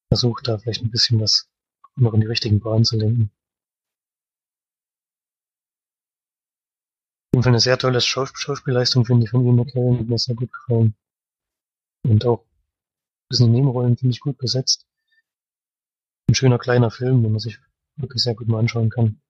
versucht 0.08 0.48
da 0.48 0.58
vielleicht 0.58 0.82
ein 0.82 0.90
bisschen 0.90 1.20
was 1.20 1.48
noch 1.96 2.12
in 2.14 2.20
die 2.20 2.26
richtigen 2.26 2.60
Bahnen 2.60 2.84
zu 2.84 2.96
lenken. 2.96 3.30
Fall 7.42 7.52
eine 7.52 7.60
sehr 7.60 7.78
tolle 7.78 8.00
Schaus 8.00 8.32
Schauspielleistung, 8.34 9.04
finde 9.04 9.24
ich, 9.24 9.30
von 9.30 9.44
Ian 9.44 9.56
McKellen. 9.56 9.98
Hat 9.98 10.06
mir 10.06 10.18
sehr 10.18 10.34
gut 10.34 10.52
gefallen. 10.52 10.94
Und 12.04 12.24
auch 12.24 12.40
ein 12.40 13.28
bisschen 13.28 13.52
Nebenrollen 13.52 13.96
finde 13.96 14.12
ich 14.12 14.20
gut 14.20 14.38
besetzt. 14.38 14.86
Ein 16.28 16.34
schöner 16.34 16.58
kleiner 16.58 16.90
Film, 16.90 17.22
den 17.22 17.32
man 17.32 17.40
sich 17.40 17.58
wirklich 17.96 18.22
sehr 18.22 18.34
gut 18.34 18.48
mal 18.48 18.60
anschauen 18.60 18.90
kann. 18.90 19.20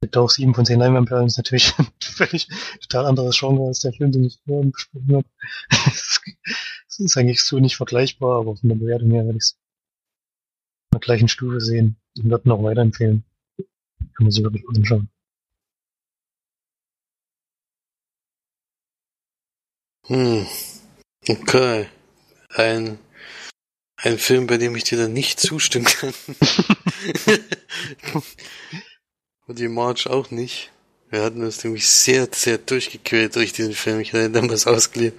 Gibt 0.00 0.16
auch 0.16 0.30
sieben 0.30 0.54
von 0.54 0.64
zehn 0.64 0.78
Leinwandperlen, 0.78 1.26
ist 1.26 1.38
natürlich 1.38 1.72
ein 1.78 1.88
völlig 2.00 2.48
total 2.80 3.06
anderes 3.06 3.38
Genre 3.38 3.66
als 3.66 3.80
der 3.80 3.92
Film, 3.92 4.12
den 4.12 4.24
ich 4.24 4.40
vorhin 4.46 4.72
besprochen 4.72 5.16
habe. 5.16 5.28
Es 6.90 7.04
ist 7.04 7.16
eigentlich 7.16 7.42
so 7.42 7.60
nicht 7.60 7.76
vergleichbar, 7.76 8.40
aber 8.40 8.56
von 8.56 8.70
der 8.70 8.76
Bewertung 8.76 9.12
her 9.12 9.24
werde 9.24 9.38
ich 9.38 9.44
es 9.44 9.52
in 10.90 10.94
der 10.94 11.00
gleichen 11.00 11.28
Stufe 11.28 11.60
sehen 11.60 11.96
und 12.16 12.28
würde 12.28 12.48
noch 12.48 12.60
weiterempfehlen. 12.60 13.22
Kann 13.56 14.24
man 14.24 14.32
sich 14.32 14.42
wirklich 14.42 14.64
anschauen. 14.68 15.08
Hm. 20.08 20.46
Okay. 21.28 21.86
Ein, 22.50 22.98
ein 23.96 24.18
Film, 24.18 24.46
bei 24.46 24.56
dem 24.56 24.76
ich 24.76 24.84
dir 24.84 24.98
dann 24.98 25.12
nicht 25.12 25.40
zustimmen 25.40 25.86
kann. 25.86 26.14
Und 29.46 29.58
die 29.58 29.68
March 29.68 30.06
auch 30.06 30.30
nicht. 30.30 30.70
Wir 31.10 31.22
hatten 31.22 31.42
uns 31.42 31.64
nämlich 31.64 31.88
sehr, 31.88 32.28
sehr 32.32 32.58
durchgequält 32.58 33.36
durch 33.36 33.52
diesen 33.52 33.74
Film. 33.74 34.00
Ich 34.00 34.12
hatte 34.12 34.30
damals 34.30 34.66
ausgeliehen. 34.66 35.14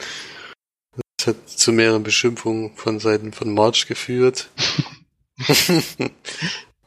Das 1.17 1.27
hat 1.27 1.49
zu 1.49 1.71
mehreren 1.71 2.03
Beschimpfungen 2.03 2.75
von 2.75 2.99
Seiten 2.99 3.33
von 3.33 3.53
March 3.53 3.87
geführt. 3.87 4.49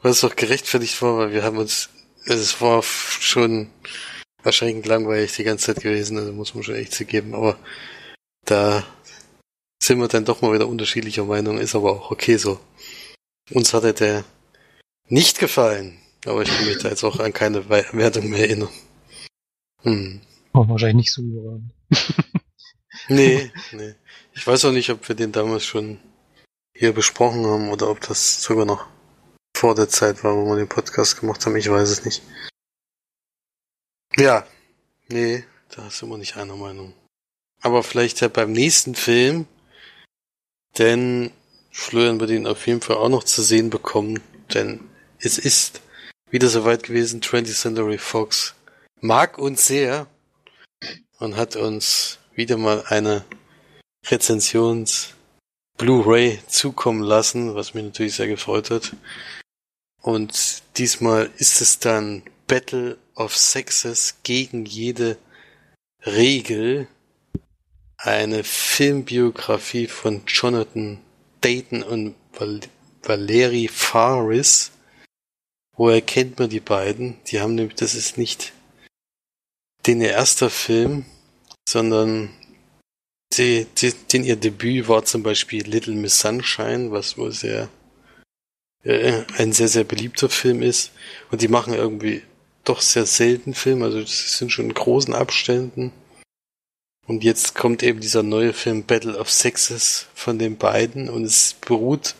Was 0.01 0.23
auch 0.23 0.35
gerechtfertigt 0.35 1.01
war, 1.01 1.17
weil 1.17 1.31
wir 1.31 1.43
haben 1.43 1.57
uns, 1.57 1.89
es 2.25 2.61
war 2.61 2.83
schon 2.83 3.69
wahrscheinlich 4.43 4.85
langweilig 4.85 5.33
die 5.35 5.43
ganze 5.43 5.73
Zeit 5.73 5.83
gewesen, 5.83 6.17
also 6.17 6.33
muss 6.33 6.53
man 6.53 6.63
schon 6.63 6.75
echt 6.75 6.93
zugeben, 6.93 7.33
aber 7.33 7.57
da 8.45 8.85
sind 9.81 9.99
wir 9.99 10.07
dann 10.07 10.25
doch 10.25 10.41
mal 10.41 10.53
wieder 10.53 10.67
unterschiedlicher 10.67 11.25
Meinung, 11.25 11.57
ist 11.57 11.75
aber 11.75 11.91
auch 11.91 12.11
okay 12.11 12.37
so. 12.37 12.59
Uns 13.51 13.73
hatte 13.73 13.93
der 13.93 14.23
nicht 15.09 15.39
gefallen. 15.39 15.99
Aber 16.25 16.41
ich 16.41 16.49
kann 16.49 16.65
mich 16.65 16.77
da 16.77 16.89
jetzt 16.89 17.03
auch 17.03 17.19
an 17.19 17.33
keine 17.33 17.67
Wertung 17.69 18.29
mehr 18.29 18.47
erinnern. 18.47 18.69
Hm. 19.81 20.21
Oh, 20.53 20.67
wahrscheinlich 20.67 20.95
nicht 20.95 21.13
so 21.13 21.21
überragend. 21.21 21.73
nee, 23.09 23.51
nee. 23.73 23.95
Ich 24.33 24.47
weiß 24.47 24.65
auch 24.65 24.71
nicht, 24.71 24.89
ob 24.89 25.07
wir 25.07 25.15
den 25.15 25.31
damals 25.31 25.65
schon 25.65 25.99
hier 26.75 26.93
besprochen 26.93 27.45
haben 27.45 27.69
oder 27.69 27.89
ob 27.89 27.99
das 28.01 28.41
sogar 28.41 28.65
noch 28.65 28.87
vor 29.55 29.75
der 29.75 29.89
Zeit 29.89 30.23
war, 30.23 30.35
wo 30.35 30.45
wir 30.45 30.55
den 30.55 30.69
Podcast 30.69 31.19
gemacht 31.19 31.45
haben. 31.45 31.55
Ich 31.57 31.69
weiß 31.69 31.89
es 31.89 32.05
nicht. 32.05 32.23
Ja, 34.17 34.45
nee, 35.07 35.43
da 35.69 35.89
sind 35.89 36.09
wir 36.09 36.17
nicht 36.17 36.37
einer 36.37 36.55
Meinung. 36.55 36.93
Aber 37.61 37.81
vielleicht 37.81 38.21
ja 38.21 38.27
beim 38.27 38.51
nächsten 38.51 38.93
Film, 38.93 39.47
denn 40.77 41.31
Florian 41.71 42.19
wird 42.19 42.29
ihn 42.29 42.45
auf 42.45 42.67
jeden 42.67 42.81
Fall 42.81 42.97
auch 42.97 43.09
noch 43.09 43.23
zu 43.23 43.41
sehen 43.41 43.69
bekommen, 43.71 44.21
denn 44.53 44.81
es 45.19 45.37
ist 45.39 45.81
wieder 46.29 46.47
soweit 46.47 46.83
gewesen. 46.83 47.21
20th 47.21 47.59
Century 47.59 47.97
Fox 47.97 48.53
mag 49.01 49.37
uns 49.39 49.65
sehr 49.65 50.07
und 51.19 51.35
hat 51.35 51.55
uns 51.55 52.19
wieder 52.35 52.57
mal 52.57 52.83
eine 52.87 53.23
Rezensions 54.07 55.13
Blu-ray 55.77 56.39
zukommen 56.47 57.01
lassen, 57.01 57.55
was 57.55 57.73
mich 57.73 57.83
natürlich 57.83 58.15
sehr 58.15 58.27
gefreut 58.27 58.69
hat. 58.69 58.95
Und 60.01 60.61
diesmal 60.77 61.31
ist 61.37 61.61
es 61.61 61.79
dann 61.79 62.21
Battle 62.45 62.97
of 63.15 63.35
Sexes 63.35 64.15
gegen 64.23 64.65
jede 64.65 65.17
Regel. 66.05 66.87
Eine 67.97 68.43
Filmbiografie 68.43 69.87
von 69.87 70.23
Jonathan 70.27 70.99
Dayton 71.41 71.83
und 71.83 72.15
Val 72.33 72.59
Valerie 73.01 73.67
Faris 73.67 74.71
Woher 75.75 76.01
kennt 76.01 76.37
man 76.37 76.49
die 76.49 76.59
beiden? 76.59 77.17
Die 77.27 77.41
haben 77.41 77.55
nämlich, 77.55 77.75
das 77.75 77.95
ist 77.95 78.17
nicht 78.17 78.53
den 79.85 80.01
ihr 80.01 80.11
erster 80.11 80.49
Film, 80.49 81.05
sondern 81.67 82.29
die, 83.33 83.65
die, 83.77 83.91
den 83.91 84.23
ihr 84.23 84.35
Debüt 84.35 84.87
war 84.87 85.03
zum 85.03 85.23
Beispiel 85.23 85.63
Little 85.67 85.95
Miss 85.95 86.19
Sunshine, 86.19 86.91
was 86.91 87.17
wohl 87.17 87.31
sehr 87.31 87.69
äh, 88.83 89.23
ein 89.37 89.51
sehr, 89.51 89.67
sehr 89.67 89.83
beliebter 89.83 90.29
Film 90.29 90.61
ist. 90.61 90.91
Und 91.31 91.41
die 91.41 91.47
machen 91.47 91.73
irgendwie 91.73 92.21
doch 92.63 92.81
sehr 92.81 93.05
selten 93.05 93.53
Filme, 93.53 93.85
also 93.85 94.01
das 94.01 94.37
sind 94.37 94.51
schon 94.51 94.65
in 94.65 94.73
großen 94.73 95.13
Abständen. 95.13 95.91
Und 97.05 97.23
jetzt 97.23 97.55
kommt 97.55 97.83
eben 97.83 97.99
dieser 97.99 98.23
neue 98.23 98.53
Film 98.53 98.83
Battle 98.83 99.17
of 99.17 99.29
Sexes 99.29 100.07
von 100.13 100.39
den 100.39 100.57
beiden 100.57 101.09
und 101.09 101.25
es 101.25 101.55
beruht 101.65 102.15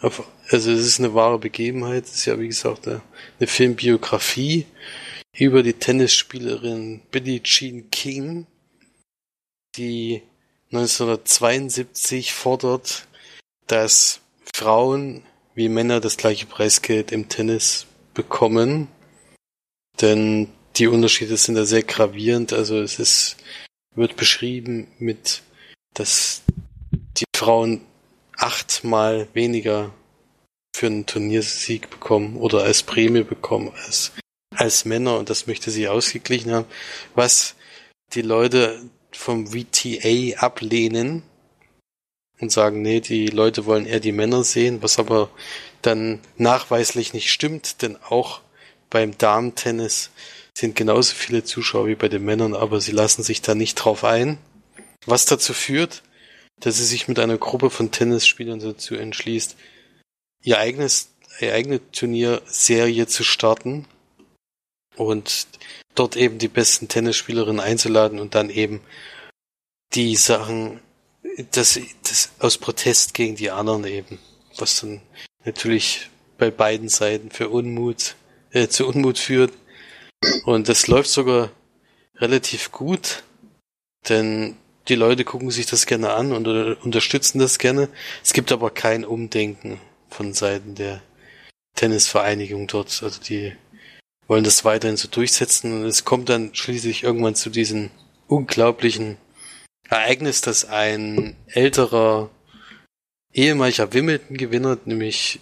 auf 0.00 0.26
also 0.50 0.72
es 0.72 0.80
ist 0.80 0.98
eine 0.98 1.14
wahre 1.14 1.38
Begebenheit. 1.38 2.06
Es 2.06 2.14
ist 2.16 2.24
ja, 2.24 2.38
wie 2.38 2.48
gesagt, 2.48 2.88
eine 2.88 3.00
Filmbiografie 3.40 4.66
über 5.36 5.62
die 5.62 5.74
Tennisspielerin 5.74 7.02
Billie 7.12 7.40
Jean 7.42 7.88
King, 7.90 8.46
die 9.76 10.22
1972 10.72 12.32
fordert, 12.32 13.06
dass 13.68 14.20
Frauen 14.54 15.22
wie 15.54 15.68
Männer 15.68 16.00
das 16.00 16.16
gleiche 16.16 16.46
Preisgeld 16.46 17.12
im 17.12 17.28
Tennis 17.28 17.86
bekommen. 18.14 18.88
Denn 20.00 20.48
die 20.76 20.86
Unterschiede 20.86 21.36
sind 21.36 21.56
da 21.56 21.64
sehr 21.64 21.82
gravierend. 21.82 22.52
Also 22.52 22.80
es 22.80 22.98
ist, 22.98 23.36
wird 23.94 24.16
beschrieben 24.16 24.88
mit, 24.98 25.42
dass 25.94 26.42
die 27.16 27.24
Frauen 27.36 27.82
achtmal 28.36 29.28
weniger 29.34 29.92
für 30.74 30.86
einen 30.86 31.06
Turniersieg 31.06 31.90
bekommen 31.90 32.36
oder 32.36 32.62
als 32.62 32.82
Prämie 32.82 33.24
bekommen 33.24 33.72
als, 33.84 34.12
als 34.54 34.84
Männer 34.84 35.18
und 35.18 35.28
das 35.28 35.46
möchte 35.46 35.70
sie 35.70 35.88
ausgeglichen 35.88 36.52
haben, 36.52 36.66
was 37.14 37.54
die 38.14 38.22
Leute 38.22 38.80
vom 39.12 39.48
VTA 39.48 40.38
ablehnen 40.38 41.22
und 42.40 42.50
sagen, 42.50 42.82
nee, 42.82 43.00
die 43.00 43.26
Leute 43.26 43.66
wollen 43.66 43.84
eher 43.84 44.00
die 44.00 44.12
Männer 44.12 44.44
sehen, 44.44 44.82
was 44.82 44.98
aber 44.98 45.30
dann 45.82 46.20
nachweislich 46.38 47.12
nicht 47.12 47.30
stimmt, 47.30 47.82
denn 47.82 47.96
auch 47.96 48.40
beim 48.90 49.16
Damen-Tennis 49.16 50.10
sind 50.56 50.76
genauso 50.76 51.14
viele 51.14 51.44
Zuschauer 51.44 51.86
wie 51.86 51.94
bei 51.94 52.08
den 52.08 52.24
Männern, 52.24 52.54
aber 52.54 52.80
sie 52.80 52.92
lassen 52.92 53.22
sich 53.22 53.40
da 53.40 53.54
nicht 53.54 53.76
drauf 53.76 54.04
ein. 54.04 54.38
Was 55.06 55.24
dazu 55.24 55.54
führt, 55.54 56.02
dass 56.58 56.76
sie 56.76 56.84
sich 56.84 57.08
mit 57.08 57.18
einer 57.18 57.38
Gruppe 57.38 57.70
von 57.70 57.90
Tennisspielern 57.90 58.60
dazu 58.60 58.94
entschließt, 58.94 59.56
ihr 60.42 60.58
eigenes, 60.58 61.10
ihr 61.40 61.54
eigene 61.54 61.80
Turnierserie 61.92 63.06
zu 63.06 63.24
starten 63.24 63.86
und 64.96 65.46
dort 65.94 66.16
eben 66.16 66.38
die 66.38 66.48
besten 66.48 66.88
Tennisspielerinnen 66.88 67.60
einzuladen 67.60 68.18
und 68.18 68.34
dann 68.34 68.50
eben 68.50 68.80
die 69.94 70.16
Sachen, 70.16 70.80
das, 71.52 71.80
das 72.02 72.30
aus 72.38 72.58
Protest 72.58 73.14
gegen 73.14 73.36
die 73.36 73.50
anderen 73.50 73.84
eben, 73.84 74.18
was 74.56 74.80
dann 74.80 75.00
natürlich 75.44 76.10
bei 76.38 76.50
beiden 76.50 76.88
Seiten 76.88 77.30
für 77.30 77.48
Unmut, 77.48 78.16
äh, 78.52 78.68
zu 78.68 78.86
Unmut 78.86 79.18
führt. 79.18 79.52
Und 80.44 80.68
das 80.68 80.86
läuft 80.86 81.10
sogar 81.10 81.50
relativ 82.16 82.72
gut, 82.72 83.22
denn 84.08 84.56
die 84.88 84.94
Leute 84.94 85.24
gucken 85.24 85.50
sich 85.50 85.66
das 85.66 85.86
gerne 85.86 86.12
an 86.12 86.32
und 86.32 86.46
unterstützen 86.46 87.38
das 87.38 87.58
gerne. 87.58 87.88
Es 88.22 88.32
gibt 88.32 88.52
aber 88.52 88.70
kein 88.70 89.04
Umdenken 89.04 89.80
von 90.08 90.32
Seiten 90.32 90.74
der 90.74 91.00
Tennisvereinigung 91.76 92.66
dort. 92.66 93.02
Also 93.02 93.20
die 93.20 93.52
wollen 94.26 94.44
das 94.44 94.64
weiterhin 94.64 94.96
so 94.96 95.08
durchsetzen 95.08 95.72
und 95.72 95.86
es 95.86 96.04
kommt 96.04 96.28
dann 96.28 96.54
schließlich 96.54 97.02
irgendwann 97.02 97.34
zu 97.34 97.50
diesem 97.50 97.90
unglaublichen 98.26 99.16
Ereignis, 99.88 100.40
dass 100.40 100.64
ein 100.64 101.36
älterer 101.46 102.30
ehemaliger 103.32 103.92
Wimbledon-Gewinner, 103.92 104.78
nämlich 104.84 105.40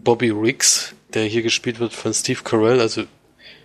Bobby 0.00 0.30
Riggs, 0.30 0.94
der 1.16 1.24
hier 1.24 1.40
gespielt 1.40 1.78
wird 1.78 1.94
von 1.94 2.12
Steve 2.12 2.42
Carell, 2.44 2.78
also 2.78 3.04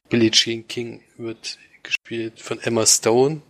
Billie 0.10 0.32
Jean 0.32 0.66
King 0.70 1.04
wird 1.18 1.58
gespielt 1.84 2.40
von 2.40 2.62
Emma 2.62 2.86
Stone, 2.86 3.42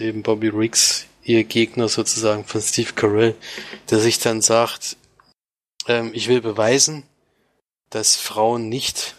eben 0.00 0.24
Bobby 0.24 0.48
Riggs, 0.48 1.06
ihr 1.22 1.44
Gegner 1.44 1.88
sozusagen 1.88 2.44
von 2.44 2.60
Steve 2.60 2.92
Carell, 2.94 3.36
der 3.88 4.00
sich 4.00 4.18
dann 4.18 4.42
sagt, 4.42 4.96
ähm, 5.86 6.10
ich 6.12 6.26
will 6.26 6.40
beweisen, 6.40 7.04
dass 7.90 8.16
Frauen 8.16 8.68
nicht 8.68 9.14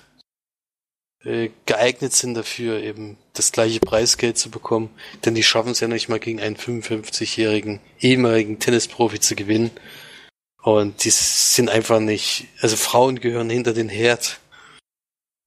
äh, 1.23 1.49
geeignet 1.65 2.11
sind 2.11 2.33
dafür, 2.33 2.83
eben 2.83 3.17
das 3.31 3.53
gleiche 3.53 3.79
Preisgeld 3.79 4.37
zu 4.37 4.51
bekommen, 4.51 4.89
denn 5.23 5.35
die 5.35 5.43
schaffen 5.43 5.71
es 5.71 5.79
ja 5.79 5.87
nicht 5.87 6.09
mal 6.09 6.19
gegen 6.19 6.41
einen 6.41 6.57
55-jährigen 6.57 7.79
ehemaligen 8.01 8.59
Tennisprofi 8.59 9.21
zu 9.21 9.35
gewinnen. 9.37 9.71
Und 10.63 11.03
die 11.03 11.09
sind 11.09 11.69
einfach 11.69 11.99
nicht, 11.99 12.47
also 12.61 12.77
Frauen 12.77 13.19
gehören 13.19 13.49
hinter 13.49 13.73
den 13.73 13.89
Herd 13.89 14.39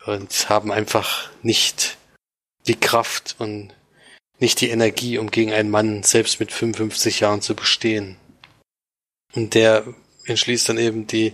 und 0.05 0.51
haben 0.51 0.71
einfach 0.71 1.31
nicht 1.43 1.97
die 2.67 2.79
Kraft 2.79 3.35
und 3.39 3.73
nicht 4.39 4.61
die 4.61 4.69
Energie, 4.69 5.17
um 5.17 5.31
gegen 5.31 5.53
einen 5.53 5.71
Mann 5.71 6.03
selbst 6.03 6.39
mit 6.39 6.53
55 6.53 7.21
Jahren 7.21 7.41
zu 7.41 7.57
bestehen. 7.57 8.17
Und 9.35 9.55
der 9.55 9.87
entschließt 10.27 10.69
dann 10.69 10.77
eben 10.77 11.07
die 11.07 11.33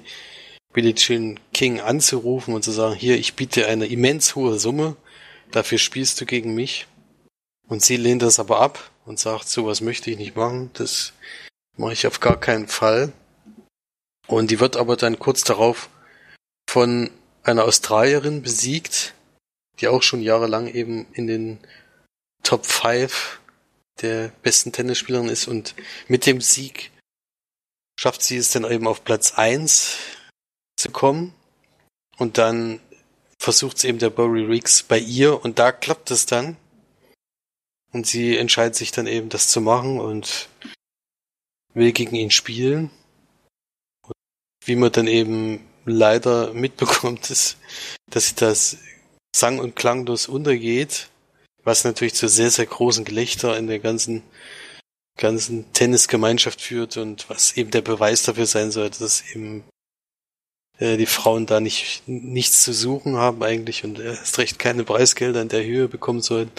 Billie 0.72 0.94
Jean 0.94 1.40
King 1.52 1.80
anzurufen 1.80 2.54
und 2.54 2.62
zu 2.62 2.70
sagen, 2.70 2.94
hier, 2.94 3.18
ich 3.18 3.34
biete 3.34 3.66
eine 3.66 3.86
immens 3.86 4.36
hohe 4.36 4.60
Summe, 4.60 4.96
dafür 5.50 5.78
spielst 5.78 6.20
du 6.20 6.26
gegen 6.26 6.54
mich. 6.54 6.86
Und 7.66 7.82
sie 7.82 7.96
lehnt 7.96 8.22
das 8.22 8.38
aber 8.38 8.60
ab 8.60 8.90
und 9.04 9.18
sagt, 9.18 9.48
sowas 9.48 9.80
möchte 9.80 10.10
ich 10.10 10.18
nicht 10.18 10.36
machen, 10.36 10.70
das 10.74 11.12
mache 11.76 11.94
ich 11.94 12.06
auf 12.06 12.20
gar 12.20 12.38
keinen 12.38 12.68
Fall. 12.68 13.12
Und 14.32 14.50
die 14.50 14.60
wird 14.60 14.76
aber 14.78 14.96
dann 14.96 15.18
kurz 15.18 15.44
darauf 15.44 15.90
von 16.66 17.10
einer 17.42 17.64
Australierin 17.64 18.40
besiegt, 18.40 19.12
die 19.78 19.88
auch 19.88 20.02
schon 20.02 20.22
jahrelang 20.22 20.68
eben 20.68 21.06
in 21.12 21.26
den 21.26 21.58
Top 22.42 22.64
5 22.64 23.40
der 24.00 24.32
besten 24.42 24.72
Tennisspielerin 24.72 25.28
ist. 25.28 25.48
Und 25.48 25.74
mit 26.08 26.24
dem 26.24 26.40
Sieg 26.40 26.92
schafft 28.00 28.22
sie 28.22 28.38
es 28.38 28.50
dann 28.50 28.64
eben 28.64 28.86
auf 28.86 29.04
Platz 29.04 29.34
1 29.34 29.98
zu 30.76 30.90
kommen. 30.90 31.34
Und 32.16 32.38
dann 32.38 32.80
versucht 33.38 33.76
es 33.76 33.84
eben 33.84 33.98
der 33.98 34.08
Bory 34.08 34.46
Reeks 34.46 34.82
bei 34.82 34.98
ihr. 34.98 35.44
Und 35.44 35.58
da 35.58 35.72
klappt 35.72 36.10
es 36.10 36.24
dann. 36.24 36.56
Und 37.92 38.06
sie 38.06 38.38
entscheidet 38.38 38.76
sich 38.76 38.92
dann 38.92 39.06
eben 39.06 39.28
das 39.28 39.48
zu 39.48 39.60
machen 39.60 40.00
und 40.00 40.48
will 41.74 41.92
gegen 41.92 42.16
ihn 42.16 42.30
spielen. 42.30 42.90
Wie 44.64 44.76
man 44.76 44.92
dann 44.92 45.06
eben 45.06 45.60
leider 45.84 46.52
mitbekommt, 46.52 47.30
ist, 47.30 47.58
dass 48.10 48.34
das 48.34 48.78
sang- 49.34 49.58
und 49.58 49.76
klanglos 49.76 50.28
untergeht, 50.28 51.08
was 51.64 51.84
natürlich 51.84 52.14
zu 52.14 52.28
sehr, 52.28 52.50
sehr 52.50 52.66
großen 52.66 53.04
Gelächter 53.04 53.56
in 53.56 53.66
der 53.66 53.78
ganzen, 53.78 54.22
ganzen 55.16 55.72
Tennisgemeinschaft 55.72 56.60
führt 56.60 56.96
und 56.96 57.28
was 57.30 57.56
eben 57.56 57.70
der 57.70 57.82
Beweis 57.82 58.22
dafür 58.24 58.46
sein 58.46 58.70
sollte, 58.70 59.00
dass 59.00 59.22
eben 59.32 59.64
äh, 60.78 60.96
die 60.96 61.06
Frauen 61.06 61.46
da 61.46 61.60
nicht 61.60 62.02
nichts 62.06 62.62
zu 62.62 62.72
suchen 62.72 63.16
haben 63.16 63.42
eigentlich 63.42 63.84
und 63.84 63.98
erst 63.98 64.38
recht 64.38 64.58
keine 64.58 64.84
Preisgelder 64.84 65.40
in 65.40 65.48
der 65.48 65.64
Höhe 65.64 65.88
bekommen 65.88 66.22
sollen. 66.22 66.50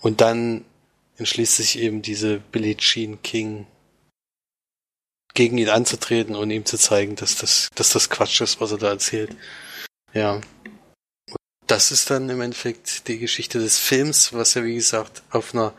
Und 0.00 0.20
dann 0.20 0.64
entschließt 1.18 1.56
sich 1.56 1.78
eben 1.78 2.00
diese 2.00 2.38
Billie 2.38 2.76
Jean 2.76 3.20
King 3.22 3.66
gegen 5.34 5.58
ihn 5.58 5.68
anzutreten 5.68 6.34
und 6.34 6.50
ihm 6.50 6.64
zu 6.64 6.78
zeigen, 6.78 7.16
dass 7.16 7.36
das, 7.36 7.68
dass 7.74 7.90
das 7.90 8.10
Quatsch 8.10 8.40
ist, 8.40 8.60
was 8.60 8.72
er 8.72 8.78
da 8.78 8.88
erzählt. 8.88 9.36
Ja. 10.12 10.40
Das 11.66 11.92
ist 11.92 12.10
dann 12.10 12.28
im 12.28 12.40
Endeffekt 12.40 13.06
die 13.06 13.18
Geschichte 13.18 13.60
des 13.60 13.78
Films, 13.78 14.32
was 14.32 14.54
ja 14.54 14.64
wie 14.64 14.74
gesagt 14.74 15.22
auf 15.30 15.54
einer 15.54 15.72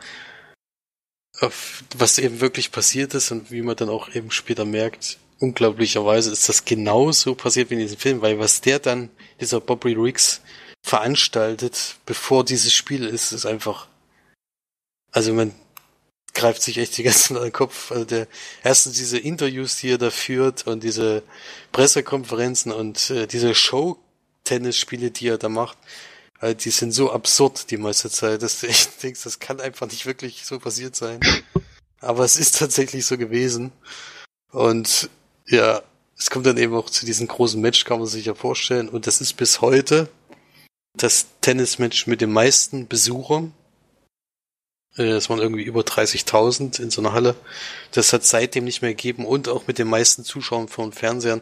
auf 1.40 1.82
was 1.96 2.18
eben 2.18 2.40
wirklich 2.40 2.70
passiert 2.70 3.14
ist 3.14 3.30
und 3.30 3.50
wie 3.50 3.62
man 3.62 3.76
dann 3.76 3.88
auch 3.88 4.14
eben 4.14 4.30
später 4.30 4.64
merkt, 4.64 5.18
unglaublicherweise 5.38 6.30
ist 6.30 6.48
das 6.48 6.64
genauso 6.64 7.34
passiert 7.34 7.70
wie 7.70 7.74
in 7.74 7.80
diesem 7.80 7.98
Film, 7.98 8.22
weil 8.22 8.38
was 8.38 8.60
der 8.60 8.78
dann, 8.78 9.10
dieser 9.40 9.60
Bobby 9.60 9.94
Riggs, 9.94 10.40
veranstaltet, 10.84 11.96
bevor 12.06 12.44
dieses 12.44 12.72
Spiel 12.72 13.04
ist, 13.04 13.32
ist 13.32 13.46
einfach, 13.46 13.88
also 15.10 15.32
man 15.32 15.52
greift 16.34 16.62
sich 16.62 16.78
echt 16.78 16.96
die 16.96 17.02
ganze 17.02 17.28
Zeit 17.28 17.36
an 17.36 17.42
den 17.44 17.52
Kopf. 17.52 17.92
Also 17.92 18.04
der, 18.04 18.26
erstens 18.62 18.96
diese 18.96 19.18
Interviews, 19.18 19.76
die 19.76 19.90
er 19.90 19.98
da 19.98 20.10
führt 20.10 20.66
und 20.66 20.82
diese 20.82 21.22
Pressekonferenzen 21.72 22.72
und 22.72 23.10
äh, 23.10 23.26
diese 23.26 23.54
Show-Tennisspiele, 23.54 25.10
die 25.10 25.28
er 25.28 25.38
da 25.38 25.48
macht, 25.48 25.78
also 26.42 26.54
die 26.54 26.70
sind 26.70 26.92
so 26.92 27.12
absurd 27.12 27.70
die 27.70 27.76
meiste 27.76 28.10
Zeit, 28.10 28.42
dass 28.42 28.60
du 28.60 28.66
echt 28.66 29.02
denkst, 29.02 29.22
das 29.22 29.38
kann 29.38 29.60
einfach 29.60 29.86
nicht 29.86 30.06
wirklich 30.06 30.44
so 30.44 30.58
passiert 30.58 30.96
sein. 30.96 31.20
Aber 32.00 32.24
es 32.24 32.36
ist 32.36 32.58
tatsächlich 32.58 33.06
so 33.06 33.16
gewesen. 33.16 33.70
Und 34.50 35.08
ja, 35.46 35.82
es 36.18 36.30
kommt 36.30 36.46
dann 36.46 36.58
eben 36.58 36.74
auch 36.74 36.90
zu 36.90 37.06
diesem 37.06 37.28
großen 37.28 37.60
Match, 37.60 37.84
kann 37.84 38.00
man 38.00 38.08
sich 38.08 38.26
ja 38.26 38.34
vorstellen. 38.34 38.88
Und 38.88 39.06
das 39.06 39.20
ist 39.20 39.34
bis 39.34 39.60
heute 39.60 40.08
das 40.96 41.26
Tennismatch 41.40 42.08
mit 42.08 42.20
den 42.20 42.32
meisten 42.32 42.88
Besuchern. 42.88 43.54
Es 44.96 45.30
waren 45.30 45.38
irgendwie 45.38 45.62
über 45.62 45.80
30.000 45.80 46.80
in 46.80 46.90
so 46.90 47.00
einer 47.00 47.14
Halle. 47.14 47.34
Das 47.92 48.12
hat 48.12 48.24
seitdem 48.24 48.64
nicht 48.64 48.82
mehr 48.82 48.92
gegeben 48.92 49.24
und 49.24 49.48
auch 49.48 49.66
mit 49.66 49.78
den 49.78 49.88
meisten 49.88 50.22
Zuschauern 50.22 50.68
von 50.68 50.92
Fernsehern. 50.92 51.40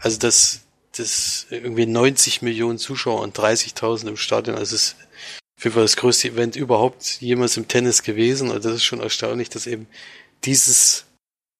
Also 0.00 0.18
das, 0.18 0.60
das 0.96 1.46
irgendwie 1.50 1.84
90 1.84 2.40
Millionen 2.40 2.78
Zuschauer 2.78 3.20
und 3.20 3.38
30.000 3.38 4.08
im 4.08 4.16
Stadion. 4.16 4.56
Also 4.56 4.76
es 4.76 4.82
ist 4.82 4.96
auf 5.58 5.64
jeden 5.64 5.74
Fall 5.74 5.84
das 5.84 5.96
größte 5.96 6.28
Event 6.28 6.56
überhaupt 6.56 7.20
jemals 7.20 7.58
im 7.58 7.68
Tennis 7.68 8.02
gewesen. 8.02 8.50
Und 8.50 8.64
das 8.64 8.74
ist 8.74 8.84
schon 8.84 9.00
erstaunlich, 9.00 9.50
dass 9.50 9.66
eben 9.66 9.86
dieses 10.44 11.04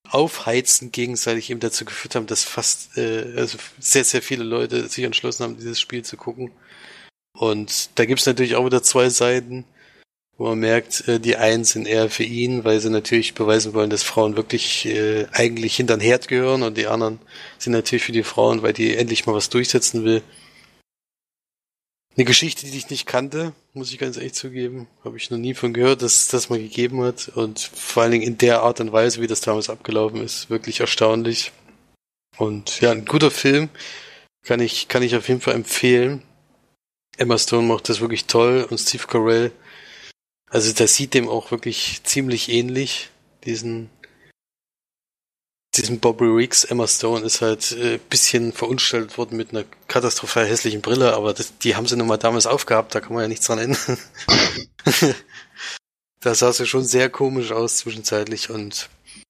Aufheizen 0.08 0.92
gegenseitig 0.92 1.50
eben 1.50 1.60
dazu 1.60 1.84
geführt 1.84 2.14
haben, 2.14 2.26
dass 2.26 2.44
fast 2.44 2.96
äh, 2.96 3.34
also 3.36 3.58
sehr, 3.78 4.04
sehr 4.04 4.22
viele 4.22 4.44
Leute 4.44 4.88
sich 4.88 5.04
entschlossen 5.04 5.44
haben, 5.44 5.56
dieses 5.56 5.80
Spiel 5.80 6.02
zu 6.02 6.16
gucken. 6.16 6.52
Und 7.36 7.90
da 7.96 8.06
gibt's 8.06 8.24
natürlich 8.24 8.54
auch 8.56 8.64
wieder 8.64 8.82
zwei 8.82 9.10
Seiten, 9.10 9.64
wo 10.38 10.48
man 10.48 10.58
merkt, 10.58 11.08
äh, 11.08 11.18
die 11.18 11.36
einen 11.36 11.64
sind 11.64 11.86
eher 11.86 12.10
für 12.10 12.24
ihn, 12.24 12.64
weil 12.64 12.80
sie 12.80 12.90
natürlich 12.90 13.34
beweisen 13.34 13.74
wollen, 13.74 13.90
dass 13.90 14.02
Frauen 14.02 14.36
wirklich 14.36 14.86
äh, 14.86 15.26
eigentlich 15.32 15.76
hinter 15.76 15.96
den 15.96 16.02
Herd 16.02 16.28
gehören 16.28 16.62
und 16.62 16.76
die 16.76 16.86
anderen 16.86 17.18
sind 17.58 17.72
natürlich 17.72 18.04
für 18.04 18.12
die 18.12 18.22
Frauen, 18.22 18.62
weil 18.62 18.72
die 18.72 18.96
endlich 18.96 19.26
mal 19.26 19.34
was 19.34 19.48
durchsetzen 19.48 20.04
will. 20.04 20.22
Eine 22.16 22.24
Geschichte, 22.24 22.64
die 22.66 22.78
ich 22.78 22.88
nicht 22.88 23.04
kannte, 23.04 23.52
muss 23.74 23.92
ich 23.92 23.98
ganz 23.98 24.16
ehrlich 24.16 24.32
zugeben. 24.32 24.88
Habe 25.04 25.18
ich 25.18 25.30
noch 25.30 25.36
nie 25.36 25.52
von 25.52 25.74
gehört, 25.74 26.00
dass 26.00 26.14
es 26.14 26.28
das 26.28 26.48
mal 26.48 26.58
gegeben 26.58 27.02
hat. 27.02 27.28
Und 27.28 27.60
vor 27.60 28.02
allen 28.02 28.12
Dingen 28.12 28.24
in 28.24 28.38
der 28.38 28.62
Art 28.62 28.80
und 28.80 28.90
Weise, 28.90 29.20
wie 29.20 29.26
das 29.26 29.42
damals 29.42 29.68
abgelaufen 29.68 30.22
ist, 30.22 30.48
wirklich 30.48 30.80
erstaunlich. 30.80 31.52
Und 32.38 32.80
ja, 32.80 32.90
ein 32.90 33.04
guter 33.04 33.30
Film. 33.30 33.68
Kann 34.42 34.60
ich, 34.60 34.88
kann 34.88 35.02
ich 35.02 35.14
auf 35.14 35.28
jeden 35.28 35.42
Fall 35.42 35.54
empfehlen. 35.54 36.22
Emma 37.18 37.36
Stone 37.36 37.66
macht 37.66 37.90
das 37.90 38.00
wirklich 38.00 38.24
toll 38.24 38.66
und 38.70 38.78
Steve 38.78 39.06
Carell. 39.06 39.52
Also 40.50 40.72
der 40.72 40.88
sieht 40.88 41.14
dem 41.14 41.28
auch 41.28 41.50
wirklich 41.50 42.02
ziemlich 42.04 42.48
ähnlich, 42.48 43.10
diesen 43.44 43.90
diesem 45.76 46.00
Bobby 46.00 46.24
Riggs, 46.24 46.64
Emma 46.64 46.86
Stone 46.86 47.24
ist 47.24 47.40
halt 47.40 47.72
äh, 47.72 47.98
bisschen 47.98 48.52
verunstaltet 48.52 49.18
worden 49.18 49.36
mit 49.36 49.50
einer 49.50 49.64
katastrophal 49.88 50.46
hässlichen 50.46 50.80
Brille, 50.80 51.14
aber 51.14 51.34
das, 51.34 51.58
die 51.58 51.76
haben 51.76 51.86
sie 51.86 51.96
nun 51.96 52.06
mal 52.06 52.16
damals 52.16 52.46
aufgehabt, 52.46 52.94
da 52.94 53.00
kann 53.00 53.12
man 53.12 53.22
ja 53.22 53.28
nichts 53.28 53.46
dran 53.46 53.58
ändern. 53.58 53.98
da 56.20 56.34
sah 56.34 56.52
sie 56.52 56.66
schon 56.66 56.84
sehr 56.84 57.10
komisch 57.10 57.52
aus 57.52 57.78
zwischenzeitlich 57.78 58.50
und 58.50 58.88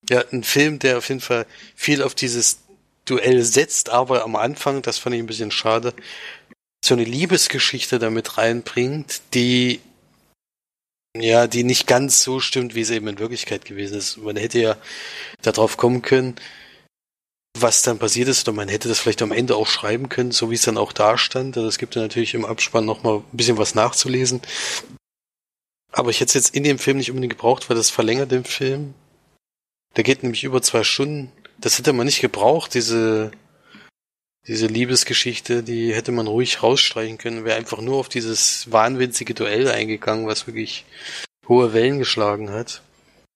ja, 0.08 0.22
ein 0.30 0.44
Film, 0.44 0.78
der 0.78 0.98
auf 0.98 1.08
jeden 1.08 1.20
Fall 1.20 1.46
viel 1.74 2.02
auf 2.02 2.14
dieses 2.14 2.58
Duell 3.06 3.42
setzt, 3.42 3.90
aber 3.90 4.24
am 4.24 4.36
Anfang, 4.36 4.82
das 4.82 4.98
fand 4.98 5.14
ich 5.14 5.22
ein 5.22 5.26
bisschen 5.26 5.50
schade, 5.50 5.94
so 6.84 6.94
eine 6.94 7.04
Liebesgeschichte 7.04 7.98
damit 7.98 8.38
reinbringt, 8.38 9.22
die 9.34 9.80
ja, 11.20 11.46
die 11.46 11.64
nicht 11.64 11.86
ganz 11.86 12.22
so 12.22 12.40
stimmt, 12.40 12.74
wie 12.74 12.80
es 12.80 12.90
eben 12.90 13.08
in 13.08 13.18
Wirklichkeit 13.18 13.64
gewesen 13.64 13.98
ist. 13.98 14.18
Man 14.18 14.36
hätte 14.36 14.58
ja 14.58 14.76
darauf 15.42 15.76
kommen 15.76 16.02
können, 16.02 16.36
was 17.58 17.82
dann 17.82 17.98
passiert 17.98 18.28
ist, 18.28 18.46
oder 18.46 18.56
man 18.56 18.68
hätte 18.68 18.88
das 18.88 18.98
vielleicht 18.98 19.22
am 19.22 19.32
Ende 19.32 19.56
auch 19.56 19.66
schreiben 19.66 20.08
können, 20.08 20.32
so 20.32 20.50
wie 20.50 20.54
es 20.54 20.62
dann 20.62 20.78
auch 20.78 20.92
da 20.92 21.18
stand. 21.18 21.56
Also 21.56 21.68
es 21.68 21.78
gibt 21.78 21.94
ja 21.94 22.02
natürlich 22.02 22.34
im 22.34 22.44
Abspann 22.44 22.84
nochmal 22.84 23.18
ein 23.18 23.36
bisschen 23.36 23.58
was 23.58 23.74
nachzulesen. 23.74 24.42
Aber 25.92 26.10
ich 26.10 26.20
hätte 26.20 26.28
es 26.28 26.34
jetzt 26.34 26.54
in 26.54 26.64
dem 26.64 26.78
Film 26.78 26.98
nicht 26.98 27.10
unbedingt 27.10 27.32
gebraucht, 27.32 27.68
weil 27.68 27.76
das 27.76 27.90
verlängert 27.90 28.30
den 28.30 28.44
Film. 28.44 28.94
Der 29.96 30.04
geht 30.04 30.22
nämlich 30.22 30.44
über 30.44 30.60
zwei 30.60 30.84
Stunden. 30.84 31.32
Das 31.58 31.78
hätte 31.78 31.92
man 31.94 32.06
nicht 32.06 32.20
gebraucht, 32.20 32.74
diese 32.74 33.30
diese 34.49 34.66
Liebesgeschichte, 34.66 35.62
die 35.62 35.94
hätte 35.94 36.12
man 36.12 36.26
ruhig 36.26 36.62
rausstreichen 36.62 37.18
können, 37.18 37.44
wäre 37.44 37.57
einfach 37.57 37.80
nur 37.80 37.97
auf 37.97 38.09
dieses 38.09 38.70
wahnwitzige 38.70 39.34
Duell 39.34 39.68
eingegangen, 39.68 40.26
was 40.26 40.47
wirklich 40.47 40.84
hohe 41.49 41.72
Wellen 41.72 41.99
geschlagen 41.99 42.51
hat. 42.51 42.82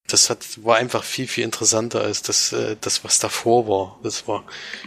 Das 0.09 0.31
hat, 0.31 0.65
war 0.65 0.77
einfach 0.77 1.05
viel, 1.05 1.29
viel 1.29 1.45
interessanter 1.45 2.01
als 2.01 2.23
das, 2.23 2.53
äh, 2.53 2.77
das, 2.81 3.05
was 3.05 3.19
davor 3.19 3.69
war. 3.69 4.01
Das 4.03 4.27
war, 4.27 4.45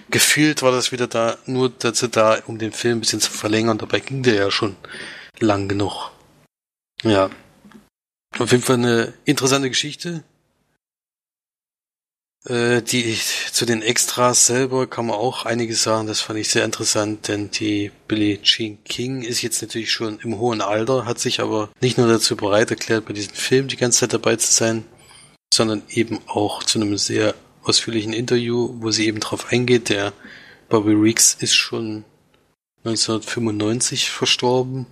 gefühlt 0.10 0.62
war 0.62 0.72
das 0.72 0.92
wieder 0.92 1.08
da, 1.08 1.38
nur 1.46 1.70
dazu 1.70 2.08
da, 2.08 2.40
um 2.46 2.58
den 2.58 2.74
Film 2.74 2.98
ein 2.98 3.02
bisschen 3.02 3.22
zu 3.22 3.32
verlängern. 3.32 3.78
Dabei 3.78 4.00
ging 4.00 4.24
der 4.24 4.36
ja 4.36 4.52
schon 4.52 4.76
lang 5.40 5.70
genug. 5.70 6.12
Ja. 7.04 7.30
Auf 8.38 8.52
jeden 8.52 8.64
Fall 8.64 8.78
eine 8.78 9.14
interessante 9.26 9.70
Geschichte. 9.70 10.24
Äh, 12.46 12.82
die 12.82 13.18
zu 13.54 13.66
den 13.66 13.82
Extras 13.82 14.48
selber 14.48 14.86
kann 14.88 15.06
man 15.06 15.16
auch 15.16 15.46
einiges 15.46 15.84
sagen. 15.84 16.08
Das 16.08 16.20
fand 16.20 16.40
ich 16.40 16.50
sehr 16.50 16.66
interessant, 16.66 17.28
denn 17.30 17.52
die 17.52 17.92
Billie 18.08 18.42
Jean 18.42 18.84
King 18.84 19.22
ist 19.22 19.42
jetzt 19.42 19.62
natürlich 19.62 19.92
schon 19.92 20.20
im 20.20 20.38
hohen 20.40 20.62
Alter, 20.62 21.06
hat 21.06 21.20
sich 21.20 21.40
aber 21.40 21.70
nicht 21.80 21.98
nur 21.98 22.08
dazu 22.08 22.36
bereit 22.36 22.70
erklärt, 22.70 23.06
bei 23.06 23.14
diesem 23.14 23.34
Film 23.34 23.68
die 23.70 23.78
ganze 23.78 24.02
Zeit 24.02 24.14
dabei 24.14 24.36
zu 24.36 24.52
sein, 24.52 24.84
sondern 25.54 25.84
eben 25.90 26.20
auch 26.28 26.64
zu 26.64 26.80
einem 26.80 26.98
sehr 26.98 27.34
ausführlichen 27.64 28.12
Interview, 28.12 28.76
wo 28.80 28.92
sie 28.92 29.08
eben 29.08 29.22
drauf 29.22 29.52
eingeht. 29.52 29.88
Der 29.88 30.12
Bobby 30.68 30.94
Reeks 30.94 31.36
ist 31.36 31.56
schon 31.56 32.04
1995 32.84 34.10
verstorben. 34.10 34.86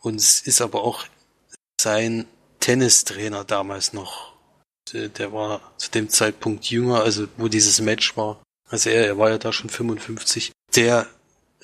und 0.00 0.16
ist 0.16 0.60
aber 0.60 0.82
auch 0.82 1.04
sein 1.80 2.26
Tennistrainer 2.58 3.44
damals 3.44 3.92
noch. 3.92 4.31
Der 4.92 5.32
war 5.32 5.60
zu 5.76 5.90
dem 5.90 6.08
Zeitpunkt 6.08 6.66
jünger, 6.66 7.02
also 7.02 7.26
wo 7.36 7.48
dieses 7.48 7.80
Match 7.80 8.16
war. 8.16 8.42
Also 8.68 8.90
er, 8.90 9.06
er 9.06 9.18
war 9.18 9.30
ja 9.30 9.38
da 9.38 9.52
schon 9.52 9.70
55. 9.70 10.52
Der 10.74 11.06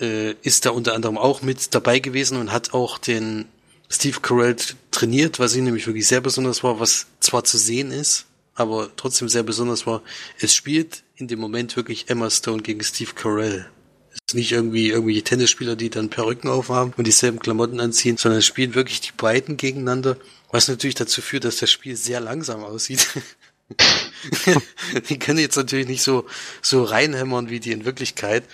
äh, 0.01 0.33
ist 0.43 0.67
da 0.67 0.71
unter 0.71 0.95
anderem 0.95 1.19
auch 1.19 1.43
mit 1.43 1.75
dabei 1.75 1.99
gewesen 1.99 2.39
und 2.39 2.53
hat 2.53 2.75
auch 2.75 2.99
den 2.99 3.47
Steve 3.89 4.21
Carell 4.21 4.57
trainiert, 4.91 5.39
was 5.39 5.57
ihm 5.57 5.65
nämlich 5.65 5.87
wirklich 5.87 6.07
sehr 6.07 6.21
besonders 6.21 6.63
war, 6.63 6.79
was 6.79 7.07
zwar 7.21 7.45
zu 7.45 7.57
sehen 7.57 7.91
ist, 7.91 8.27
aber 8.55 8.91
trotzdem 8.97 9.29
sehr 9.29 9.43
besonders 9.43 9.87
war. 9.87 10.03
Es 10.39 10.55
spielt 10.55 11.03
in 11.17 11.29
dem 11.29 11.39
Moment 11.39 11.77
wirklich 11.77 12.11
Emma 12.11 12.31
Stone 12.31 12.63
gegen 12.63 12.83
Steve 12.83 13.13
Carell. 13.15 13.69
Nicht 14.35 14.53
irgendwie 14.53 14.91
irgendwelche 14.91 15.23
Tennisspieler, 15.23 15.75
die 15.75 15.89
dann 15.89 16.11
Perücken 16.11 16.49
aufhaben 16.49 16.93
und 16.97 17.07
dieselben 17.07 17.39
Klamotten 17.39 17.81
anziehen, 17.81 18.19
sondern 18.19 18.43
spielen 18.43 18.75
wirklich 18.75 19.01
die 19.01 19.13
beiden 19.17 19.57
gegeneinander, 19.57 20.19
was 20.51 20.69
natürlich 20.69 20.97
dazu 20.97 21.23
führt, 21.23 21.45
dass 21.45 21.57
das 21.57 21.71
Spiel 21.71 21.97
sehr 21.97 22.21
langsam 22.21 22.63
aussieht. 22.63 23.07
die 25.09 25.19
können 25.19 25.39
jetzt 25.39 25.57
natürlich 25.57 25.89
nicht 25.89 26.03
so, 26.03 26.27
so 26.63 26.85
reinhämmern 26.85 27.49
wie 27.49 27.61
die 27.61 27.73
in 27.73 27.85
Wirklichkeit. 27.85 28.45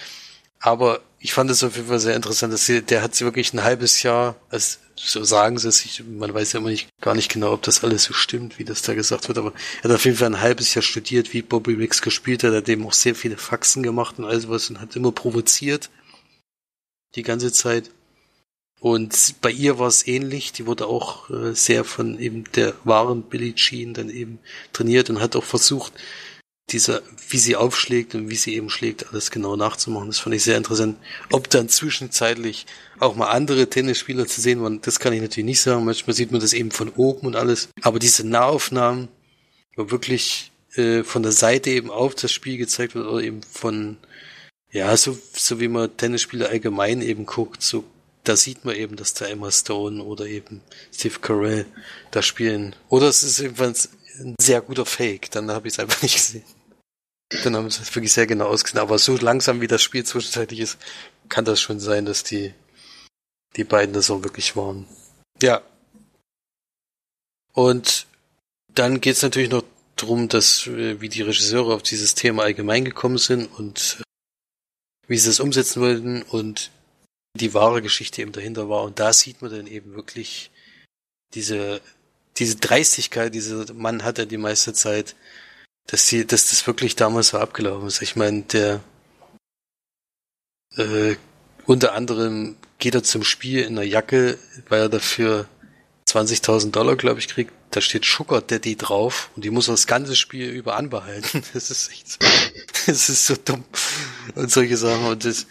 Aber 0.65 1.03
ich 1.19 1.35
fand 1.35 1.51
es 1.51 1.63
auf 1.63 1.77
jeden 1.77 1.89
Fall 1.89 2.01
sehr 2.01 2.17
interessant, 2.17 2.51
dass 2.51 2.65
sie, 2.65 2.81
der 2.81 3.03
hat 3.03 3.15
sie 3.15 3.27
wirklich 3.27 3.53
ein 3.53 3.63
halbes 3.63 4.03
Jahr, 4.03 4.35
also 4.49 4.79
so 4.97 5.23
sagen 5.23 5.59
sie 5.59 5.69
es, 5.69 5.85
ich, 5.85 6.03
man 6.03 6.33
weiß 6.33 6.55
ja 6.55 6.61
immer 6.61 6.71
nicht, 6.71 6.89
gar 7.03 7.15
nicht 7.15 7.31
genau, 7.31 7.53
ob 7.53 7.61
das 7.61 7.85
alles 7.85 8.05
so 8.05 8.15
stimmt, 8.15 8.59
wie 8.59 8.65
das 8.65 8.81
da 8.81 8.95
gesagt 8.95 9.29
wird, 9.29 9.37
aber 9.37 9.53
er 9.83 9.91
hat 9.91 9.97
auf 9.97 10.07
jeden 10.07 10.17
Fall 10.17 10.29
ein 10.29 10.41
halbes 10.41 10.73
Jahr 10.73 10.81
studiert, 10.81 11.35
wie 11.35 11.43
Bobby 11.43 11.79
Wicks 11.79 12.01
gespielt 12.01 12.45
hat, 12.45 12.53
er 12.53 12.59
hat 12.59 12.69
eben 12.71 12.87
auch 12.87 12.95
sehr 12.95 13.15
viele 13.15 13.37
Faxen 13.37 13.83
gemacht 13.83 14.19
und 14.19 14.25
all 14.25 14.41
sowas 14.41 14.71
und 14.71 14.81
hat 14.81 14.97
immer 14.97 15.13
provoziert. 15.13 15.91
Die 17.15 17.23
ganze 17.23 17.53
Zeit. 17.53 17.91
Und 18.81 19.35
bei 19.43 19.51
ihr 19.51 19.79
war 19.79 19.89
es 19.89 20.07
ähnlich, 20.07 20.53
die 20.53 20.65
wurde 20.65 20.87
auch 20.87 21.29
äh, 21.29 21.55
sehr 21.55 21.85
von 21.85 22.19
eben 22.19 22.45
der 22.55 22.73
wahren 22.85 23.23
Billie 23.23 23.55
Jean 23.55 23.93
dann 23.93 24.09
eben 24.09 24.39
trainiert 24.73 25.11
und 25.11 25.21
hat 25.21 25.37
auch 25.37 25.45
versucht, 25.45 25.93
dieser, 26.71 27.03
wie 27.29 27.39
sie 27.39 27.57
aufschlägt 27.57 28.15
und 28.15 28.31
wie 28.31 28.37
sie 28.37 28.55
eben 28.55 28.71
schlägt, 28.71 29.09
alles 29.09 29.31
genau 29.31 29.55
nachzumachen. 29.57 30.09
Das 30.09 30.19
fand 30.19 30.35
ich 30.35 30.43
sehr 30.43 30.57
interessant. 30.57 30.97
Ob 31.31 31.51
dann 31.51 31.69
zwischenzeitlich 31.69 32.67
auch 32.99 33.17
mal 33.17 33.29
andere 33.29 33.69
Tennisspieler 33.69 34.27
zu 34.27 34.41
sehen 34.41 34.63
waren, 34.63 34.81
das 34.81 34.99
kann 34.99 35.13
ich 35.13 35.21
natürlich 35.21 35.47
nicht 35.47 35.61
sagen. 35.61 35.85
Manchmal 35.85 36.15
sieht 36.15 36.33
man 36.33 36.41
das 36.41 36.53
eben 36.53 36.71
von 36.71 36.89
oben 36.91 37.27
und 37.27 37.37
alles. 37.37 37.69
Aber 37.83 37.99
diese 37.99 38.27
Nahaufnahmen, 38.27 39.09
wo 39.77 39.91
wirklich 39.91 40.53
äh, 40.75 41.03
von 41.03 41.23
der 41.23 41.33
Seite 41.33 41.71
eben 41.71 41.91
auf 41.91 42.15
das 42.15 42.33
Spiel 42.33 42.57
gezeigt 42.57 42.95
wird 42.95 43.07
oder 43.07 43.23
eben 43.23 43.43
von, 43.43 43.99
ja, 44.71 44.97
so, 44.97 45.19
so 45.33 45.61
wie 45.61 45.69
man 45.69 45.95
Tennisspieler 45.97 46.49
allgemein 46.49 47.03
eben 47.03 47.27
guckt, 47.27 47.63
so 47.63 47.85
da 48.25 48.37
sieht 48.37 48.65
man 48.65 48.75
eben, 48.75 48.97
dass 48.97 49.13
da 49.13 49.27
Emma 49.27 49.51
Stone 49.51 50.03
oder 50.03 50.27
eben 50.27 50.63
Steve 50.93 51.19
Carell 51.21 51.67
da 52.11 52.23
spielen. 52.23 52.75
Oder 52.89 53.09
es 53.09 53.23
ist 53.23 53.39
jedenfalls 53.39 53.91
ein 54.19 54.35
sehr 54.41 54.61
guter 54.63 54.87
Fake, 54.87 55.31
dann 55.31 55.51
habe 55.51 55.69
ich 55.69 55.75
es 55.75 55.79
einfach 55.79 56.03
nicht 56.03 56.15
gesehen. 56.15 56.45
Dann 57.43 57.57
haben 57.57 57.71
sie 57.71 57.83
es 57.83 57.95
wirklich 57.95 58.13
sehr 58.13 58.27
genau 58.27 58.47
ausgesehen. 58.47 58.81
Aber 58.81 58.99
so 58.99 59.17
langsam 59.17 59.61
wie 59.61 59.67
das 59.67 59.83
Spiel 59.83 60.05
zwischenzeitlich 60.05 60.61
ist, 60.61 60.79
kann 61.29 61.45
das 61.45 61.61
schon 61.61 61.81
sein, 61.81 62.05
dass 62.05 62.23
die, 62.23 62.55
die 63.57 63.65
beiden 63.65 63.95
das 63.95 64.11
auch 64.11 64.23
wirklich 64.23 64.57
waren. 64.57 64.87
Ja. 65.43 65.63
Und 67.53 68.07
dann 68.75 69.01
geht 69.01 69.17
es 69.17 69.23
natürlich 69.23 69.51
noch 69.51 69.65
darum, 69.97 70.29
dass 70.29 70.67
äh, 70.67 71.01
wie 71.01 71.09
die 71.09 71.23
Regisseure 71.23 71.75
auf 71.75 71.83
dieses 71.83 72.15
Thema 72.15 72.43
allgemein 72.43 72.85
gekommen 72.85 73.19
sind 73.19 73.47
und 73.47 73.99
äh, 74.01 74.03
wie 75.09 75.19
sie 75.19 75.31
es 75.31 75.41
umsetzen 75.41 75.81
wollten 75.81 76.23
und 76.23 76.71
die 77.37 77.55
wahre 77.55 77.83
Geschichte 77.83 78.23
eben 78.23 78.33
dahinter 78.33 78.69
war. 78.69 78.83
Und 78.83 78.99
da 78.99 79.13
sieht 79.13 79.43
man 79.43 79.51
dann 79.51 79.67
eben 79.67 79.95
wirklich 79.95 80.51
diese, 81.35 81.81
diese 82.37 82.57
Dreistigkeit, 82.57 83.35
dieser 83.35 83.73
Mann 83.75 84.05
hat 84.05 84.19
er 84.19 84.27
die 84.27 84.39
meiste 84.39 84.73
Zeit, 84.73 85.17
dass 85.87 86.07
sie, 86.07 86.27
dass 86.27 86.51
das 86.51 86.67
wirklich 86.67 86.97
damals 86.97 87.29
so 87.29 87.39
abgelaufen 87.39 87.87
ist. 87.89 88.03
Ich 88.03 88.17
meine, 88.17 88.43
der 88.43 88.81
äh, 90.77 91.17
unter 91.67 91.95
anderem 91.95 92.57
geht 92.79 92.95
er 92.95 93.03
zum 93.03 93.25
Spiel 93.25 93.63
in 93.63 93.79
einer 93.79 93.87
Jacke, 93.87 94.39
weil 94.69 94.83
er 94.83 94.89
dafür 94.89 95.47
20.000 96.09 96.71
Dollar, 96.71 96.97
glaube 96.97 97.21
ich, 97.21 97.29
kriegt. 97.29 97.53
Da 97.71 97.81
steht 97.81 98.05
Sugar 98.05 98.41
Daddy 98.41 98.77
drauf 98.77 99.31
und 99.35 99.45
die 99.45 99.51
muss 99.51 99.69
er 99.69 99.73
das 99.73 99.87
ganze 99.87 100.15
Spiel 100.15 100.51
über 100.51 100.77
anbehalten. 100.77 101.43
Das 101.55 101.71
ist 101.71 101.91
echt 101.91 102.09
so, 102.09 102.19
das 102.87 103.09
ist 103.09 103.27
so 103.27 103.35
dumm. 103.43 103.65
Und 104.35 104.51
solche 104.51 104.77
Sachen. 104.77 105.07
Und 105.07 105.25
das, 105.25 105.47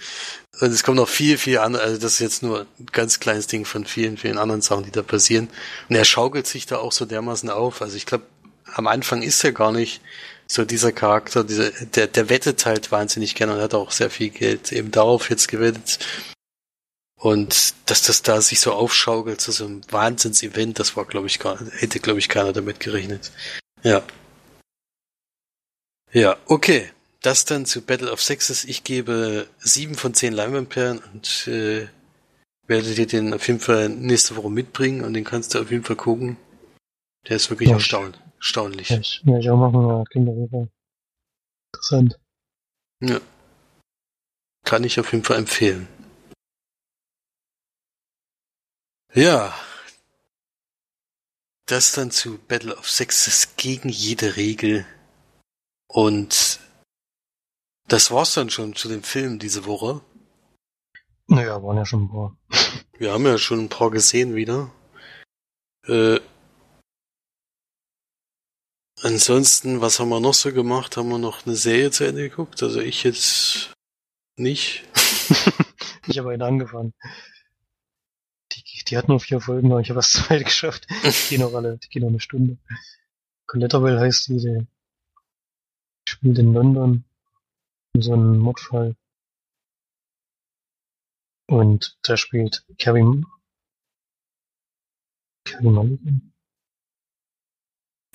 und 0.62 0.72
es 0.72 0.84
kommt 0.84 0.98
noch 0.98 1.10
viel, 1.10 1.38
viel 1.38 1.58
an, 1.58 1.76
also 1.76 2.00
das 2.00 2.14
ist 2.14 2.20
jetzt 2.20 2.44
nur 2.44 2.62
ein 2.80 2.86
ganz 2.92 3.20
kleines 3.20 3.48
Ding 3.48 3.66
von 3.66 3.86
vielen, 3.86 4.18
vielen 4.18 4.38
anderen 4.38 4.62
Sachen, 4.62 4.86
die 4.86 4.92
da 4.92 5.02
passieren. 5.02 5.50
Und 5.90 5.96
er 5.96 6.06
schaukelt 6.06 6.48
sich 6.48 6.66
da 6.66 6.78
auch 6.78 6.92
so 6.92 7.06
dermaßen 7.06 7.50
auf. 7.50 7.82
Also 7.82 7.98
ich 7.98 8.06
glaube, 8.06 8.26
am 8.74 8.88
Anfang 8.88 9.22
ist 9.22 9.44
er 9.44 9.52
gar 9.52 9.72
nicht 9.72 10.02
so 10.48 10.66
dieser 10.66 10.92
Charakter, 10.92 11.44
dieser, 11.44 11.72
der, 11.72 12.08
der 12.08 12.30
wettet 12.30 12.66
halt 12.66 12.92
wahnsinnig 12.92 13.36
gerne 13.36 13.56
und 13.56 13.62
hat 13.62 13.74
auch 13.74 13.92
sehr 13.92 14.10
viel 14.10 14.30
Geld 14.30 14.72
eben 14.72 14.92
darauf 14.92 15.30
jetzt 15.30 15.48
gewettet. 15.48 16.00
Und 17.16 17.74
dass 17.86 18.02
das 18.02 18.22
da 18.22 18.42
sich 18.42 18.60
so 18.60 18.74
aufschaukelt 18.74 19.40
zu 19.40 19.52
so 19.52 19.66
einem 19.66 19.82
Wahnsinns-Event, 19.90 20.80
das 20.80 20.98
war, 20.98 21.06
glaube 21.06 21.28
ich, 21.28 21.40
gar, 21.40 21.58
hätte, 21.78 22.00
glaube 22.00 22.20
ich, 22.20 22.28
keiner 22.28 22.52
damit 22.52 22.82
gerechnet. 22.82 23.32
Ja. 23.82 24.04
Ja, 26.12 26.38
okay. 26.46 26.92
Das 27.22 27.46
dann 27.46 27.66
zu 27.66 27.82
Battle 27.82 28.12
of 28.12 28.22
Sexes. 28.22 28.66
Ich 28.66 28.84
gebe 28.84 29.48
sieben 29.58 29.96
von 29.96 30.14
zehn 30.14 30.34
Leinwandperlen 30.34 31.02
und 31.14 31.48
äh, 31.48 31.88
werde 32.68 32.94
dir 32.94 33.08
den 33.08 33.34
auf 33.34 33.48
jeden 33.48 33.62
Fall 33.62 33.88
nächste 33.88 34.36
Woche 34.36 34.52
mitbringen 34.52 35.06
und 35.06 35.14
den 35.14 35.24
kannst 35.24 35.56
du 35.56 35.62
auf 35.62 35.72
jeden 35.72 35.86
Fall 35.86 35.96
gucken. 35.96 36.36
Der 37.30 37.38
ist 37.38 37.50
wirklich 37.50 37.70
ja, 37.70 37.76
erstaun 37.76 38.18
erstaunlich. 38.44 38.90
Ja, 38.90 39.00
ich, 39.00 39.22
ja, 39.24 39.38
ich 39.38 39.50
auch 39.50 39.58
machen, 39.58 39.88
ja, 39.88 40.04
Kinderbuch. 40.12 40.68
Interessant. 41.72 42.20
Ja. 43.00 43.22
Kann 44.66 44.84
ich 44.84 45.00
auf 45.00 45.12
jeden 45.14 45.24
Fall 45.24 45.38
empfehlen. 45.38 45.88
Ja. 49.14 49.54
Das 51.66 51.94
dann 51.94 52.12
zu 52.12 52.38
Battle 52.38 52.76
of 52.76 52.90
Sexes 52.90 53.56
gegen 53.56 53.88
jede 53.88 54.36
Regel. 54.36 54.86
Und 55.88 56.60
das 57.88 58.12
war's 58.12 58.34
dann 58.34 58.50
schon 58.50 58.76
zu 58.76 58.90
dem 58.90 59.04
Film 59.04 59.40
diese 59.40 59.66
Woche. 59.66 60.02
Naja, 61.28 61.64
waren 61.64 61.78
ja 61.78 61.86
schon 61.86 62.04
ein 62.04 62.10
paar. 62.10 62.38
Wir 62.98 63.14
haben 63.14 63.26
ja 63.26 63.38
schon 63.38 63.60
ein 63.62 63.70
paar 63.70 63.92
gesehen 63.92 64.36
wieder. 64.36 64.72
Äh, 65.88 66.20
ansonsten, 69.04 69.82
was 69.82 70.00
haben 70.00 70.10
wir 70.10 70.20
noch 70.20 70.34
so 70.34 70.52
gemacht? 70.52 70.98
Haben 70.98 71.10
wir 71.10 71.18
noch 71.18 71.46
eine 71.46 71.56
Serie 71.56 71.92
zu 71.92 72.06
Ende 72.06 72.30
geguckt? 72.30 72.64
Also 72.64 72.80
ich 72.80 73.04
jetzt 73.04 73.74
nicht. 74.38 74.84
ich 76.08 76.18
habe 76.18 76.32
eine 76.32 76.46
angefangen. 76.46 76.94
Die, 78.52 78.64
die 78.88 78.98
hat 78.98 79.08
nur 79.08 79.20
vier 79.20 79.42
Folgen, 79.42 79.72
aber 79.72 79.82
ich 79.82 79.90
habe 79.90 80.00
was 80.00 80.12
zwei 80.12 80.40
geschafft. 80.44 80.88
Die 80.90 81.30
gehen 81.30 81.42
noch 81.42 81.54
alle, 81.54 81.78
die 81.78 81.90
gehen 81.90 82.02
noch 82.02 82.10
eine 82.10 82.20
Stunde. 82.20 82.58
Collateral 83.46 84.00
heißt 84.00 84.28
die, 84.30 84.38
die 84.38 84.68
spielt 86.08 86.40
in 86.40 86.54
London 86.54 87.06
so 87.96 88.14
ein 88.14 88.38
Mordfall. 88.38 88.96
Und 91.48 91.98
da 92.02 92.18
spielt 92.18 92.66
Kevin 92.78 93.26
Kevin 95.46 95.74
Mulligan. 95.74 96.34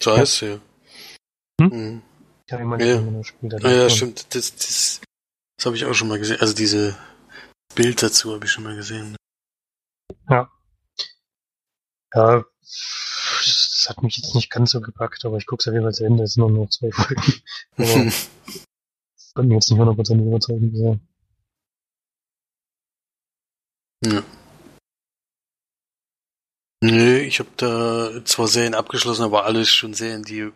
So 0.00 0.16
heißt 0.16 0.36
sie, 0.38 0.46
ja. 0.46 0.60
Hm? 1.60 1.68
Mhm. 1.68 2.02
Ja. 2.50 2.58
da. 3.42 3.58
Ja, 3.58 3.82
ja, 3.82 3.90
stimmt. 3.90 4.34
Das, 4.34 4.54
das, 4.56 5.00
das 5.56 5.66
habe 5.66 5.76
ich 5.76 5.84
auch 5.84 5.94
schon 5.94 6.08
mal 6.08 6.18
gesehen. 6.18 6.40
Also 6.40 6.54
diese 6.54 6.96
Bild 7.74 8.02
dazu 8.02 8.32
habe 8.32 8.46
ich 8.46 8.52
schon 8.52 8.64
mal 8.64 8.76
gesehen. 8.76 9.16
Ja. 10.30 10.50
Ja, 12.14 12.44
das 12.60 13.86
hat 13.88 14.02
mich 14.02 14.16
jetzt 14.16 14.34
nicht 14.34 14.50
ganz 14.50 14.70
so 14.70 14.80
gepackt, 14.80 15.24
aber 15.24 15.36
ich 15.36 15.46
gucke 15.46 15.60
es 15.60 15.68
auf 15.68 15.74
jeden 15.74 15.84
Fall 15.84 15.92
zu 15.92 16.04
Ende. 16.04 16.24
Es 16.24 16.32
sind 16.34 16.40
nur 16.40 16.50
noch 16.50 16.70
zwei 16.70 16.90
Folgen. 16.90 17.42
Aber 17.76 18.12
konnte 19.38 19.48
mich 19.50 19.56
jetzt 19.56 19.70
nicht 19.70 19.78
hundertprozentig 19.78 20.26
überzeugen 20.26 20.72
bisher. 20.72 20.98
Ja. 24.04 24.22
Nö, 26.82 27.18
ich 27.18 27.38
habe 27.38 27.50
da 27.56 28.24
zwar 28.24 28.48
Serien 28.48 28.74
abgeschlossen, 28.74 29.22
aber 29.22 29.44
alles 29.44 29.70
schon 29.70 29.94
Serien, 29.94 30.24
die 30.24 30.50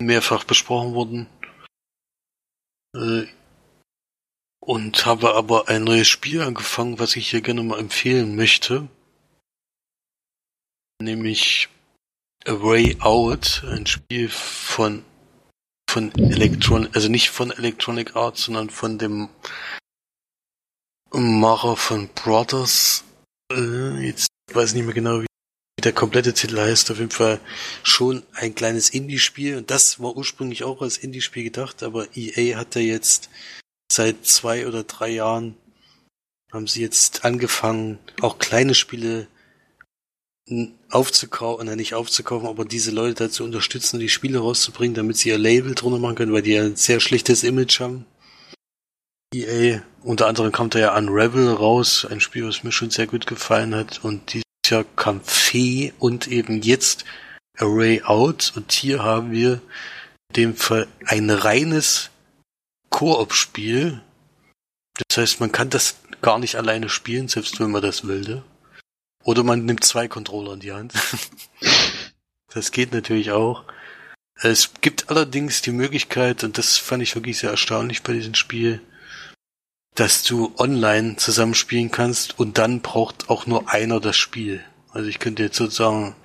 mehrfach 0.00 0.44
besprochen 0.44 0.94
wurden. 0.94 1.26
Äh, 2.94 3.26
und 4.60 5.06
habe 5.06 5.34
aber 5.34 5.68
ein 5.68 5.84
neues 5.84 6.08
Spiel 6.08 6.42
angefangen, 6.42 6.98
was 6.98 7.16
ich 7.16 7.30
hier 7.30 7.40
gerne 7.40 7.62
mal 7.62 7.78
empfehlen 7.78 8.36
möchte. 8.36 8.88
Nämlich 11.00 11.68
A 12.46 12.52
Way 12.52 13.00
Out, 13.00 13.64
ein 13.66 13.86
Spiel 13.86 14.28
von 14.28 15.04
von 15.90 16.14
Electron, 16.14 16.88
also 16.94 17.08
nicht 17.08 17.30
von 17.30 17.50
Electronic 17.50 18.14
Arts, 18.14 18.44
sondern 18.44 18.70
von 18.70 18.96
dem 18.96 19.28
Macher 21.12 21.76
von 21.76 22.08
Brothers. 22.14 23.02
Äh, 23.52 24.06
jetzt 24.06 24.28
ich 24.48 24.54
weiß 24.54 24.74
nicht 24.74 24.84
mehr 24.84 24.94
genau, 24.94 25.20
wie 25.22 25.29
der 25.84 25.92
komplette 25.92 26.34
Titel 26.34 26.58
heißt. 26.58 26.90
Auf 26.90 26.98
jeden 26.98 27.10
Fall 27.10 27.40
schon 27.82 28.22
ein 28.32 28.54
kleines 28.54 28.90
Indie-Spiel. 28.90 29.56
Und 29.56 29.70
das 29.70 30.00
war 30.00 30.16
ursprünglich 30.16 30.64
auch 30.64 30.82
als 30.82 30.98
Indie-Spiel 30.98 31.44
gedacht, 31.44 31.82
aber 31.82 32.06
EA 32.16 32.58
hat 32.58 32.76
da 32.76 32.80
jetzt 32.80 33.30
seit 33.90 34.26
zwei 34.26 34.66
oder 34.66 34.84
drei 34.84 35.08
Jahren 35.10 35.56
haben 36.52 36.66
sie 36.66 36.80
jetzt 36.80 37.24
angefangen, 37.24 37.98
auch 38.20 38.38
kleine 38.38 38.74
Spiele 38.74 39.28
aufzukaufen, 40.90 41.66
nein, 41.66 41.76
nicht 41.76 41.94
aufzukaufen, 41.94 42.48
aber 42.48 42.64
diese 42.64 42.90
Leute 42.90 43.24
dazu 43.24 43.44
unterstützen, 43.44 44.00
die 44.00 44.08
Spiele 44.08 44.40
rauszubringen, 44.40 44.94
damit 44.94 45.16
sie 45.16 45.28
ihr 45.28 45.38
Label 45.38 45.76
drunter 45.76 46.00
machen 46.00 46.16
können, 46.16 46.32
weil 46.32 46.42
die 46.42 46.52
ja 46.52 46.64
ein 46.64 46.76
sehr 46.76 46.98
schlechtes 46.98 47.44
Image 47.44 47.78
haben. 47.78 48.04
EA, 49.32 49.82
unter 50.02 50.26
anderem 50.26 50.50
kam 50.50 50.70
da 50.70 50.80
ja 50.80 50.96
Unravel 50.96 51.48
raus, 51.52 52.04
ein 52.10 52.20
Spiel, 52.20 52.48
was 52.48 52.64
mir 52.64 52.72
schon 52.72 52.90
sehr 52.90 53.06
gut 53.06 53.28
gefallen 53.28 53.76
hat, 53.76 54.04
und 54.04 54.32
dieses 54.32 54.49
Kam 54.96 55.20
Fee 55.22 55.92
und 55.98 56.28
eben 56.28 56.62
jetzt 56.62 57.04
Array 57.58 58.02
Out, 58.02 58.52
und 58.56 58.72
hier 58.72 59.02
haben 59.02 59.32
wir 59.32 59.60
in 60.28 60.34
dem 60.34 60.56
Fall 60.56 60.88
ein 61.06 61.28
reines 61.28 62.10
Koop-Spiel. 62.88 64.00
Das 65.08 65.18
heißt, 65.18 65.40
man 65.40 65.52
kann 65.52 65.70
das 65.70 65.96
gar 66.22 66.38
nicht 66.38 66.56
alleine 66.56 66.88
spielen, 66.88 67.28
selbst 67.28 67.60
wenn 67.60 67.70
man 67.70 67.82
das 67.82 68.06
will. 68.06 68.42
Oder 69.24 69.42
man 69.42 69.64
nimmt 69.64 69.84
zwei 69.84 70.08
Controller 70.08 70.54
in 70.54 70.60
die 70.60 70.72
Hand. 70.72 70.94
das 72.54 72.72
geht 72.72 72.92
natürlich 72.92 73.32
auch. 73.32 73.64
Es 74.42 74.70
gibt 74.80 75.10
allerdings 75.10 75.60
die 75.60 75.72
Möglichkeit, 75.72 76.44
und 76.44 76.56
das 76.56 76.78
fand 76.78 77.02
ich 77.02 77.14
wirklich 77.14 77.38
sehr 77.38 77.50
erstaunlich 77.50 78.02
bei 78.02 78.14
diesem 78.14 78.34
Spiel, 78.34 78.80
dass 80.00 80.22
du 80.22 80.54
online 80.56 81.16
zusammenspielen 81.16 81.90
kannst 81.90 82.38
und 82.38 82.56
dann 82.56 82.80
braucht 82.80 83.28
auch 83.28 83.44
nur 83.44 83.68
einer 83.68 84.00
das 84.00 84.16
Spiel. 84.16 84.64
Also 84.92 85.10
ich 85.10 85.18
könnte 85.18 85.42
jetzt 85.42 85.58
sozusagen 85.58 86.16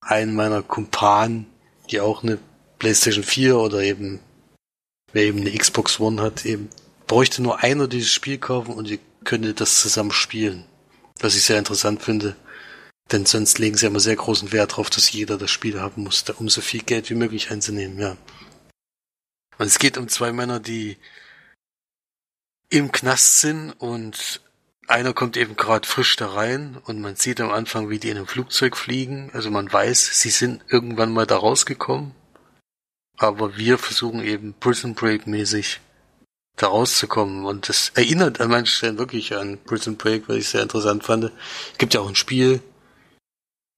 einen 0.00 0.34
meiner 0.34 0.60
Kumpanen, 0.60 1.46
die 1.88 2.00
auch 2.00 2.24
eine 2.24 2.36
PlayStation 2.80 3.22
4 3.22 3.58
oder 3.58 3.80
eben, 3.82 4.18
wer 5.12 5.22
eben 5.22 5.40
eine 5.40 5.56
Xbox 5.56 6.00
One 6.00 6.20
hat, 6.20 6.44
eben 6.44 6.68
bräuchte 7.06 7.42
nur 7.42 7.62
einer 7.62 7.86
dieses 7.86 8.12
Spiel 8.12 8.38
kaufen 8.38 8.74
und 8.74 8.90
ihr 8.90 8.98
könntet 9.22 9.60
das 9.60 9.80
zusammen 9.80 10.10
spielen. 10.10 10.64
Was 11.20 11.36
ich 11.36 11.44
sehr 11.44 11.60
interessant 11.60 12.02
finde. 12.02 12.34
Denn 13.12 13.24
sonst 13.24 13.60
legen 13.60 13.76
sie 13.76 13.86
immer 13.86 14.00
sehr 14.00 14.16
großen 14.16 14.50
Wert 14.50 14.72
darauf, 14.72 14.90
dass 14.90 15.12
jeder 15.12 15.38
das 15.38 15.52
Spiel 15.52 15.80
haben 15.80 16.02
muss, 16.02 16.24
um 16.38 16.48
so 16.48 16.60
viel 16.60 16.82
Geld 16.82 17.08
wie 17.08 17.14
möglich 17.14 17.52
einzunehmen, 17.52 18.00
ja. 18.00 18.16
Und 19.58 19.66
es 19.66 19.78
geht 19.78 19.96
um 19.96 20.08
zwei 20.08 20.32
Männer, 20.32 20.58
die 20.58 20.96
im 22.68 22.92
Knast 22.92 23.40
sind 23.40 23.72
und 23.72 24.40
einer 24.88 25.12
kommt 25.12 25.36
eben 25.36 25.56
gerade 25.56 25.86
frisch 25.86 26.16
da 26.16 26.28
rein 26.28 26.78
und 26.84 27.00
man 27.00 27.16
sieht 27.16 27.40
am 27.40 27.50
Anfang, 27.50 27.90
wie 27.90 27.98
die 27.98 28.10
in 28.10 28.16
einem 28.16 28.26
Flugzeug 28.26 28.76
fliegen. 28.76 29.30
Also 29.32 29.50
man 29.50 29.72
weiß, 29.72 30.20
sie 30.20 30.30
sind 30.30 30.62
irgendwann 30.68 31.12
mal 31.12 31.26
da 31.26 31.36
rausgekommen. 31.36 32.14
Aber 33.18 33.56
wir 33.56 33.78
versuchen 33.78 34.22
eben 34.22 34.54
Prison 34.54 34.94
Break 34.94 35.26
mäßig 35.26 35.80
da 36.56 36.68
rauszukommen. 36.68 37.44
Und 37.44 37.68
das 37.68 37.90
erinnert 37.94 38.40
an 38.40 38.50
manchen 38.50 38.66
Stellen 38.66 38.98
wirklich 38.98 39.34
an 39.34 39.58
Prison 39.64 39.96
Break, 39.96 40.28
weil 40.28 40.38
ich 40.38 40.48
sehr 40.48 40.62
interessant 40.62 41.04
fand. 41.04 41.24
Es 41.24 41.78
gibt 41.78 41.94
ja 41.94 42.00
auch 42.00 42.08
ein 42.08 42.14
Spiel 42.14 42.60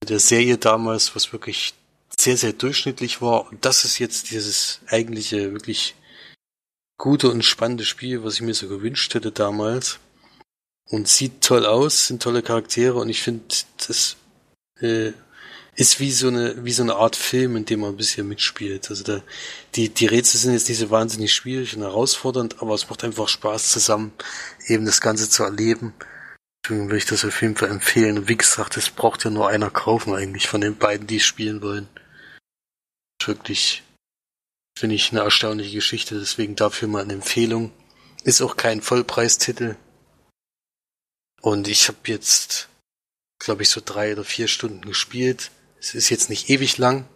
der 0.07 0.21
Serie 0.21 0.59
damals, 0.59 1.15
was 1.15 1.33
wirklich 1.33 1.75
sehr, 2.19 2.37
sehr 2.37 2.53
durchschnittlich 2.53 3.23
war. 3.23 3.51
Und 3.51 3.65
das 3.65 3.85
ist 3.85 3.99
jetzt 3.99 4.31
dieses 4.31 4.81
eigentliche, 4.89 5.53
wirklich 5.53 5.95
gute 6.99 7.31
und 7.31 7.45
spannende 7.45 7.85
Spiel, 7.85 8.25
was 8.25 8.35
ich 8.35 8.43
mir 8.43 8.55
so 8.55 8.69
gewünscht 8.69 9.15
hätte 9.15 9.33
damals. 9.33 10.01
Und 10.91 11.09
sieht 11.09 11.43
toll 11.43 11.67
aus, 11.67 12.07
sind 12.07 12.23
tolle 12.23 12.43
Charaktere 12.43 12.95
und 12.95 13.09
ich 13.09 13.23
finde, 13.23 13.45
das 13.87 14.17
äh, 14.81 15.13
ist 15.75 16.01
wie 16.01 16.11
so 16.11 16.29
eine, 16.29 16.65
wie 16.65 16.73
so 16.73 16.83
eine 16.83 16.97
Art 16.97 17.15
Film, 17.15 17.57
in 17.57 17.65
dem 17.65 17.81
man 17.81 17.91
ein 17.91 17.97
bisschen 17.97 18.27
mitspielt. 18.27 18.91
Also 18.91 19.05
da, 19.05 19.23
die, 19.75 19.91
die 19.91 20.07
Rätsel 20.07 20.41
sind 20.41 20.55
jetzt 20.55 20.69
nicht 20.69 20.79
so 20.79 20.91
wahnsinnig 20.91 21.33
schwierig 21.33 21.77
und 21.77 21.83
herausfordernd, 21.83 22.63
aber 22.63 22.75
es 22.75 22.89
macht 22.91 23.05
einfach 23.05 23.29
Spaß 23.29 23.71
zusammen, 23.71 24.13
eben 24.67 24.87
das 24.87 25.01
Ganze 25.01 25.31
zu 25.31 25.45
erleben. 25.45 25.95
Deswegen 26.65 26.87
würde 26.87 26.99
ich 26.99 27.07
das 27.07 27.25
auf 27.25 27.41
jeden 27.43 27.55
Fall 27.55 27.71
empfehlen. 27.71 28.19
Und 28.19 28.29
wie 28.29 28.37
gesagt, 28.37 28.77
es 28.77 28.91
braucht 28.91 29.25
ja 29.25 29.31
nur 29.31 29.49
einer 29.49 29.71
kaufen 29.71 30.15
eigentlich 30.15 30.49
von 30.49 30.61
den 30.61 30.77
beiden, 30.77 31.07
die 31.07 31.21
spielen 31.21 31.63
wollen. 31.63 31.89
Wirklich, 33.25 33.83
finde 34.79 34.95
ich, 34.95 35.11
eine 35.11 35.21
erstaunliche 35.21 35.75
Geschichte, 35.75 36.19
deswegen 36.19 36.55
dafür 36.55 36.87
mal 36.87 37.03
eine 37.03 37.15
Empfehlung. 37.15 37.73
Ist 38.23 38.41
auch 38.43 38.57
kein 38.57 38.81
Vollpreistitel. 38.81 39.77
Und 41.41 41.67
ich 41.67 41.89
habe 41.89 41.99
jetzt, 42.07 42.69
glaube 43.39 43.63
ich, 43.63 43.71
so 43.71 43.81
drei 43.85 44.13
oder 44.13 44.25
vier 44.25 44.47
Stunden 44.47 44.83
gespielt. 44.83 45.51
Es 45.81 45.95
ist 45.95 46.11
jetzt 46.11 46.31
nicht 46.31 46.49
ewig 46.49 46.79
lang. 46.79 47.09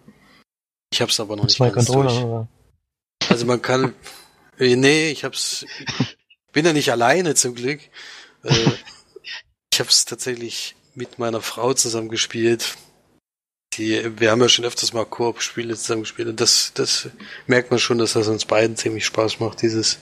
Ich 0.93 1.01
habe 1.01 1.11
es 1.11 1.21
aber 1.21 1.37
noch 1.37 1.45
nicht 1.45 1.59
ganz 1.59 1.87
Controller, 1.87 2.11
durch. 2.11 2.25
Oder? 2.25 2.49
Also 3.29 3.47
man 3.47 3.63
kann, 3.63 3.95
äh, 4.59 4.77
nee, 4.77 5.11
ich 5.11 5.25
hab's, 5.25 5.65
bin 6.53 6.67
ja 6.67 6.73
nicht 6.73 6.91
alleine 6.91 7.35
zum 7.35 7.55
Glück. 7.55 7.81
Äh, 8.43 8.51
ich 9.73 9.81
habe 9.81 9.89
es 9.89 10.05
tatsächlich 10.05 10.75
mit 10.95 11.19
meiner 11.19 11.41
Frau 11.41 11.75
zusammen 11.75 12.09
gespielt. 12.09 12.77
Die, 13.75 14.21
wir 14.21 14.31
haben 14.31 14.43
ja 14.43 14.49
schon 14.49 14.65
öfters 14.65 14.93
mal 14.93 15.07
Koop-Spiele 15.07 15.77
zusammen 15.77 16.03
gespielt 16.03 16.29
und 16.29 16.41
das, 16.41 16.73
das 16.75 17.09
merkt 17.47 17.71
man 17.71 17.81
schon, 17.81 17.99
dass 17.99 18.13
das 18.13 18.29
uns 18.29 18.45
beiden 18.45 18.77
ziemlich 18.77 19.07
Spaß 19.07 19.41
macht, 19.41 19.63
dieses 19.63 19.99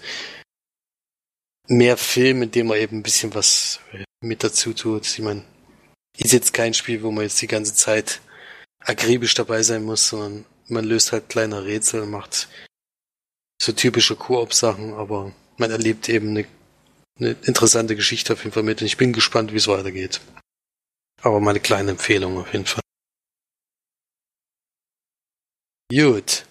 mehr 1.68 1.96
Film, 1.96 2.42
in 2.42 2.50
dem 2.50 2.66
man 2.66 2.78
eben 2.78 2.98
ein 2.98 3.02
bisschen 3.02 3.32
was 3.34 3.80
mit 4.20 4.42
dazu 4.42 4.72
tut. 4.72 5.06
Ich 5.06 5.20
meine, 5.20 5.44
ist 6.18 6.32
jetzt 6.32 6.52
kein 6.52 6.74
Spiel, 6.74 7.02
wo 7.02 7.12
man 7.12 7.24
jetzt 7.24 7.40
die 7.40 7.46
ganze 7.46 7.74
Zeit 7.74 8.20
akribisch 8.80 9.34
dabei 9.34 9.62
sein 9.62 9.84
muss, 9.84 10.08
sondern 10.08 10.44
man 10.66 10.84
löst 10.84 11.12
halt 11.12 11.28
kleine 11.28 11.64
Rätsel, 11.64 12.06
macht 12.06 12.48
so 13.62 13.72
typische 13.72 14.16
Koop-Sachen, 14.16 14.94
aber 14.94 15.32
man 15.58 15.70
erlebt 15.70 16.08
eben 16.08 16.30
eine, 16.30 16.46
eine 17.18 17.36
interessante 17.42 17.94
Geschichte 17.94 18.32
auf 18.32 18.42
jeden 18.42 18.52
Fall 18.52 18.62
mit 18.62 18.80
und 18.80 18.86
ich 18.86 18.96
bin 18.96 19.12
gespannt, 19.12 19.52
wie 19.52 19.58
es 19.58 19.68
weitergeht. 19.68 20.20
Aber 21.22 21.40
meine 21.40 21.60
kleine 21.60 21.92
Empfehlung 21.92 22.38
auf 22.38 22.52
jeden 22.52 22.66
Fall. 22.66 22.80
Gut. 25.90 26.46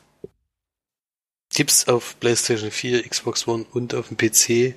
Gibt's 1.53 1.87
auf 1.87 2.19
PlayStation 2.19 2.71
4, 2.71 3.07
Xbox 3.07 3.47
One 3.47 3.65
und 3.71 3.95
auf 3.95 4.09
dem 4.09 4.17
PC. 4.17 4.75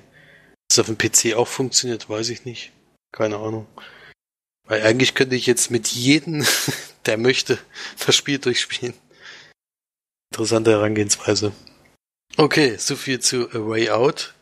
Dass 0.69 0.79
auf 0.79 0.85
dem 0.85 0.97
PC 0.97 1.35
auch 1.35 1.47
funktioniert, 1.47 2.09
weiß 2.09 2.29
ich 2.29 2.45
nicht. 2.45 2.71
Keine 3.11 3.37
Ahnung. 3.37 3.67
Weil 4.65 4.81
eigentlich 4.83 5.13
könnte 5.15 5.35
ich 5.35 5.45
jetzt 5.45 5.69
mit 5.69 5.89
jedem, 5.89 6.45
der 7.05 7.17
möchte, 7.17 7.59
das 8.05 8.15
Spiel 8.15 8.39
durchspielen. 8.39 8.93
Interessante 10.31 10.71
Herangehensweise. 10.71 11.51
Okay, 12.37 12.77
so 12.77 12.95
viel 12.95 13.19
zu 13.19 13.49
A 13.51 13.67
Way 13.67 13.89
Out. 13.91 14.33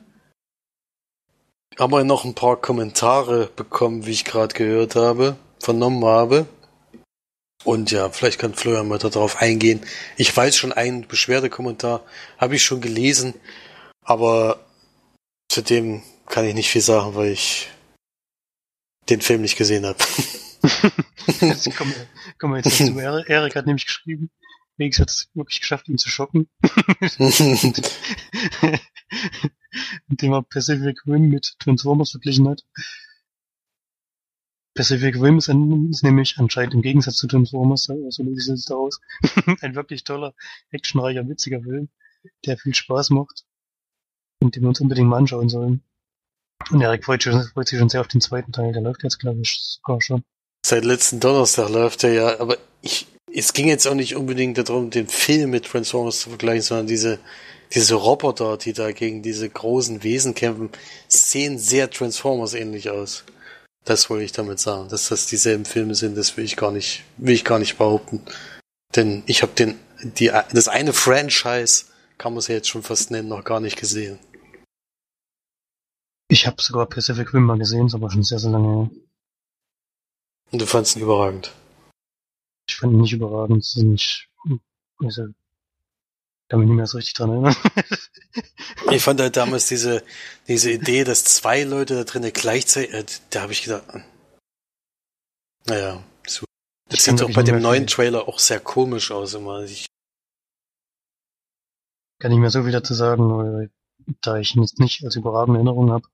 Haben 1.80 1.94
wir 1.94 2.04
noch 2.04 2.26
ein 2.26 2.36
paar 2.36 2.62
Kommentare 2.62 3.48
bekommen, 3.56 4.06
wie 4.06 4.12
ich 4.12 4.24
gerade 4.24 4.54
gehört 4.54 4.96
habe, 4.96 5.36
vernommen 5.60 6.06
habe. 6.06 6.46
Und 7.64 7.92
ja, 7.92 8.10
vielleicht 8.10 8.40
kann 8.40 8.54
Florian 8.54 8.88
mal 8.88 8.98
darauf 8.98 9.42
eingehen. 9.42 9.82
Ich 10.18 10.36
weiß 10.36 10.56
schon, 10.58 10.72
einen 10.72 11.08
Beschwerdekommentar 11.08 12.04
habe 12.38 12.56
ich 12.56 12.64
schon 12.64 12.82
gelesen, 12.82 13.36
aber 14.02 14.66
zu 15.50 15.62
dem 15.62 16.02
kann 16.26 16.46
ich 16.46 16.56
nicht 16.56 16.70
viel 16.70 16.82
sagen, 16.82 17.14
weil 17.16 17.32
ich 17.32 17.70
den 19.10 19.22
Film 19.22 19.42
nicht 19.42 19.58
gesehen 19.58 19.86
habe. 19.86 20.00
jetzt 21.42 21.76
kommen, 21.78 21.94
wir, 21.94 22.08
kommen 22.40 22.54
wir 22.54 22.62
jetzt 22.62 22.80
dazu. 22.80 23.00
Erik 23.28 23.56
hat 23.56 23.66
nämlich 23.66 23.86
geschrieben, 23.86 24.32
Wegs 24.78 25.00
hat 25.00 25.10
es 25.10 25.30
wirklich 25.34 25.60
geschafft, 25.60 25.88
ihn 25.90 25.98
zu 25.98 26.10
schocken. 26.10 26.50
Indem 30.10 30.34
er 30.34 30.44
Pacific 30.44 31.00
Rim 31.06 31.30
mit 31.30 31.56
Transformers 31.60 32.12
verglichen 32.12 32.50
hat. 32.50 32.64
Pacific 34.74 35.16
Rim 35.22 35.38
ist, 35.38 35.50
nämlich 35.50 36.36
anscheinend 36.38 36.74
im 36.74 36.82
Gegensatz 36.82 37.18
zu 37.18 37.28
Transformers, 37.28 37.84
so 37.84 37.94
also 37.94 38.24
sieht 38.24 38.56
es 38.56 38.72
aus, 38.72 39.02
ein 39.62 39.76
wirklich 39.76 40.04
toller, 40.04 40.34
actionreicher, 40.72 41.28
witziger 41.28 41.62
Film, 41.62 41.90
der 42.46 42.58
viel 42.58 42.74
Spaß 42.74 43.10
macht 43.10 43.44
und 44.42 44.56
den 44.56 44.64
wir 44.64 44.70
uns 44.70 44.80
unbedingt 44.80 45.10
mal 45.10 45.18
anschauen 45.18 45.50
sollen. 45.50 45.84
Und 46.70 46.82
Erik 46.82 47.04
freut, 47.04 47.24
freut 47.24 47.68
sich 47.68 47.80
schon 47.80 47.90
sehr 47.90 48.02
auf 48.02 48.08
den 48.08 48.22
zweiten 48.22 48.52
Teil. 48.52 48.72
Der 48.72 48.82
läuft 48.82 49.04
jetzt, 49.04 49.20
glaube 49.20 49.42
ich, 49.42 49.60
sogar 49.60 50.02
schon. 50.02 50.24
Seit 50.66 50.86
letzten 50.86 51.20
Donnerstag 51.20 51.70
läuft 51.70 52.04
er 52.04 52.14
ja, 52.14 52.40
aber 52.40 52.58
ich, 52.82 53.08
es 53.34 53.54
ging 53.54 53.68
jetzt 53.68 53.88
auch 53.88 53.96
nicht 53.96 54.16
unbedingt 54.16 54.58
darum, 54.58 54.90
den 54.90 55.08
Film 55.08 55.50
mit 55.50 55.66
Transformers 55.66 56.22
zu 56.22 56.30
vergleichen, 56.30 56.62
sondern 56.62 56.88
diese, 56.88 57.20
diese 57.74 57.96
Roboter, 57.96 58.58
die 58.58 58.74
da 58.74 58.92
gegen 58.92 59.24
diese 59.24 59.50
großen 59.50 60.04
Wesen 60.04 60.36
kämpfen, 60.36 60.70
sehen 61.08 61.58
sehr 61.58 61.90
Transformers 61.90 62.54
ähnlich 62.54 62.90
aus. 62.90 63.26
Das 63.86 64.10
wollte 64.10 64.26
ich 64.26 64.32
damit 64.32 64.60
sagen. 64.60 64.90
Dass 64.90 65.10
das 65.10 65.26
dieselben 65.26 65.66
Filme 65.66 65.96
sind, 65.96 66.16
das 66.16 66.38
will 66.38 66.46
ich 66.46 66.56
gar 66.56 66.72
nicht, 66.72 67.04
will 67.18 67.34
ich 67.34 67.44
gar 67.44 67.60
nicht 67.60 67.78
behaupten. 67.78 68.22
Denn 68.96 69.24
ich 69.26 69.42
habe 69.42 69.54
den, 69.54 69.80
die, 70.04 70.28
das 70.28 70.68
eine 70.68 70.94
Franchise, 70.94 71.86
kann 72.18 72.34
man 72.34 72.40
es 72.40 72.48
ja 72.48 72.56
jetzt 72.56 72.70
schon 72.70 72.84
fast 72.84 73.12
nennen, 73.12 73.30
noch 73.30 73.44
gar 73.44 73.60
nicht 73.60 73.80
gesehen. 73.80 74.20
Ich 76.28 76.48
habe 76.48 76.62
sogar 76.62 76.86
Pacific 76.86 77.34
Rim 77.34 77.44
mal 77.44 77.58
gesehen, 77.58 77.88
ist 77.88 77.96
aber 77.96 78.12
schon 78.12 78.24
sehr, 78.24 78.40
sehr 78.40 78.52
lange 78.52 78.68
her. 78.68 78.90
Und 80.52 80.62
du 80.62 80.66
fandest 80.66 80.96
ihn 80.96 81.02
überragend. 81.02 81.54
Ich 82.70 82.76
fand 82.78 82.94
ihn 82.94 83.02
nicht 83.02 83.14
überragend, 83.14 83.66
sind 83.66 84.28
also, 85.00 85.28
kann 86.52 86.60
mich 86.60 86.68
nicht 86.68 86.76
mehr 86.76 86.86
so 86.88 86.98
richtig 86.98 87.14
dran 87.14 87.30
erinnern. 87.30 87.56
ich 88.92 89.02
fand 89.02 89.22
halt 89.22 89.38
damals 89.38 89.70
diese, 89.70 90.04
diese 90.50 90.70
Idee, 90.72 91.06
dass 91.06 91.24
zwei 91.24 91.64
Leute 91.64 91.96
da 91.96 92.04
drinnen 92.04 92.34
gleichzeitig, 92.34 92.94
äh, 92.94 93.06
da 93.30 93.44
habe 93.44 93.54
ich 93.54 93.64
gedacht, 93.64 93.86
naja, 95.66 96.04
so. 96.28 96.46
Das 96.90 97.00
ich 97.00 97.04
sieht 97.06 97.22
doch 97.22 97.32
bei 97.32 97.44
dem 97.44 97.62
neuen 97.62 97.88
Trailer 97.88 98.28
auch 98.28 98.38
sehr 98.38 98.60
komisch 98.60 99.12
aus 99.12 99.34
immer. 99.34 99.64
Ich 99.64 99.86
kann 102.20 102.32
nicht 102.32 102.42
mehr 102.42 102.50
so 102.50 102.64
viel 102.64 102.74
dazu 102.74 102.94
sagen, 102.96 103.72
da 104.20 104.36
ich 104.36 104.54
ihn 104.54 104.64
jetzt 104.64 104.78
nicht 104.78 105.06
als 105.06 105.16
überragende 105.16 105.60
Erinnerung 105.60 105.90
habe. 105.90 106.06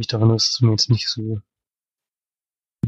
Ich 0.00 0.06
daran 0.06 0.34
ist 0.34 0.48
es 0.48 0.60
mir 0.62 0.70
jetzt 0.70 0.88
nicht 0.88 1.10
so 1.10 1.42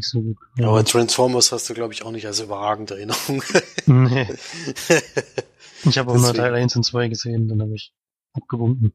so 0.00 0.22
gut. 0.22 0.38
Aber 0.62 0.82
Transformers 0.82 1.52
hast 1.52 1.68
du, 1.68 1.74
glaube 1.74 1.92
ich, 1.92 2.02
auch 2.04 2.10
nicht 2.10 2.26
als 2.26 2.40
überragende 2.40 2.94
Erinnerung. 2.94 3.42
nee. 3.84 4.26
Ich 5.84 5.98
habe 5.98 6.12
auch 6.12 6.16
nur 6.16 6.34
Teil 6.34 6.54
1 6.54 6.76
und 6.76 6.84
2 6.84 7.08
gesehen, 7.08 7.48
dann 7.48 7.60
habe 7.60 7.74
ich 7.74 7.92
abgewunken. 8.34 8.94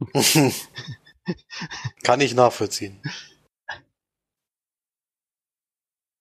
Kann 2.02 2.20
ich 2.20 2.34
nachvollziehen. 2.34 3.00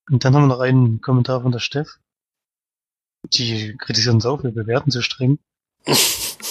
Und 0.10 0.26
dann 0.26 0.36
haben 0.36 0.44
wir 0.44 0.48
noch 0.48 0.60
einen 0.60 1.02
Kommentar 1.02 1.42
von 1.42 1.52
der 1.52 1.60
Steff. 1.60 2.00
Die 3.34 3.76
kritisieren 3.78 4.16
uns 4.16 4.26
auch, 4.26 4.44
wir 4.44 4.52
bewerten 4.52 4.92
zu 4.92 5.02
streng. 5.02 5.40
ich 5.86 6.48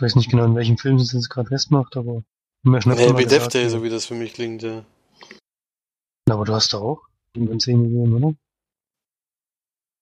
weiß 0.00 0.16
nicht 0.16 0.30
genau, 0.30 0.44
in 0.44 0.56
welchem 0.56 0.78
Film 0.78 0.98
sie 0.98 1.18
es 1.18 1.28
gerade 1.28 1.48
festmacht, 1.48 1.96
aber 1.96 2.24
wie 2.64 3.26
Death 3.26 3.54
Day, 3.54 3.68
so 3.68 3.82
wie 3.82 3.90
das 3.90 4.06
für 4.06 4.14
mich 4.14 4.34
klingt, 4.34 4.62
ja. 4.62 4.84
Aber 6.28 6.44
du 6.44 6.52
hast 6.52 6.72
doch 6.72 6.82
auch 6.82 7.02
5 7.36 7.48
von 7.48 7.60
10 7.60 7.84
gegeben, 7.84 8.14
oder? 8.14 8.34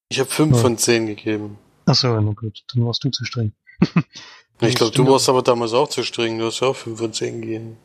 Ich 0.08 0.20
habe 0.20 0.30
5 0.30 0.54
ja. 0.54 0.62
von 0.62 0.78
10 0.78 1.06
gegeben. 1.06 1.58
Achso, 1.86 2.20
na 2.20 2.32
gut, 2.32 2.64
dann 2.68 2.86
warst 2.86 3.04
du 3.04 3.10
zu 3.10 3.24
streng. 3.24 3.52
ich 4.60 4.74
glaube, 4.74 4.94
du 4.94 5.06
warst 5.06 5.28
aber 5.28 5.42
damals 5.42 5.72
auch 5.72 5.88
zu 5.88 6.02
streng, 6.02 6.38
du 6.38 6.46
hast 6.46 6.60
ja 6.60 6.68
auch 6.68 6.76
5 6.76 6.98
von 6.98 7.12
10 7.12 7.42
gegeben. 7.42 7.76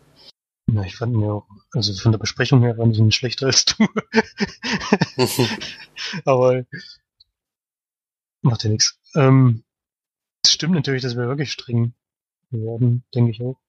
Ja, 0.71 0.83
ich 0.83 0.95
fand 0.95 1.13
mir 1.13 1.33
auch, 1.33 1.47
also 1.71 1.93
von 1.93 2.11
der 2.11 2.19
Besprechung 2.19 2.61
her 2.61 2.75
fand 2.75 2.93
ich 2.93 2.99
ihn 2.99 3.11
schlechter 3.11 3.47
als 3.47 3.65
du. 3.65 3.87
aber 6.25 6.63
macht 8.41 8.63
ja 8.63 8.69
nichts. 8.69 8.99
Ähm, 9.15 9.63
es 10.43 10.53
stimmt 10.53 10.75
natürlich, 10.75 11.01
dass 11.01 11.17
wir 11.17 11.27
wirklich 11.27 11.51
streng 11.51 11.93
werden, 12.51 13.03
denke 13.13 13.31
ich 13.31 13.41
auch. 13.41 13.59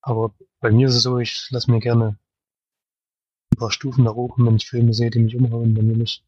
Aber 0.00 0.34
bei 0.60 0.70
mir 0.70 0.88
ist 0.88 0.94
es 0.94 1.02
so, 1.02 1.18
ich 1.18 1.48
lasse 1.50 1.70
mir 1.70 1.80
gerne 1.80 2.18
ein 3.52 3.58
paar 3.58 3.70
Stufen 3.70 4.04
nach 4.04 4.14
oben, 4.14 4.46
wenn 4.46 4.56
ich 4.56 4.68
Filme 4.68 4.94
sehe, 4.94 5.10
die 5.10 5.18
mich 5.18 5.36
umhauen, 5.36 5.74
dann 5.74 5.88
will 5.88 6.02
ich 6.02 6.24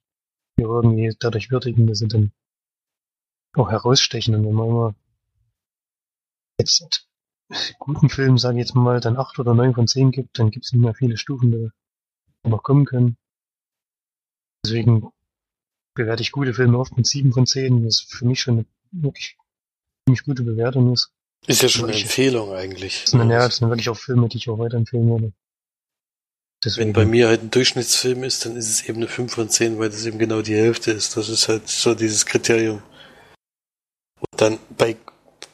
hier 0.57 0.67
irgendwie 0.67 1.15
dadurch 1.19 1.51
würdigen, 1.51 1.87
dass 1.87 1.99
sie 1.99 2.09
dann 2.09 2.33
auch 3.55 3.71
herausstechen. 3.71 4.35
Und 4.35 4.47
wenn 4.47 4.55
man 4.55 4.69
immer 4.69 4.95
jetzt 6.59 7.09
guten 7.79 8.09
Film, 8.09 8.39
sage 8.39 8.59
ich 8.59 8.67
jetzt 8.67 8.75
mal, 8.75 9.01
dann 9.01 9.17
acht 9.17 9.39
oder 9.39 9.55
neun 9.55 9.75
von 9.75 9.89
zehn 9.89 10.11
gibt, 10.11 10.39
dann 10.39 10.51
gibt 10.51 10.67
es 10.67 10.73
nicht 10.73 10.83
mehr 10.83 10.95
viele 10.95 11.17
Stufen, 11.17 11.51
die 11.51 11.71
noch 12.49 12.63
kommen 12.63 12.85
können. 12.85 13.17
Deswegen 14.65 15.11
bewerte 15.95 16.23
ich 16.23 16.33
gute 16.33 16.55
Filme 16.55 16.79
oft 16.79 16.97
mit 16.97 17.07
sieben 17.07 17.33
von 17.33 17.47
zehn, 17.47 17.85
was 17.85 18.01
für 18.01 18.27
mich 18.27 18.41
schon 18.41 18.59
eine 18.59 18.67
wirklich 18.93 19.37
ziemlich 20.05 20.25
gute 20.25 20.43
Bewertung 20.43 20.93
ist. 20.93 21.13
Ist 21.47 21.63
ja 21.63 21.69
schon 21.69 21.89
eine 21.89 21.99
Empfehlung 21.99 22.53
eigentlich. 22.53 23.03
Das 23.03 23.11
sind, 23.13 23.31
ja, 23.31 23.47
das 23.47 23.57
sind 23.57 23.69
wirklich 23.69 23.89
auch 23.89 23.97
Filme, 23.97 24.29
die 24.29 24.37
ich 24.37 24.49
auch 24.49 24.59
weiterempfehlen 24.59 25.09
würde. 25.09 25.33
Deswegen. 26.63 26.89
Wenn 26.89 26.93
bei 26.93 27.07
mir 27.07 27.29
halt 27.29 27.43
ein 27.43 27.51
Durchschnittsfilm 27.51 28.23
ist, 28.25 28.45
dann 28.45 28.57
ist 28.57 28.69
es 28.69 28.87
eben 28.87 28.99
eine 28.99 29.09
5 29.09 29.33
von 29.33 29.49
10, 29.49 29.79
weil 29.79 29.89
das 29.89 30.05
eben 30.05 30.19
genau 30.19 30.43
die 30.43 30.55
Hälfte 30.55 30.93
ist. 30.93 31.17
Das 31.17 31.31
ist 31.31 31.49
halt 31.49 31.69
so 31.69 31.95
dieses 31.95 32.27
Kriterium. 32.27 32.83
Und 34.21 34.41
dann 34.41 34.59
bei, 34.77 34.97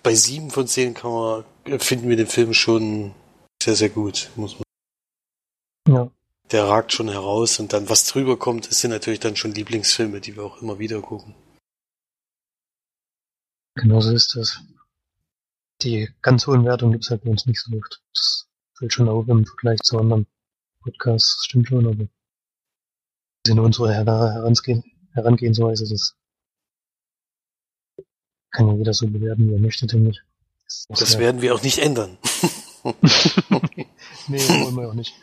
bei 0.02 0.14
7 0.14 0.50
von 0.50 0.66
10 0.66 0.94
kann 0.94 1.10
man, 1.10 1.44
finden 1.80 2.08
wir 2.08 2.16
den 2.16 2.26
Film 2.26 2.54
schon 2.54 3.14
sehr, 3.62 3.76
sehr 3.76 3.90
gut, 3.90 4.30
muss 4.36 4.56
man. 4.58 5.94
Ja. 5.94 6.10
Der 6.50 6.64
ragt 6.64 6.92
schon 6.92 7.08
heraus 7.08 7.58
und 7.58 7.72
dann, 7.72 7.88
was 7.88 8.04
drüber 8.04 8.38
kommt, 8.38 8.66
sind 8.66 8.90
natürlich 8.90 9.20
dann 9.20 9.36
schon 9.36 9.52
Lieblingsfilme, 9.52 10.20
die 10.20 10.36
wir 10.36 10.44
auch 10.44 10.62
immer 10.62 10.78
wieder 10.78 11.00
gucken. 11.00 11.34
Genau 13.74 14.00
so 14.00 14.12
ist 14.12 14.34
das. 14.36 14.60
Die 15.82 16.08
ganz 16.22 16.46
hohen 16.46 16.64
Wertungen 16.64 16.92
gibt's 16.92 17.10
halt 17.10 17.24
bei 17.24 17.30
uns 17.30 17.46
nicht 17.46 17.60
so 17.60 17.76
oft. 17.76 18.00
Das 18.14 18.48
fällt 18.74 18.92
schon 18.92 19.08
auf 19.08 19.28
im 19.28 19.44
Vergleich 19.44 19.80
zu 19.80 19.98
anderen. 19.98 20.26
Podcast, 20.80 21.44
stimmt 21.44 21.68
schon, 21.68 21.86
aber 21.86 22.06
ist 23.46 23.58
unsere 23.58 23.92
Herangehen, 23.92 24.84
Herangehensweise, 25.12 25.88
das 25.88 26.16
kann 28.56 28.68
ja 28.68 28.74
jeder 28.74 28.94
so 28.94 29.06
bewerten, 29.06 29.48
wie 29.48 29.54
er 29.54 29.60
möchte, 29.60 29.86
denke 29.86 30.10
ich. 30.10 30.22
Das, 30.64 30.86
das 30.88 31.12
ja 31.14 31.20
werden 31.20 31.42
wir 31.42 31.54
auch 31.54 31.62
nicht 31.62 31.78
ändern. 31.78 32.16
nee, 34.28 34.38
wollen 34.38 34.74
wir 34.74 34.88
auch 34.88 34.94
nicht. 34.94 35.14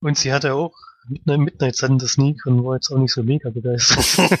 Und 0.00 0.18
sie 0.18 0.32
hatte 0.32 0.54
auch 0.54 0.74
Midnight 1.24 1.76
Sun 1.76 1.98
das 1.98 2.12
Sneak 2.12 2.44
und 2.46 2.64
war 2.64 2.74
jetzt 2.74 2.90
auch 2.90 2.98
nicht 2.98 3.12
so 3.12 3.22
mega 3.22 3.50
begeistert. 3.50 4.40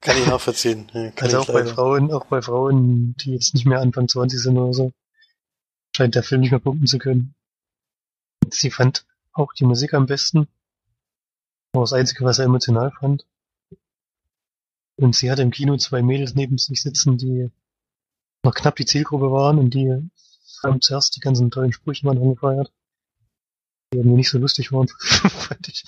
kann 0.00 0.18
ich 0.18 0.26
nachvollziehen. 0.26 0.88
Ja, 0.94 1.10
also 1.16 1.40
auch 1.40 1.46
bei 1.46 1.64
Frauen, 1.64 2.12
auch 2.12 2.26
bei 2.26 2.40
Frauen, 2.40 3.16
die 3.16 3.32
jetzt 3.32 3.54
nicht 3.54 3.66
mehr 3.66 3.80
Anfang 3.80 4.06
20 4.08 4.40
sind 4.40 4.56
oder 4.56 4.72
so, 4.72 4.92
scheint 5.96 6.14
der 6.14 6.22
Film 6.22 6.42
nicht 6.42 6.52
mehr 6.52 6.60
punkten 6.60 6.86
zu 6.86 6.98
können. 6.98 7.34
Sie 8.50 8.70
fand 8.70 9.04
auch 9.32 9.52
die 9.52 9.64
Musik 9.64 9.94
am 9.94 10.06
besten. 10.06 10.46
War 11.72 11.82
das 11.82 11.92
Einzige, 11.92 12.24
was 12.24 12.38
er 12.38 12.44
emotional 12.44 12.92
fand. 12.92 13.26
Und 15.04 15.14
sie 15.14 15.30
hatte 15.30 15.42
im 15.42 15.50
Kino 15.50 15.76
zwei 15.76 16.00
Mädels 16.00 16.34
neben 16.34 16.56
sich 16.56 16.80
sitzen, 16.80 17.18
die 17.18 17.50
noch 18.42 18.54
knapp 18.54 18.76
die 18.76 18.86
Zielgruppe 18.86 19.30
waren 19.30 19.58
und 19.58 19.74
die 19.74 19.92
haben 20.62 20.80
zuerst 20.80 21.14
die 21.14 21.20
ganzen 21.20 21.50
tollen 21.50 21.74
Sprüche 21.74 22.06
mal 22.06 22.16
angefeiert. 22.16 22.72
Die 23.92 23.98
irgendwie 23.98 24.16
nicht 24.16 24.30
so 24.30 24.38
lustig 24.38 24.72
waren, 24.72 24.88
fand 24.88 25.68
ich. 25.68 25.84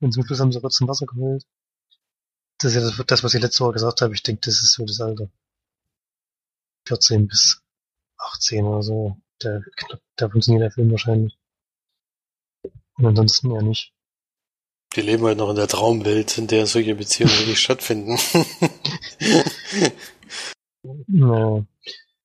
Und 0.00 0.12
zum 0.12 0.26
Schluss 0.26 0.40
haben 0.40 0.52
sie 0.52 0.58
Rotz 0.58 0.82
Wasser 0.82 1.06
geholt. 1.06 1.46
Das 2.58 2.74
ist 2.74 2.98
ja 2.98 3.04
das, 3.04 3.24
was 3.24 3.32
ich 3.32 3.40
letzte 3.40 3.64
Woche 3.64 3.72
gesagt 3.72 4.02
habe. 4.02 4.12
Ich 4.12 4.22
denke, 4.22 4.42
das 4.44 4.60
ist 4.60 4.72
so 4.74 4.84
das 4.84 5.00
Alter. 5.00 5.30
14 6.88 7.28
bis 7.28 7.62
18 8.18 8.66
oder 8.66 8.82
so. 8.82 9.16
Da, 9.38 9.60
da 10.16 10.28
funktioniert 10.28 10.64
der 10.64 10.72
Film 10.72 10.90
wahrscheinlich. 10.90 11.38
Und 12.98 13.06
ansonsten 13.06 13.50
eher 13.50 13.62
nicht. 13.62 13.94
Die 14.94 15.00
leben 15.00 15.24
halt 15.24 15.38
noch 15.38 15.50
in 15.50 15.56
der 15.56 15.68
Traumwelt, 15.68 16.36
in 16.36 16.46
der 16.46 16.66
solche 16.66 16.94
Beziehungen 16.94 17.36
wirklich 17.38 17.60
stattfinden. 17.60 18.18
naja. 21.06 21.64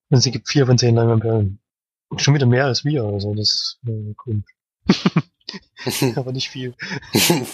Und 0.09 0.21
sie 0.21 0.31
gibt 0.31 0.49
vier 0.49 0.65
von 0.65 0.77
zehn 0.77 0.95
Leinwandperlen. 0.95 1.59
Schon 2.17 2.33
wieder 2.33 2.45
mehr 2.45 2.65
als 2.65 2.85
wir, 2.85 3.03
also 3.03 3.33
das 3.35 3.49
ist 3.49 3.79
äh, 3.87 4.13
cool. 4.25 4.43
Aber 6.15 6.31
nicht 6.31 6.49
viel. 6.49 6.73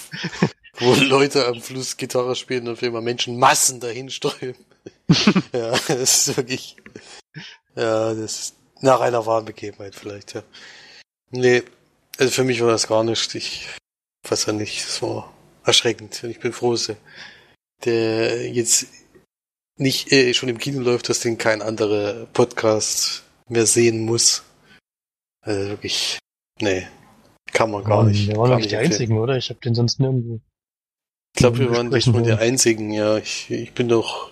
Wo 0.79 0.93
Leute 0.95 1.47
am 1.47 1.61
Fluss 1.61 1.97
Gitarre 1.97 2.35
spielen 2.35 2.67
und 2.67 2.73
auf 2.73 2.83
einmal 2.83 3.01
Menschenmassen 3.01 3.79
dahin 3.79 4.09
strömen. 4.09 4.55
ja, 5.53 5.71
das 5.71 6.27
ist 6.27 6.37
wirklich. 6.37 6.77
Ja, 7.75 8.13
das 8.13 8.39
ist 8.39 8.55
nach 8.81 9.01
einer 9.01 9.25
wahren 9.25 9.45
Begebenheit 9.45 9.95
vielleicht, 9.95 10.33
ja. 10.33 10.43
Nee, 11.29 11.63
also 12.17 12.31
für 12.31 12.43
mich 12.43 12.61
war 12.61 12.69
das 12.69 12.87
gar 12.87 13.03
nicht. 13.03 13.33
Ich 13.35 13.67
weiß 14.31 14.45
ja 14.47 14.53
nicht, 14.53 15.01
war 15.01 15.33
erschreckend. 15.63 16.23
Ich 16.23 16.39
bin 16.39 16.53
froh, 16.53 16.71
dass 16.71 16.95
der 17.83 18.51
jetzt 18.51 18.87
nicht 19.77 20.11
äh, 20.11 20.33
schon 20.33 20.49
im 20.49 20.57
Kino 20.57 20.81
läuft, 20.81 21.09
dass 21.09 21.19
den 21.19 21.37
kein 21.37 21.61
anderer 21.61 22.25
Podcast 22.27 23.23
mehr 23.49 23.65
sehen 23.65 24.05
muss. 24.05 24.43
Also 25.41 25.69
wirklich, 25.69 26.19
nee, 26.61 26.87
kann 27.51 27.71
man 27.71 27.83
gar 27.83 28.03
nicht. 28.03 28.27
Wir 28.27 28.37
waren 28.37 28.51
doch 28.51 28.57
nicht 28.57 28.71
die 28.71 28.77
einzigen, 28.77 29.17
oder? 29.17 29.37
Ich 29.37 29.49
habe 29.49 29.59
den 29.59 29.75
sonst 29.75 29.99
nirgendwo. 29.99 30.39
Ich 31.35 31.39
glaube, 31.39 31.59
wir 31.59 31.71
waren 31.71 31.89
nicht 31.89 32.07
nur 32.07 32.21
die 32.21 32.31
einzigen, 32.31 32.91
ja. 32.91 33.17
Ich, 33.17 33.49
ich 33.49 33.73
bin 33.73 33.89
doch 33.89 34.31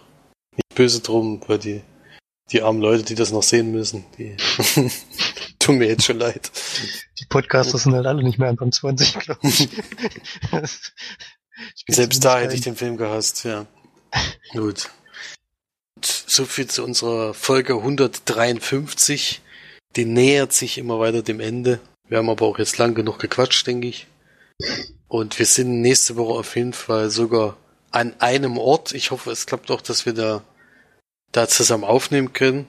nicht 0.56 0.76
böse 0.76 1.02
drum, 1.02 1.42
weil 1.48 1.58
die, 1.58 1.82
die 2.52 2.62
armen 2.62 2.82
Leute, 2.82 3.04
die 3.04 3.16
das 3.16 3.32
noch 3.32 3.44
sehen 3.44 3.72
müssen, 3.72 4.06
die 4.18 4.36
Tut 5.60 5.76
mir 5.76 5.88
jetzt 5.88 6.06
schon 6.06 6.18
leid. 6.18 6.52
Die 7.20 7.26
Podcaster 7.26 7.78
sind 7.78 7.94
halt 7.94 8.08
alle 8.08 8.24
nicht 8.24 8.40
mehr 8.40 8.50
Anfang 8.50 8.72
20, 8.72 9.20
glaube 9.20 9.40
ich. 9.44 9.70
ich 11.86 11.96
Selbst 11.96 12.26
da 12.26 12.40
hätte 12.40 12.56
ich 12.56 12.62
den 12.62 12.76
Film 12.76 12.98
gehasst, 12.98 13.44
ja. 13.44 13.68
Gut. 14.54 14.90
Und 15.96 16.06
so 16.06 16.46
viel 16.46 16.66
zu 16.68 16.84
unserer 16.84 17.36
Folge 17.36 17.76
153. 17.76 19.42
Die 19.96 20.06
nähert 20.06 20.52
sich 20.52 20.80
immer 20.80 21.00
weiter 21.00 21.22
dem 21.22 21.40
Ende. 21.40 21.80
Wir 22.08 22.18
haben 22.18 22.30
aber 22.30 22.48
auch 22.48 22.58
jetzt 22.58 22.80
lang 22.80 22.96
genug 22.96 23.20
gequatscht, 23.20 23.68
denke 23.68 23.88
ich. 23.88 24.08
Und 25.08 25.38
wir 25.38 25.46
sind 25.46 25.82
nächste 25.82 26.16
Woche 26.16 26.40
auf 26.40 26.56
jeden 26.56 26.74
Fall 26.74 27.12
sogar 27.12 27.58
an 27.92 28.16
einem 28.20 28.58
Ort. 28.58 28.94
Ich 28.94 29.12
hoffe, 29.12 29.30
es 29.30 29.46
klappt 29.46 29.70
auch, 29.70 29.82
dass 29.82 30.06
wir 30.06 30.14
da, 30.14 30.44
da 31.32 31.48
zusammen 31.48 31.84
aufnehmen 31.84 32.34
können. 32.34 32.68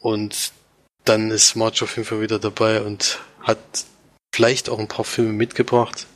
Und 0.00 0.52
dann 1.04 1.30
ist 1.30 1.56
March 1.56 1.82
auf 1.82 1.96
jeden 1.96 2.06
Fall 2.06 2.20
wieder 2.20 2.38
dabei 2.38 2.82
und 2.82 3.20
hat 3.40 3.58
vielleicht 4.34 4.68
auch 4.68 4.78
ein 4.78 4.88
paar 4.88 5.04
Filme 5.04 5.32
mitgebracht. 5.32 6.06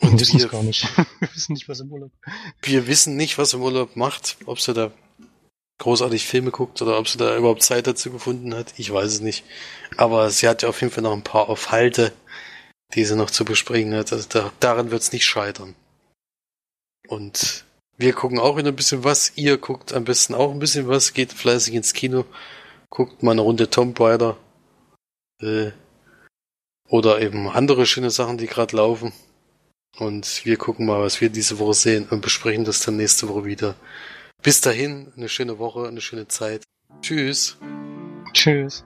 Und 0.00 0.12
wir 0.12 0.20
wissen 0.20 0.40
es 0.40 0.48
gar 0.48 0.62
nicht. 0.62 0.84
wir 1.20 1.34
wissen 1.34 1.52
nicht, 1.52 1.68
was 1.68 1.80
im 1.80 1.92
Urlaub. 1.92 2.12
Wir 2.62 2.86
wissen 2.86 3.16
nicht, 3.16 3.38
was 3.38 3.52
im 3.52 3.62
Urlaub 3.62 3.96
macht, 3.96 4.36
ob 4.46 4.60
sie 4.60 4.74
da 4.74 4.92
großartig 5.78 6.26
Filme 6.26 6.50
guckt 6.50 6.80
oder 6.80 6.98
ob 6.98 7.08
sie 7.08 7.18
da 7.18 7.36
überhaupt 7.36 7.62
Zeit 7.62 7.86
dazu 7.86 8.10
gefunden 8.10 8.54
hat. 8.54 8.74
Ich 8.78 8.92
weiß 8.92 9.12
es 9.12 9.20
nicht. 9.20 9.44
Aber 9.96 10.30
sie 10.30 10.48
hat 10.48 10.62
ja 10.62 10.68
auf 10.68 10.80
jeden 10.80 10.92
Fall 10.92 11.02
noch 11.02 11.12
ein 11.12 11.24
paar 11.24 11.48
Aufhalte, 11.48 12.12
die 12.94 13.04
sie 13.04 13.16
noch 13.16 13.30
zu 13.30 13.44
besprechen 13.44 13.94
hat. 13.94 14.12
Also 14.12 14.26
da, 14.28 14.52
daran 14.60 14.90
wird 14.90 15.02
es 15.02 15.12
nicht 15.12 15.26
scheitern. 15.26 15.74
Und 17.08 17.65
wir 17.98 18.12
gucken 18.12 18.38
auch 18.38 18.56
wieder 18.56 18.68
ein 18.68 18.76
bisschen 18.76 19.04
was. 19.04 19.32
Ihr 19.36 19.58
guckt 19.58 19.92
am 19.92 20.04
besten 20.04 20.34
auch 20.34 20.52
ein 20.52 20.58
bisschen 20.58 20.88
was. 20.88 21.14
Geht 21.14 21.32
fleißig 21.32 21.74
ins 21.74 21.94
Kino. 21.94 22.24
Guckt 22.90 23.22
mal 23.22 23.32
eine 23.32 23.40
Runde 23.40 23.70
Tomb 23.70 23.98
Raider. 23.98 24.36
Äh, 25.40 25.72
oder 26.88 27.20
eben 27.20 27.48
andere 27.48 27.86
schöne 27.86 28.10
Sachen, 28.10 28.38
die 28.38 28.46
gerade 28.46 28.76
laufen. 28.76 29.12
Und 29.98 30.44
wir 30.44 30.56
gucken 30.56 30.86
mal, 30.86 31.00
was 31.00 31.20
wir 31.20 31.30
diese 31.30 31.58
Woche 31.58 31.74
sehen 31.74 32.06
und 32.10 32.20
besprechen 32.20 32.64
das 32.64 32.80
dann 32.80 32.96
nächste 32.96 33.28
Woche 33.28 33.44
wieder. 33.44 33.74
Bis 34.42 34.60
dahin, 34.60 35.12
eine 35.16 35.28
schöne 35.28 35.58
Woche, 35.58 35.88
eine 35.88 36.00
schöne 36.00 36.28
Zeit. 36.28 36.62
Tschüss. 37.00 37.56
Tschüss. 38.32 38.84